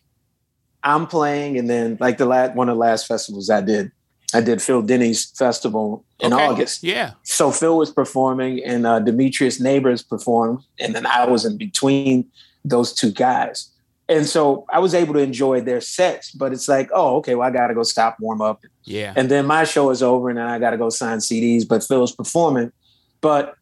I'm 0.83 1.07
playing 1.07 1.57
and 1.57 1.69
then 1.69 1.97
like 1.99 2.17
the 2.17 2.25
last 2.25 2.55
one 2.55 2.69
of 2.69 2.75
the 2.75 2.79
last 2.79 3.07
festivals 3.07 3.49
I 3.49 3.61
did. 3.61 3.91
I 4.33 4.41
did 4.41 4.61
Phil 4.61 4.81
Denny's 4.81 5.25
festival 5.31 6.05
in 6.19 6.33
okay. 6.33 6.45
August. 6.45 6.83
Yeah. 6.83 7.11
So 7.23 7.51
Phil 7.51 7.77
was 7.77 7.91
performing 7.91 8.63
and 8.63 8.85
uh, 8.85 8.99
Demetrius 8.99 9.59
Nabors 9.59 10.03
performed, 10.03 10.63
and 10.79 10.95
then 10.95 11.05
I 11.05 11.25
was 11.25 11.45
in 11.45 11.57
between 11.57 12.29
those 12.63 12.93
two 12.93 13.11
guys. 13.11 13.71
And 14.11 14.25
so 14.25 14.65
I 14.69 14.79
was 14.79 14.93
able 14.93 15.13
to 15.13 15.21
enjoy 15.21 15.61
their 15.61 15.79
sets, 15.79 16.31
but 16.31 16.51
it's 16.51 16.67
like, 16.67 16.89
oh, 16.93 17.15
okay, 17.17 17.35
well, 17.35 17.47
I 17.47 17.51
got 17.51 17.67
to 17.67 17.73
go 17.73 17.83
stop, 17.83 18.17
warm 18.19 18.41
up. 18.41 18.61
Yeah. 18.83 19.13
And 19.15 19.29
then 19.29 19.45
my 19.45 19.63
show 19.63 19.89
is 19.89 20.03
over 20.03 20.29
and 20.29 20.37
then 20.37 20.47
I 20.47 20.59
got 20.59 20.71
to 20.71 20.77
go 20.77 20.89
sign 20.89 21.19
CDs, 21.19 21.65
but 21.65 21.81
Phil's 21.81 22.13
performing. 22.13 22.73
But, 23.21 23.55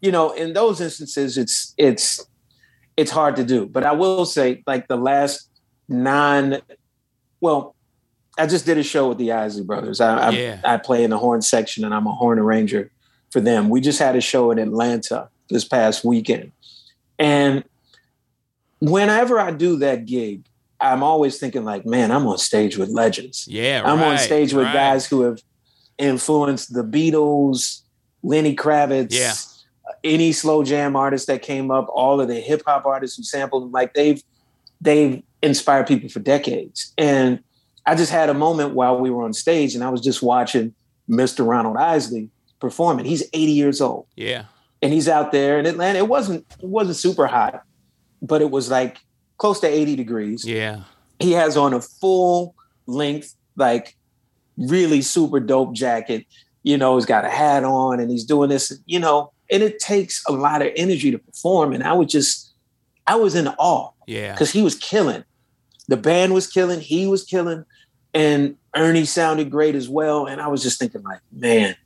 you 0.00 0.12
know, 0.12 0.30
in 0.30 0.52
those 0.52 0.80
instances, 0.80 1.36
it's, 1.36 1.74
it's, 1.76 2.24
it's 2.96 3.10
hard 3.10 3.34
to 3.36 3.44
do. 3.44 3.66
But 3.66 3.84
I 3.84 3.92
will 3.92 4.24
say, 4.24 4.62
like 4.68 4.86
the 4.86 4.96
last 4.96 5.50
nine, 5.88 6.60
well, 7.40 7.74
I 8.38 8.46
just 8.46 8.64
did 8.64 8.78
a 8.78 8.82
show 8.82 9.08
with 9.08 9.18
the 9.18 9.32
Isley 9.32 9.64
Brothers. 9.64 10.00
I, 10.00 10.16
I, 10.16 10.30
yeah. 10.30 10.60
I 10.64 10.76
play 10.76 11.04
in 11.04 11.10
the 11.10 11.18
horn 11.18 11.42
section 11.42 11.84
and 11.84 11.92
I'm 11.92 12.06
a 12.06 12.12
horn 12.12 12.38
arranger 12.38 12.90
for 13.30 13.40
them. 13.40 13.68
We 13.68 13.80
just 13.80 13.98
had 13.98 14.16
a 14.16 14.20
show 14.20 14.50
in 14.50 14.58
Atlanta 14.58 15.28
this 15.50 15.64
past 15.64 16.04
weekend. 16.04 16.52
And 17.18 17.64
whenever 18.80 19.40
I 19.40 19.50
do 19.50 19.76
that 19.78 20.06
gig, 20.06 20.44
I'm 20.80 21.02
always 21.02 21.38
thinking 21.38 21.64
like, 21.64 21.84
man, 21.84 22.12
I'm 22.12 22.26
on 22.26 22.38
stage 22.38 22.78
with 22.78 22.90
legends. 22.90 23.48
Yeah, 23.48 23.82
I'm 23.84 23.98
right, 23.98 24.12
on 24.12 24.18
stage 24.18 24.54
with 24.54 24.66
right. 24.66 24.72
guys 24.72 25.06
who 25.06 25.22
have 25.22 25.42
influenced 25.98 26.72
the 26.72 26.84
Beatles, 26.84 27.82
Lenny 28.22 28.54
Kravitz, 28.54 29.08
yeah. 29.10 29.34
any 30.04 30.30
slow 30.30 30.62
jam 30.62 30.94
artist 30.94 31.26
that 31.26 31.42
came 31.42 31.72
up, 31.72 31.88
all 31.92 32.20
of 32.20 32.28
the 32.28 32.36
hip 32.36 32.62
hop 32.64 32.86
artists 32.86 33.16
who 33.16 33.24
sampled 33.24 33.64
them. 33.64 33.72
Like 33.72 33.94
they've 33.94 34.22
they've 34.80 35.20
inspired 35.42 35.88
people 35.88 36.08
for 36.08 36.20
decades. 36.20 36.94
And 36.96 37.42
I 37.86 37.94
just 37.94 38.12
had 38.12 38.28
a 38.28 38.34
moment 38.34 38.74
while 38.74 38.98
we 38.98 39.10
were 39.10 39.24
on 39.24 39.32
stage, 39.32 39.74
and 39.74 39.82
I 39.82 39.88
was 39.88 40.00
just 40.00 40.22
watching 40.22 40.74
Mr. 41.08 41.46
Ronald 41.46 41.76
Isley 41.76 42.30
performing. 42.60 43.06
He's 43.06 43.22
80 43.32 43.52
years 43.52 43.80
old. 43.80 44.06
Yeah. 44.16 44.44
And 44.82 44.92
he's 44.92 45.08
out 45.08 45.32
there 45.32 45.58
in 45.58 45.66
Atlanta. 45.66 45.98
It 45.98 46.08
wasn't 46.08 46.46
it 46.60 46.68
wasn't 46.68 46.96
super 46.96 47.26
hot 47.26 47.64
but 48.22 48.40
it 48.40 48.50
was 48.50 48.70
like 48.70 48.98
close 49.36 49.60
to 49.60 49.68
80 49.68 49.96
degrees. 49.96 50.44
Yeah. 50.44 50.82
He 51.18 51.32
has 51.32 51.56
on 51.56 51.74
a 51.74 51.80
full 51.80 52.54
length, 52.86 53.34
like 53.56 53.96
really 54.56 55.02
super 55.02 55.40
dope 55.40 55.74
jacket. 55.74 56.26
You 56.62 56.76
know, 56.76 56.96
he's 56.96 57.06
got 57.06 57.24
a 57.24 57.30
hat 57.30 57.64
on 57.64 58.00
and 58.00 58.10
he's 58.10 58.24
doing 58.24 58.50
this, 58.50 58.72
you 58.86 58.98
know, 58.98 59.32
and 59.50 59.62
it 59.62 59.78
takes 59.78 60.22
a 60.26 60.32
lot 60.32 60.62
of 60.62 60.72
energy 60.76 61.10
to 61.10 61.18
perform. 61.18 61.72
And 61.72 61.84
I 61.84 61.92
was 61.92 62.10
just, 62.10 62.52
I 63.06 63.16
was 63.16 63.34
in 63.34 63.48
awe. 63.48 63.90
Yeah. 64.06 64.32
Because 64.32 64.50
he 64.50 64.62
was 64.62 64.74
killing. 64.74 65.24
The 65.88 65.96
band 65.96 66.34
was 66.34 66.46
killing, 66.46 66.80
he 66.80 67.06
was 67.06 67.24
killing, 67.24 67.64
and 68.14 68.56
Ernie 68.74 69.04
sounded 69.04 69.50
great 69.50 69.74
as 69.74 69.88
well. 69.88 70.26
And 70.26 70.40
I 70.40 70.48
was 70.48 70.62
just 70.62 70.78
thinking, 70.78 71.02
like, 71.02 71.20
man, 71.32 71.76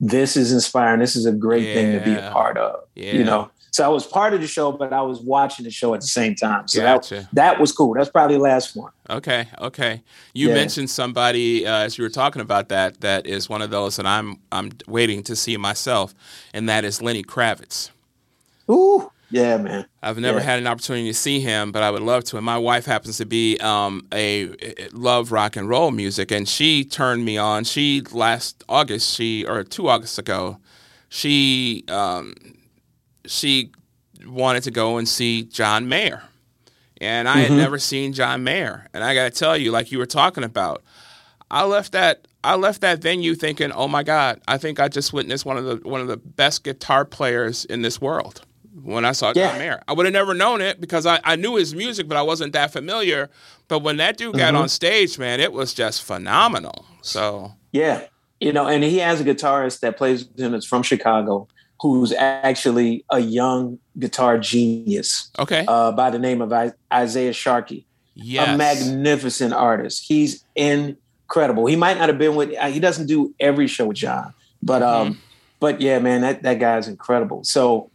this 0.00 0.36
is 0.36 0.52
inspiring. 0.52 1.00
This 1.00 1.16
is 1.16 1.26
a 1.26 1.32
great 1.32 1.64
yeah. 1.64 1.74
thing 1.74 1.98
to 1.98 2.04
be 2.04 2.14
a 2.14 2.30
part 2.30 2.56
of. 2.56 2.84
Yeah. 2.94 3.12
You 3.12 3.24
know, 3.24 3.50
so 3.70 3.84
I 3.84 3.88
was 3.88 4.06
part 4.06 4.34
of 4.34 4.40
the 4.40 4.46
show, 4.46 4.72
but 4.72 4.92
I 4.92 5.02
was 5.02 5.20
watching 5.20 5.64
the 5.64 5.70
show 5.70 5.94
at 5.94 6.00
the 6.00 6.06
same 6.06 6.34
time. 6.34 6.68
So 6.68 6.80
gotcha. 6.80 7.14
that, 7.14 7.34
that 7.34 7.60
was 7.60 7.72
cool. 7.72 7.94
That's 7.94 8.10
probably 8.10 8.36
the 8.36 8.42
last 8.42 8.74
one. 8.74 8.92
Okay, 9.10 9.48
okay. 9.60 10.02
You 10.34 10.48
yeah. 10.48 10.54
mentioned 10.54 10.90
somebody 10.90 11.66
uh, 11.66 11.84
as 11.84 11.98
you 11.98 12.04
were 12.04 12.10
talking 12.10 12.42
about 12.42 12.70
that 12.70 13.00
that 13.02 13.26
is 13.26 13.48
one 13.48 13.62
of 13.62 13.70
those, 13.70 13.96
that 13.96 14.06
I'm 14.06 14.40
I'm 14.50 14.72
waiting 14.86 15.22
to 15.24 15.36
see 15.36 15.56
myself, 15.56 16.14
and 16.52 16.68
that 16.68 16.84
is 16.84 17.02
Lenny 17.02 17.22
Kravitz. 17.22 17.90
Ooh, 18.70 19.10
yeah, 19.30 19.56
man. 19.58 19.86
I've 20.02 20.18
never 20.18 20.38
yeah. 20.38 20.44
had 20.44 20.58
an 20.58 20.66
opportunity 20.66 21.08
to 21.08 21.14
see 21.14 21.40
him, 21.40 21.70
but 21.72 21.82
I 21.82 21.90
would 21.90 22.02
love 22.02 22.24
to. 22.24 22.36
And 22.36 22.46
my 22.46 22.58
wife 22.58 22.86
happens 22.86 23.18
to 23.18 23.26
be 23.26 23.58
um, 23.58 24.06
a, 24.12 24.50
a 24.62 24.88
love 24.92 25.32
rock 25.32 25.56
and 25.56 25.68
roll 25.68 25.90
music, 25.90 26.30
and 26.30 26.48
she 26.48 26.84
turned 26.84 27.24
me 27.24 27.36
on. 27.36 27.64
She 27.64 28.02
last 28.12 28.64
August, 28.68 29.14
she 29.14 29.44
or 29.44 29.64
two 29.64 29.88
Augusts 29.88 30.18
ago, 30.18 30.58
she 31.08 31.84
um, 31.88 32.34
she 33.26 33.72
wanted 34.26 34.62
to 34.64 34.70
go 34.70 34.96
and 34.96 35.08
see 35.08 35.44
John 35.44 35.88
Mayer. 35.88 36.22
And 37.00 37.28
I 37.28 37.36
mm-hmm. 37.36 37.54
had 37.54 37.56
never 37.58 37.78
seen 37.78 38.12
John 38.12 38.42
Mayer. 38.42 38.88
And 38.92 39.04
I 39.04 39.14
got 39.14 39.32
to 39.32 39.38
tell 39.38 39.56
you, 39.56 39.70
like 39.70 39.92
you 39.92 39.98
were 39.98 40.06
talking 40.06 40.42
about, 40.42 40.82
I 41.50 41.64
left 41.64 41.92
that 41.92 42.26
I 42.44 42.56
left 42.56 42.80
that 42.82 43.00
venue 43.00 43.34
thinking, 43.34 43.72
"Oh 43.72 43.88
my 43.88 44.02
God, 44.02 44.40
I 44.46 44.58
think 44.58 44.80
I 44.80 44.88
just 44.88 45.12
witnessed 45.12 45.44
one 45.44 45.56
of 45.56 45.64
the 45.64 45.88
one 45.88 46.00
of 46.00 46.08
the 46.08 46.16
best 46.16 46.64
guitar 46.64 47.04
players 47.04 47.64
in 47.64 47.82
this 47.82 48.00
world." 48.00 48.42
When 48.82 49.04
I 49.04 49.12
saw 49.12 49.32
yeah. 49.34 49.50
John 49.50 49.58
Mayer, 49.58 49.82
I 49.88 49.92
would 49.92 50.06
have 50.06 50.12
never 50.12 50.34
known 50.34 50.60
it 50.60 50.80
because 50.80 51.06
I, 51.06 51.20
I 51.24 51.36
knew 51.36 51.56
his 51.56 51.74
music, 51.74 52.08
but 52.08 52.16
I 52.16 52.22
wasn't 52.22 52.52
that 52.52 52.72
familiar. 52.72 53.30
But 53.68 53.80
when 53.80 53.98
that 53.98 54.16
dude 54.16 54.36
got 54.36 54.54
mm-hmm. 54.54 54.62
on 54.62 54.68
stage, 54.68 55.18
man, 55.18 55.40
it 55.40 55.52
was 55.52 55.74
just 55.74 56.02
phenomenal. 56.02 56.86
So 57.02 57.52
yeah, 57.72 58.06
you 58.40 58.52
know, 58.52 58.66
and 58.66 58.82
he 58.84 58.98
has 58.98 59.20
a 59.20 59.24
guitarist 59.24 59.80
that 59.80 59.96
plays 59.96 60.26
with 60.26 60.38
him. 60.38 60.54
It's 60.54 60.66
from 60.66 60.82
Chicago, 60.82 61.48
who's 61.80 62.12
actually 62.12 63.04
a 63.10 63.20
young 63.20 63.78
guitar 63.98 64.38
genius. 64.38 65.30
Okay. 65.38 65.64
Uh, 65.66 65.92
by 65.92 66.10
the 66.10 66.18
name 66.18 66.40
of 66.40 66.52
I- 66.52 66.72
Isaiah 66.92 67.32
Sharkey. 67.32 67.86
Yes. 68.14 68.48
A 68.48 68.56
magnificent 68.56 69.52
artist. 69.52 70.04
He's 70.06 70.44
incredible. 70.56 71.66
He 71.66 71.76
might 71.76 71.98
not 71.98 72.08
have 72.08 72.18
been 72.18 72.34
with. 72.34 72.50
He 72.50 72.80
doesn't 72.80 73.06
do 73.06 73.32
every 73.38 73.68
show 73.68 73.86
with 73.86 73.96
John, 73.96 74.34
but 74.60 74.82
um, 74.82 75.12
mm-hmm. 75.12 75.20
but 75.60 75.80
yeah, 75.80 76.00
man, 76.00 76.22
that 76.22 76.42
that 76.42 76.58
guy's 76.58 76.88
incredible. 76.88 77.44
So 77.44 77.92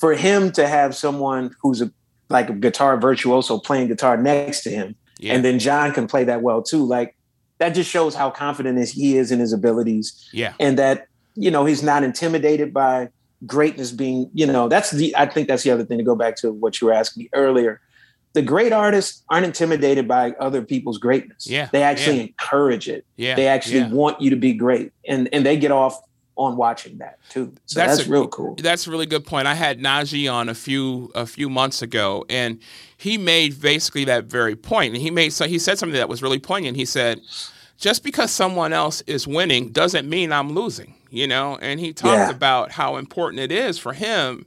for 0.00 0.14
him 0.14 0.50
to 0.52 0.66
have 0.66 0.96
someone 0.96 1.54
who's 1.62 1.80
a 1.82 1.90
like 2.28 2.48
a 2.48 2.54
guitar 2.54 2.98
virtuoso 2.98 3.58
playing 3.58 3.88
guitar 3.88 4.16
next 4.16 4.62
to 4.62 4.70
him, 4.70 4.94
yeah. 5.18 5.34
and 5.34 5.44
then 5.44 5.58
John 5.58 5.92
can 5.92 6.06
play 6.06 6.24
that 6.24 6.42
well 6.42 6.62
too. 6.62 6.84
Like 6.84 7.16
that 7.58 7.70
just 7.70 7.90
shows 7.90 8.14
how 8.14 8.30
confident 8.30 8.88
he 8.88 9.16
is 9.16 9.30
in 9.30 9.38
his 9.38 9.52
abilities. 9.52 10.28
Yeah, 10.32 10.54
and 10.58 10.78
that 10.78 11.06
you 11.34 11.50
know 11.50 11.64
he's 11.64 11.82
not 11.82 12.02
intimidated 12.02 12.72
by 12.72 13.10
greatness 13.46 13.90
being, 13.90 14.30
you 14.34 14.46
know, 14.46 14.68
that's 14.68 14.90
the, 14.90 15.14
I 15.16 15.26
think 15.26 15.48
that's 15.48 15.62
the 15.62 15.70
other 15.70 15.84
thing 15.84 15.98
to 15.98 16.04
go 16.04 16.14
back 16.14 16.36
to 16.36 16.52
what 16.52 16.80
you 16.80 16.86
were 16.86 16.92
asking 16.92 17.24
me 17.24 17.30
earlier. 17.32 17.80
The 18.32 18.42
great 18.42 18.72
artists 18.72 19.24
aren't 19.28 19.46
intimidated 19.46 20.06
by 20.06 20.32
other 20.32 20.62
people's 20.62 20.98
greatness. 20.98 21.46
Yeah. 21.48 21.68
They 21.72 21.82
actually 21.82 22.18
yeah. 22.18 22.22
encourage 22.24 22.88
it. 22.88 23.04
Yeah. 23.16 23.34
They 23.34 23.48
actually 23.48 23.84
want 23.90 24.20
you 24.20 24.30
to 24.30 24.36
be 24.36 24.52
great. 24.52 24.92
And, 25.08 25.28
and 25.32 25.44
they 25.44 25.56
get 25.56 25.72
off 25.72 26.00
on 26.40 26.56
watching 26.56 26.98
that 26.98 27.18
too. 27.28 27.52
So 27.66 27.80
that's, 27.80 27.98
that's 27.98 28.08
a, 28.08 28.10
real 28.10 28.28
cool. 28.28 28.54
That's 28.56 28.86
a 28.86 28.90
really 28.90 29.06
good 29.06 29.24
point. 29.24 29.46
I 29.46 29.54
had 29.54 29.80
Najee 29.80 30.32
on 30.32 30.48
a 30.48 30.54
few 30.54 31.10
a 31.14 31.26
few 31.26 31.48
months 31.48 31.82
ago, 31.82 32.24
and 32.28 32.60
he 32.96 33.18
made 33.18 33.60
basically 33.60 34.04
that 34.04 34.24
very 34.24 34.56
point. 34.56 34.94
And 34.94 35.02
he 35.02 35.10
made 35.10 35.32
so 35.32 35.46
he 35.46 35.58
said 35.58 35.78
something 35.78 35.98
that 35.98 36.08
was 36.08 36.22
really 36.22 36.38
poignant. 36.38 36.76
He 36.76 36.84
said, 36.84 37.20
"Just 37.78 38.02
because 38.02 38.30
someone 38.30 38.72
else 38.72 39.02
is 39.02 39.26
winning 39.26 39.70
doesn't 39.70 40.08
mean 40.08 40.32
I'm 40.32 40.52
losing." 40.52 40.94
you 41.10 41.26
know, 41.26 41.58
and 41.60 41.80
he 41.80 41.92
talked 41.92 42.30
yeah. 42.30 42.30
about 42.30 42.72
how 42.72 42.96
important 42.96 43.40
it 43.40 43.52
is 43.52 43.78
for 43.78 43.92
him 43.92 44.46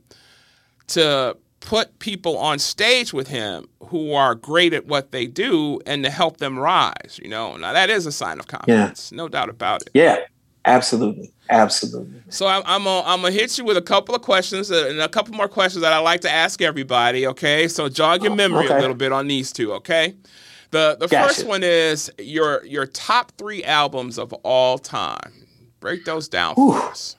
to 0.88 1.38
put 1.60 2.00
people 2.00 2.38
on 2.38 2.60
stage 2.60 3.14
with 3.14 3.28
him 3.28 3.68
who 3.88 4.14
are 4.14 4.36
great 4.36 4.74
at 4.74 4.86
what 4.86 5.12
they 5.12 5.26
do 5.26 5.80
and 5.86 6.04
to 6.04 6.10
help 6.10 6.38
them 6.38 6.58
rise, 6.58 7.20
you 7.22 7.30
know. 7.30 7.56
Now 7.58 7.74
that 7.74 7.90
is 7.90 8.06
a 8.06 8.12
sign 8.12 8.40
of 8.40 8.48
confidence, 8.48 9.12
yeah. 9.12 9.18
no 9.18 9.28
doubt 9.28 9.50
about 9.50 9.82
it. 9.84 9.90
Yeah. 9.94 10.20
Absolutely, 10.66 11.32
absolutely. 11.50 12.22
So 12.30 12.48
I'm 12.48 12.64
I'm 12.66 12.84
gonna, 12.86 13.08
I'm 13.08 13.22
gonna 13.22 13.34
hit 13.34 13.58
you 13.58 13.66
with 13.66 13.76
a 13.76 13.82
couple 13.82 14.16
of 14.16 14.22
questions 14.22 14.72
uh, 14.72 14.88
and 14.90 15.00
a 15.02 15.10
couple 15.10 15.36
more 15.36 15.50
questions 15.50 15.82
that 15.82 15.92
I 15.92 16.00
like 16.00 16.22
to 16.22 16.32
ask 16.32 16.62
everybody. 16.62 17.28
Okay, 17.28 17.68
so 17.68 17.90
jog 17.90 18.24
your 18.24 18.32
oh, 18.32 18.36
memory 18.36 18.66
okay. 18.66 18.78
a 18.78 18.80
little 18.80 18.96
bit 18.96 19.12
on 19.12 19.28
these 19.28 19.52
two. 19.52 19.74
Okay, 19.74 20.16
the 20.72 20.96
the 21.00 21.08
gotcha. 21.08 21.28
first 21.28 21.46
one 21.46 21.64
is 21.64 22.10
your 22.18 22.66
your 22.66 22.86
top 22.86 23.34
three 23.38 23.64
albums 23.64 24.18
of 24.18 24.32
all 24.44 24.78
time. 24.78 25.34
Break 25.82 26.06
those 26.06 26.30
down 26.30 26.56
Whew. 26.56 26.74
for 26.74 26.80
us. 26.90 27.18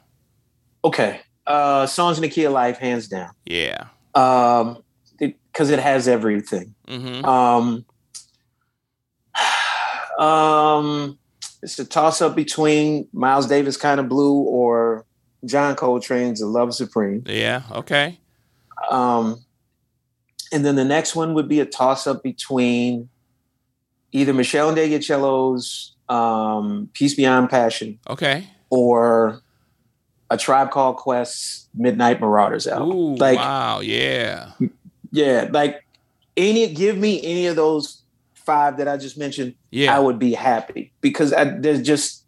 Okay. 0.85 1.21
Uh, 1.47 1.87
songs 1.87 2.17
in 2.17 2.23
the 2.23 2.29
key 2.29 2.45
of 2.45 2.53
life, 2.53 2.79
hands 2.79 3.09
down. 3.09 3.31
Yeah. 3.45 3.89
Um, 4.15 4.83
because 5.19 5.71
it, 5.71 5.79
it, 5.79 5.83
has 5.83 6.09
everything. 6.09 6.75
Mm-hmm. 6.89 7.25
Um, 7.25 7.85
um, 10.19 11.19
it's 11.65 11.79
a 11.79 11.85
toss 11.85 12.21
up 12.21 12.37
between 12.37 13.09
Miles 13.13 13.47
Davis 13.47 13.79
kind 13.79 13.99
of 13.99 14.09
blue 14.09 14.35
or 14.35 15.07
John 15.47 15.75
Coltrane's 15.75 16.41
"The 16.41 16.47
Love 16.47 16.75
Supreme." 16.75 17.25
Yeah. 17.27 17.63
Okay. 17.73 18.21
Um, 18.91 19.43
and 20.53 20.65
then 20.65 20.77
the 20.77 20.85
next 20.85 21.17
one 21.17 21.33
would 21.35 21.49
be 21.49 21.61
a 21.61 21.67
toss 21.67 22.07
up 22.07 22.23
between 22.23 23.09
either 24.13 24.35
Meshell 24.35 24.75
Ndegeocello's 24.77 25.95
um, 26.09 26.91
"Peace 26.93 27.15
Beyond 27.15 27.49
Passion." 27.49 27.99
Okay. 28.09 28.47
Or 28.69 29.41
a 30.29 30.37
Tribe 30.37 30.71
Called 30.71 30.97
Quest's 30.97 31.69
Midnight 31.75 32.21
Marauders 32.21 32.67
album. 32.67 32.93
Ooh, 32.93 33.15
like, 33.17 33.39
wow, 33.39 33.81
yeah, 33.81 34.53
yeah. 35.13 35.49
Like 35.51 35.85
any, 36.37 36.73
give 36.75 36.99
me 36.99 37.23
any 37.25 37.47
of 37.47 37.57
those 37.57 38.04
five 38.45 38.77
that 38.79 38.89
I 38.89 38.97
just 38.97 39.19
mentioned. 39.19 39.55
Yeah, 39.71 39.95
I 39.95 39.99
would 39.99 40.19
be 40.19 40.33
happy 40.33 40.93
because 41.01 41.33
I, 41.33 41.45
there's 41.45 41.83
just 41.83 42.25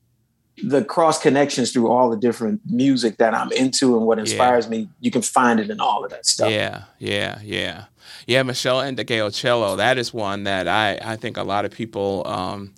the 0.63 0.85
cross 0.85 1.21
connections 1.21 1.73
through 1.73 1.91
all 1.91 2.11
the 2.11 2.17
different 2.17 2.61
music 2.67 3.19
that 3.19 3.35
I'm 3.35 3.53
into 3.53 3.97
and 3.97 4.07
what 4.07 4.19
inspires 4.19 4.67
yeah. 4.67 4.71
me. 4.71 4.89
You 5.01 5.11
can 5.11 5.23
find 5.23 5.61
it 5.61 5.71
in 5.71 5.81
all 5.81 6.05
of 6.05 6.11
that 6.11 6.27
stuff. 6.27 6.51
Yeah, 6.51 6.85
yeah, 6.99 7.41
yeah, 7.43 7.85
yeah. 8.27 8.43
Meshell 8.43 8.87
and 8.87 8.97
Meshell 8.97 9.07
Ndegeocello. 9.07 9.77
That 9.77 9.99
is 9.99 10.15
one 10.15 10.45
that 10.45 10.69
I 10.69 10.99
I 11.03 11.17
think 11.17 11.37
a 11.37 11.43
lot 11.43 11.65
of 11.65 11.73
people. 11.73 12.23
Um, 12.27 12.75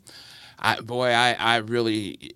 I 0.59 0.81
boy, 0.81 1.09
I 1.09 1.35
I 1.35 1.57
really 1.57 2.35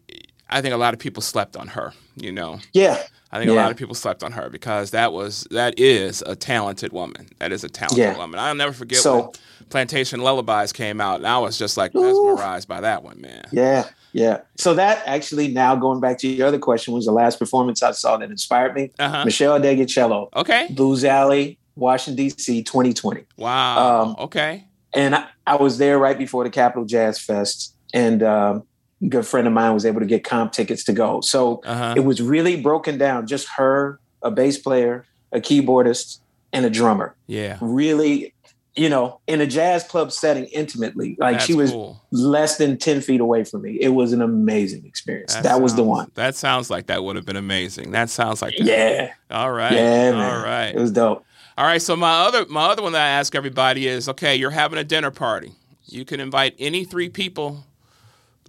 I 0.48 0.60
think 0.60 0.74
a 0.74 0.78
lot 0.78 0.94
of 0.94 1.00
people 1.00 1.22
slept 1.22 1.56
on 1.56 1.68
her. 1.68 1.92
You 2.16 2.32
know. 2.32 2.60
Yeah. 2.72 3.02
I 3.34 3.38
think 3.38 3.50
yeah. 3.50 3.56
a 3.56 3.62
lot 3.62 3.70
of 3.70 3.78
people 3.78 3.94
slept 3.94 4.22
on 4.22 4.32
her 4.32 4.50
because 4.50 4.90
that 4.90 5.14
was 5.14 5.46
that 5.50 5.78
is 5.78 6.22
a 6.26 6.36
talented 6.36 6.92
woman. 6.92 7.30
That 7.38 7.50
is 7.50 7.64
a 7.64 7.68
talented 7.68 7.98
yeah. 7.98 8.16
woman. 8.16 8.38
I'll 8.38 8.54
never 8.54 8.74
forget 8.74 8.98
so, 8.98 9.14
when 9.14 9.30
Plantation 9.68 10.20
Lullabies 10.20 10.72
came 10.72 11.00
out, 11.00 11.16
and 11.16 11.26
I 11.26 11.38
was 11.38 11.58
just 11.58 11.76
like 11.76 11.94
mesmerized 11.94 12.68
ooh. 12.68 12.74
by 12.74 12.80
that 12.80 13.02
one, 13.02 13.20
man. 13.20 13.44
Yeah, 13.52 13.88
yeah. 14.12 14.42
So 14.56 14.74
that 14.74 15.02
actually, 15.06 15.48
now 15.48 15.74
going 15.74 16.00
back 16.00 16.18
to 16.18 16.28
your 16.28 16.48
other 16.48 16.58
question, 16.58 16.94
was 16.94 17.06
the 17.06 17.12
last 17.12 17.38
performance 17.38 17.82
I 17.82 17.92
saw 17.92 18.16
that 18.18 18.30
inspired 18.30 18.74
me. 18.74 18.90
Uh-huh. 18.98 19.24
Meshell 19.24 19.60
Ndegeocello. 19.60 20.28
Okay. 20.34 20.68
Blues 20.70 21.04
Alley, 21.04 21.58
Washington 21.76 22.16
D.C., 22.16 22.62
2020. 22.62 23.24
Wow. 23.36 24.02
Um, 24.02 24.16
okay. 24.18 24.66
And 24.94 25.14
I, 25.14 25.26
I, 25.46 25.56
was 25.56 25.78
there 25.78 25.98
right 25.98 26.18
before 26.18 26.44
the 26.44 26.50
Capital 26.50 26.84
Jazz 26.84 27.18
Fest, 27.18 27.74
and 27.94 28.22
um, 28.22 28.64
good 29.08 29.26
friend 29.26 29.46
of 29.46 29.52
mine 29.52 29.72
was 29.72 29.86
able 29.86 30.00
to 30.00 30.06
get 30.06 30.24
comp 30.24 30.52
tickets 30.52 30.84
to 30.84 30.92
go. 30.92 31.20
So 31.22 31.62
uh-huh. 31.64 31.94
it 31.96 32.00
was 32.00 32.20
really 32.20 32.60
broken 32.60 32.98
down. 32.98 33.26
Just 33.26 33.48
her, 33.56 33.98
a 34.22 34.30
bass 34.30 34.58
player, 34.58 35.06
a 35.32 35.40
keyboardist, 35.40 36.20
and 36.52 36.66
a 36.66 36.70
drummer. 36.70 37.14
Yeah. 37.26 37.58
Really, 37.60 38.31
you 38.74 38.88
know, 38.88 39.20
in 39.26 39.40
a 39.40 39.46
jazz 39.46 39.84
club 39.84 40.12
setting 40.12 40.44
intimately. 40.46 41.16
Like 41.18 41.34
That's 41.34 41.44
she 41.44 41.54
was 41.54 41.70
cool. 41.70 42.00
less 42.10 42.56
than 42.56 42.78
10 42.78 43.02
feet 43.02 43.20
away 43.20 43.44
from 43.44 43.62
me. 43.62 43.78
It 43.80 43.90
was 43.90 44.12
an 44.12 44.22
amazing 44.22 44.86
experience. 44.86 45.34
That, 45.34 45.42
that 45.42 45.50
sounds, 45.50 45.62
was 45.62 45.74
the 45.74 45.82
one. 45.82 46.10
That 46.14 46.34
sounds 46.34 46.70
like 46.70 46.86
that 46.86 47.04
would 47.04 47.16
have 47.16 47.26
been 47.26 47.36
amazing. 47.36 47.90
That 47.90 48.08
sounds 48.08 48.40
like 48.40 48.56
that. 48.56 48.64
Yeah. 48.64 49.12
All 49.30 49.52
right. 49.52 49.72
Yeah. 49.72 50.12
Man. 50.12 50.14
All 50.14 50.42
right. 50.42 50.74
It 50.74 50.78
was 50.78 50.90
dope. 50.90 51.24
All 51.58 51.66
right. 51.66 51.82
So 51.82 51.96
my 51.96 52.24
other 52.24 52.46
my 52.46 52.66
other 52.66 52.82
one 52.82 52.92
that 52.92 53.02
I 53.02 53.10
ask 53.10 53.34
everybody 53.34 53.86
is 53.86 54.08
okay, 54.08 54.36
you're 54.36 54.50
having 54.50 54.78
a 54.78 54.84
dinner 54.84 55.10
party. 55.10 55.52
You 55.84 56.06
can 56.06 56.20
invite 56.20 56.54
any 56.58 56.84
three 56.84 57.10
people 57.10 57.64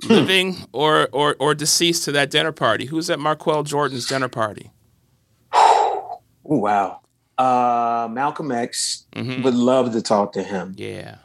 hmm. 0.02 0.08
living 0.08 0.58
or, 0.72 1.10
or 1.12 1.36
or 1.40 1.54
deceased 1.54 2.06
to 2.06 2.14
that 2.14 2.32
dinner 2.32 2.54
party? 2.54 2.86
Who's 2.86 3.10
at 3.10 3.20
Marqueal 3.20 3.64
Jordan's 3.64 4.08
dinner 4.08 4.30
party? 4.30 4.72
oh, 5.54 6.22
wow. 6.46 7.02
Uh, 7.38 8.08
Malcolm 8.12 8.52
X 8.52 9.06
mm-hmm. 9.16 9.42
would 9.44 9.56
love 9.56 9.94
to 9.94 10.02
talk 10.02 10.34
to 10.34 10.44
him. 10.44 10.74
Yeah. 10.78 11.18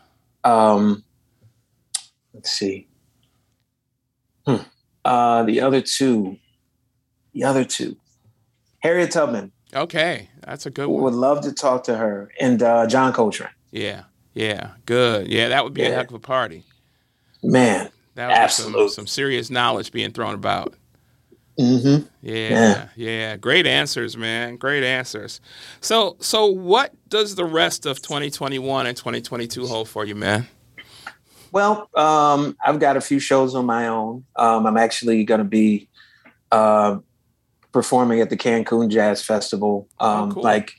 Um, 0.44 1.04
let's 2.32 2.50
see. 2.50 2.88
Hmm. 4.46 4.56
Uh, 5.04 5.42
the 5.42 5.61
other 5.61 5.80
two, 5.80 6.38
the 7.34 7.44
other 7.44 7.64
two, 7.64 7.96
Harriet 8.80 9.11
Tubman. 9.11 9.52
Okay, 9.74 10.30
that's 10.46 10.64
a 10.64 10.70
good 10.70 10.88
one. 10.88 11.02
Would 11.02 11.14
love 11.14 11.42
to 11.42 11.52
talk 11.52 11.84
to 11.84 11.96
her 11.96 12.30
and 12.40 12.62
uh, 12.62 12.86
John 12.86 13.12
Coltrane. 13.12 13.50
Yeah, 13.70 14.04
yeah, 14.32 14.70
good. 14.86 15.28
Yeah, 15.28 15.48
that 15.48 15.64
would 15.64 15.74
be 15.74 15.82
yeah. 15.82 15.88
a 15.88 15.94
heck 15.94 16.09
of 16.09 16.14
a 16.14 16.20
party. 16.20 16.64
Man, 17.42 17.90
that 18.14 18.28
was 18.28 18.38
Absolutely. 18.38 18.88
Some, 18.88 18.90
some 18.90 19.06
serious 19.06 19.50
knowledge 19.50 19.92
being 19.92 20.12
thrown 20.12 20.34
about. 20.34 20.74
Mm-hmm. 21.59 22.06
Yeah, 22.22 22.48
yeah, 22.48 22.88
yeah, 22.94 23.36
Great 23.36 23.66
answers, 23.66 24.16
man. 24.16 24.56
Great 24.56 24.84
answers. 24.84 25.40
So, 25.80 26.16
so 26.20 26.46
what 26.46 26.94
does 27.09 27.34
the 27.34 27.44
rest 27.44 27.84
of 27.84 28.00
2021 28.00 28.86
and 28.86 28.96
2022 28.96 29.66
hold 29.66 29.88
for 29.88 30.04
you, 30.04 30.14
man? 30.14 30.46
Well, 31.50 31.88
um, 31.96 32.56
I've 32.64 32.78
got 32.78 32.96
a 32.96 33.00
few 33.00 33.18
shows 33.18 33.54
on 33.54 33.66
my 33.66 33.88
own. 33.88 34.24
Um, 34.36 34.66
I'm 34.66 34.76
actually 34.76 35.24
going 35.24 35.38
to 35.38 35.44
be 35.44 35.88
uh, 36.52 36.98
performing 37.72 38.20
at 38.20 38.30
the 38.30 38.36
Cancun 38.36 38.88
Jazz 38.88 39.24
Festival. 39.24 39.88
Oh, 39.98 40.09
um, 40.09 40.28
oh, 40.30 40.34
cool. 40.34 40.42
Like 40.42 40.74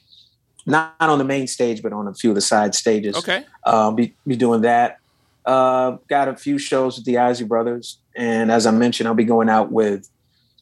not 0.65 0.95
on 0.99 1.17
the 1.17 1.25
main 1.25 1.47
stage, 1.47 1.81
but 1.81 1.91
on 1.91 2.07
a 2.07 2.13
few 2.13 2.29
of 2.31 2.35
the 2.35 2.41
side 2.41 2.75
stages. 2.75 3.17
Okay. 3.17 3.43
Um, 3.65 3.95
be, 3.95 4.15
be 4.25 4.35
doing 4.35 4.61
that. 4.61 4.99
Uh, 5.45 5.97
got 6.07 6.27
a 6.27 6.35
few 6.35 6.57
shows 6.57 6.97
with 6.97 7.05
the 7.05 7.17
Isley 7.17 7.47
Brothers, 7.47 7.97
and 8.15 8.51
as 8.51 8.67
I 8.67 8.71
mentioned, 8.71 9.07
I'll 9.07 9.15
be 9.15 9.23
going 9.23 9.49
out 9.49 9.71
with 9.71 10.07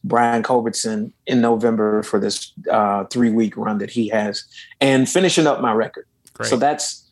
Brian 0.08 0.44
Culbertson 0.44 1.12
in 1.26 1.42
November 1.42 2.04
for 2.04 2.20
this 2.20 2.52
uh, 2.72 3.06
three 3.06 3.30
week 3.30 3.56
run 3.58 3.78
that 3.80 3.90
he 3.90 4.08
has, 4.10 4.46
and 4.82 5.08
finishing 5.08 5.48
up 5.48 5.62
my 5.62 5.74
record. 5.74 6.06
Great. 6.34 6.50
So 6.50 6.58
that's 6.58 7.04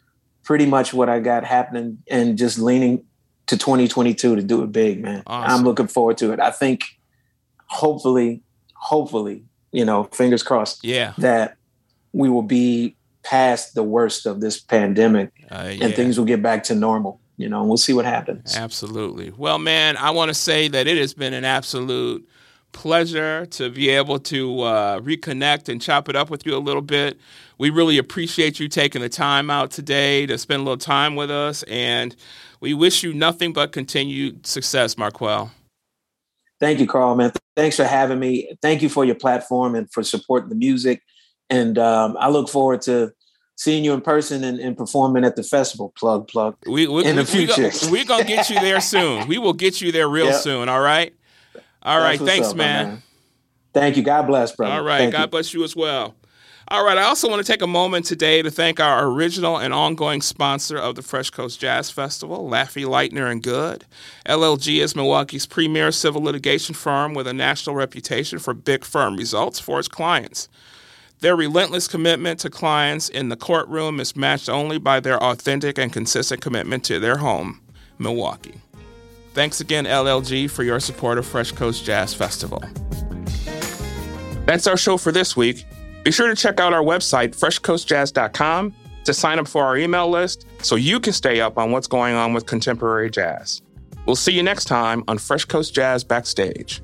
pretty 0.43 0.66
much 0.66 0.93
what 0.93 1.10
I 1.10 1.20
got 1.20 1.43
happening, 1.43 2.00
and 2.10 2.38
just 2.38 2.60
leaning 2.60 3.04
to 3.48 3.58
2022 3.58 4.36
to 4.36 4.41
do 4.41 4.64
it 4.64 4.72
big, 4.72 5.02
man. 5.02 5.24
Awesome. 5.28 5.60
I'm 5.60 5.64
looking 5.64 5.88
forward 5.88 6.18
to 6.18 6.32
it. 6.32 6.39
I 6.39 6.52
think, 6.52 6.84
hopefully, 7.68 8.41
hopefully, 8.74 9.43
you 9.72 9.86
know, 9.86 10.06
fingers 10.06 10.43
crossed, 10.43 10.84
yeah, 10.84 11.14
that 11.18 11.58
we 12.14 12.30
will 12.30 12.43
be 12.43 12.96
past 13.24 13.76
the 13.76 13.84
worst 13.84 14.26
of 14.26 14.39
this 14.39 14.60
pandemic, 14.60 15.32
uh, 15.52 15.72
yeah. 15.72 15.86
and 15.86 15.96
things 15.96 16.18
will 16.18 16.26
get 16.26 16.41
back 16.41 16.64
to 16.64 16.76
normal 16.76 17.20
you 17.38 17.50
know, 17.50 17.60
and 17.60 17.68
we'll 17.68 17.78
see 17.78 17.93
what 17.93 18.06
happens. 18.06 18.56
Absolutely. 18.56 19.32
Well, 19.36 19.60
man, 19.60 19.98
I 19.98 20.12
want 20.12 20.30
to 20.30 20.34
say 20.34 20.68
that 20.70 20.88
it 20.88 20.98
has 20.98 21.14
been 21.14 21.34
an 21.34 21.43
absolute 21.43 22.28
pleasure 22.76 23.46
to 23.46 23.70
be 23.70 23.90
able 23.90 24.20
to 24.20 24.62
uh, 24.62 25.00
reconnect 25.00 25.70
and 25.70 25.82
chop 25.82 26.10
it 26.10 26.16
up 26.16 26.30
with 26.30 26.46
you 26.46 26.56
a 26.56 26.60
little 26.60 26.82
bit. 26.82 27.18
We 27.58 27.70
really 27.70 27.98
appreciate 27.98 28.60
you 28.60 28.68
taking 28.68 29.02
the 29.02 29.10
time 29.10 29.50
out 29.50 29.72
today 29.72 30.26
to 30.26 30.38
spend 30.38 30.60
a 30.60 30.64
little 30.64 30.78
time 30.78 31.16
with 31.16 31.32
us, 31.32 31.64
and 31.64 32.16
we 32.60 32.74
wish 32.74 33.02
you 33.02 33.14
nothing 33.14 33.54
but 33.54 33.72
continued 33.72 34.46
success, 34.46 34.98
Marqueal. 34.98 35.52
Thank 36.60 36.80
you, 36.80 36.88
Khari, 36.88 37.18
man. 37.18 37.32
Thanks 37.56 37.78
for 37.78 37.86
having 37.86 38.20
me. 38.20 38.52
Thank 38.62 38.82
you 38.82 38.90
for 38.90 39.06
your 39.06 39.16
platform 39.16 39.76
and 39.76 39.92
for 39.92 40.04
supporting 40.04 40.50
the 40.50 40.56
music. 40.56 41.02
And 41.50 41.78
um, 41.78 42.18
I 42.20 42.30
look 42.30 42.50
forward 42.50 42.82
to 42.84 43.14
seeing 43.56 43.86
you 43.86 43.94
in 43.94 44.02
person 44.02 44.44
and, 44.44 44.60
and 44.60 44.76
performing 44.76 45.24
at 45.24 45.38
the 45.38 45.44
festival. 45.44 45.94
Plug, 45.98 46.28
plug. 46.28 46.58
We, 46.68 46.88
we 46.88 47.06
in 47.06 47.16
the 47.16 47.26
future, 47.26 47.72
we, 47.90 48.02
are 48.02 48.06
gonna 48.06 48.26
get 48.26 48.50
you 48.50 48.60
there 48.60 48.82
soon. 48.82 49.28
We 49.28 49.38
will 49.38 49.54
get 49.54 49.82
you 49.82 49.92
there 49.92 50.10
real 50.10 50.26
yep. 50.28 50.36
soon. 50.36 50.68
All 50.70 50.82
right. 50.82 51.14
All 51.86 52.00
right. 52.00 52.20
Thanks, 52.20 52.50
up, 52.50 52.58
man. 52.58 52.88
man. 52.88 53.04
Thank 53.74 53.96
you. 53.96 54.04
God 54.04 54.24
bless, 54.24 54.56
brother. 54.56 54.74
All 54.74 54.84
right. 54.84 54.98
Thank 54.98 55.14
God 55.14 55.22
you. 55.22 55.28
bless 55.28 55.54
you 55.54 55.64
as 55.64 55.76
well. 55.76 56.16
All 56.70 56.84
right. 56.84 56.98
I 56.98 57.04
also 57.04 57.30
want 57.30 57.46
to 57.46 57.52
take 57.52 57.62
a 57.62 57.68
moment 57.68 58.08
today 58.08 58.42
to 58.42 58.50
thank 58.50 58.80
our 58.80 59.06
original 59.06 59.58
and 59.58 59.72
ongoing 59.72 60.24
sponsor 60.24 60.78
of 60.78 60.96
the 60.96 61.04
Fresh 61.04 61.30
Coast 61.30 61.60
Jazz 61.60 61.92
Festival, 61.92 62.50
Laffey 62.50 62.86
Leitner 62.86 63.32
and 63.32 63.44
Goode. 63.44 63.86
LLG 64.26 64.82
is 64.82 64.96
Milwaukee's 64.96 65.46
premier 65.46 65.92
civil 65.92 66.24
litigation 66.24 66.74
firm 66.74 67.14
with 67.14 67.28
a 67.28 67.34
national 67.34 67.76
reputation 67.76 68.40
for 68.40 68.56
big 68.56 68.84
firm 68.84 69.16
results 69.16 69.60
for 69.60 69.78
its 69.78 69.88
clients. 69.88 70.50
Their 71.20 71.36
relentless 71.36 71.88
commitment 71.88 72.40
to 72.40 72.50
clients 72.50 73.10
in 73.10 73.30
the 73.30 73.38
courtroom 73.38 74.00
is 74.00 74.16
matched 74.16 74.50
only 74.50 74.80
by 74.80 75.00
their 75.00 75.22
authentic 75.22 75.78
and 75.78 75.94
consistent 75.94 76.42
commitment 76.42 76.84
to 76.86 77.00
their 77.00 77.18
home, 77.18 77.62
Milwaukee. 78.00 78.62
Thanks 79.36 79.60
again, 79.60 79.84
LLG, 79.84 80.50
for 80.50 80.64
your 80.64 80.80
support 80.80 81.18
of 81.18 81.26
Fresh 81.26 81.52
Coast 81.52 81.84
Jazz 81.84 82.14
Festival. 82.14 82.64
That's 84.46 84.66
our 84.66 84.78
show 84.78 84.96
for 84.96 85.12
this 85.12 85.36
week. 85.36 85.66
Be 86.06 86.12
sure 86.12 86.30
to 86.30 86.36
check 86.36 86.62
out 86.62 86.72
our 86.72 86.82
website, 86.82 87.36
freshcoastjazz.com, 87.36 88.74
to 89.04 89.14
sign 89.14 89.38
up 89.38 89.50
for 89.50 89.66
our 89.66 89.76
email 89.76 90.10
list 90.10 90.48
so 90.62 90.78
you 90.78 91.02
can 91.02 91.12
stay 91.12 91.42
up 91.42 91.58
on 91.58 91.72
what's 91.72 91.86
going 91.86 92.16
on 92.16 92.34
with 92.34 92.46
contemporary 92.46 93.10
jazz. 93.10 93.62
We'll 94.06 94.16
see 94.16 94.32
you 94.32 94.42
next 94.42 94.66
time 94.66 95.04
on 95.10 95.18
Fresh 95.18 95.46
Coast 95.46 95.76
Jazz 95.76 96.06
Backstage. 96.06 96.82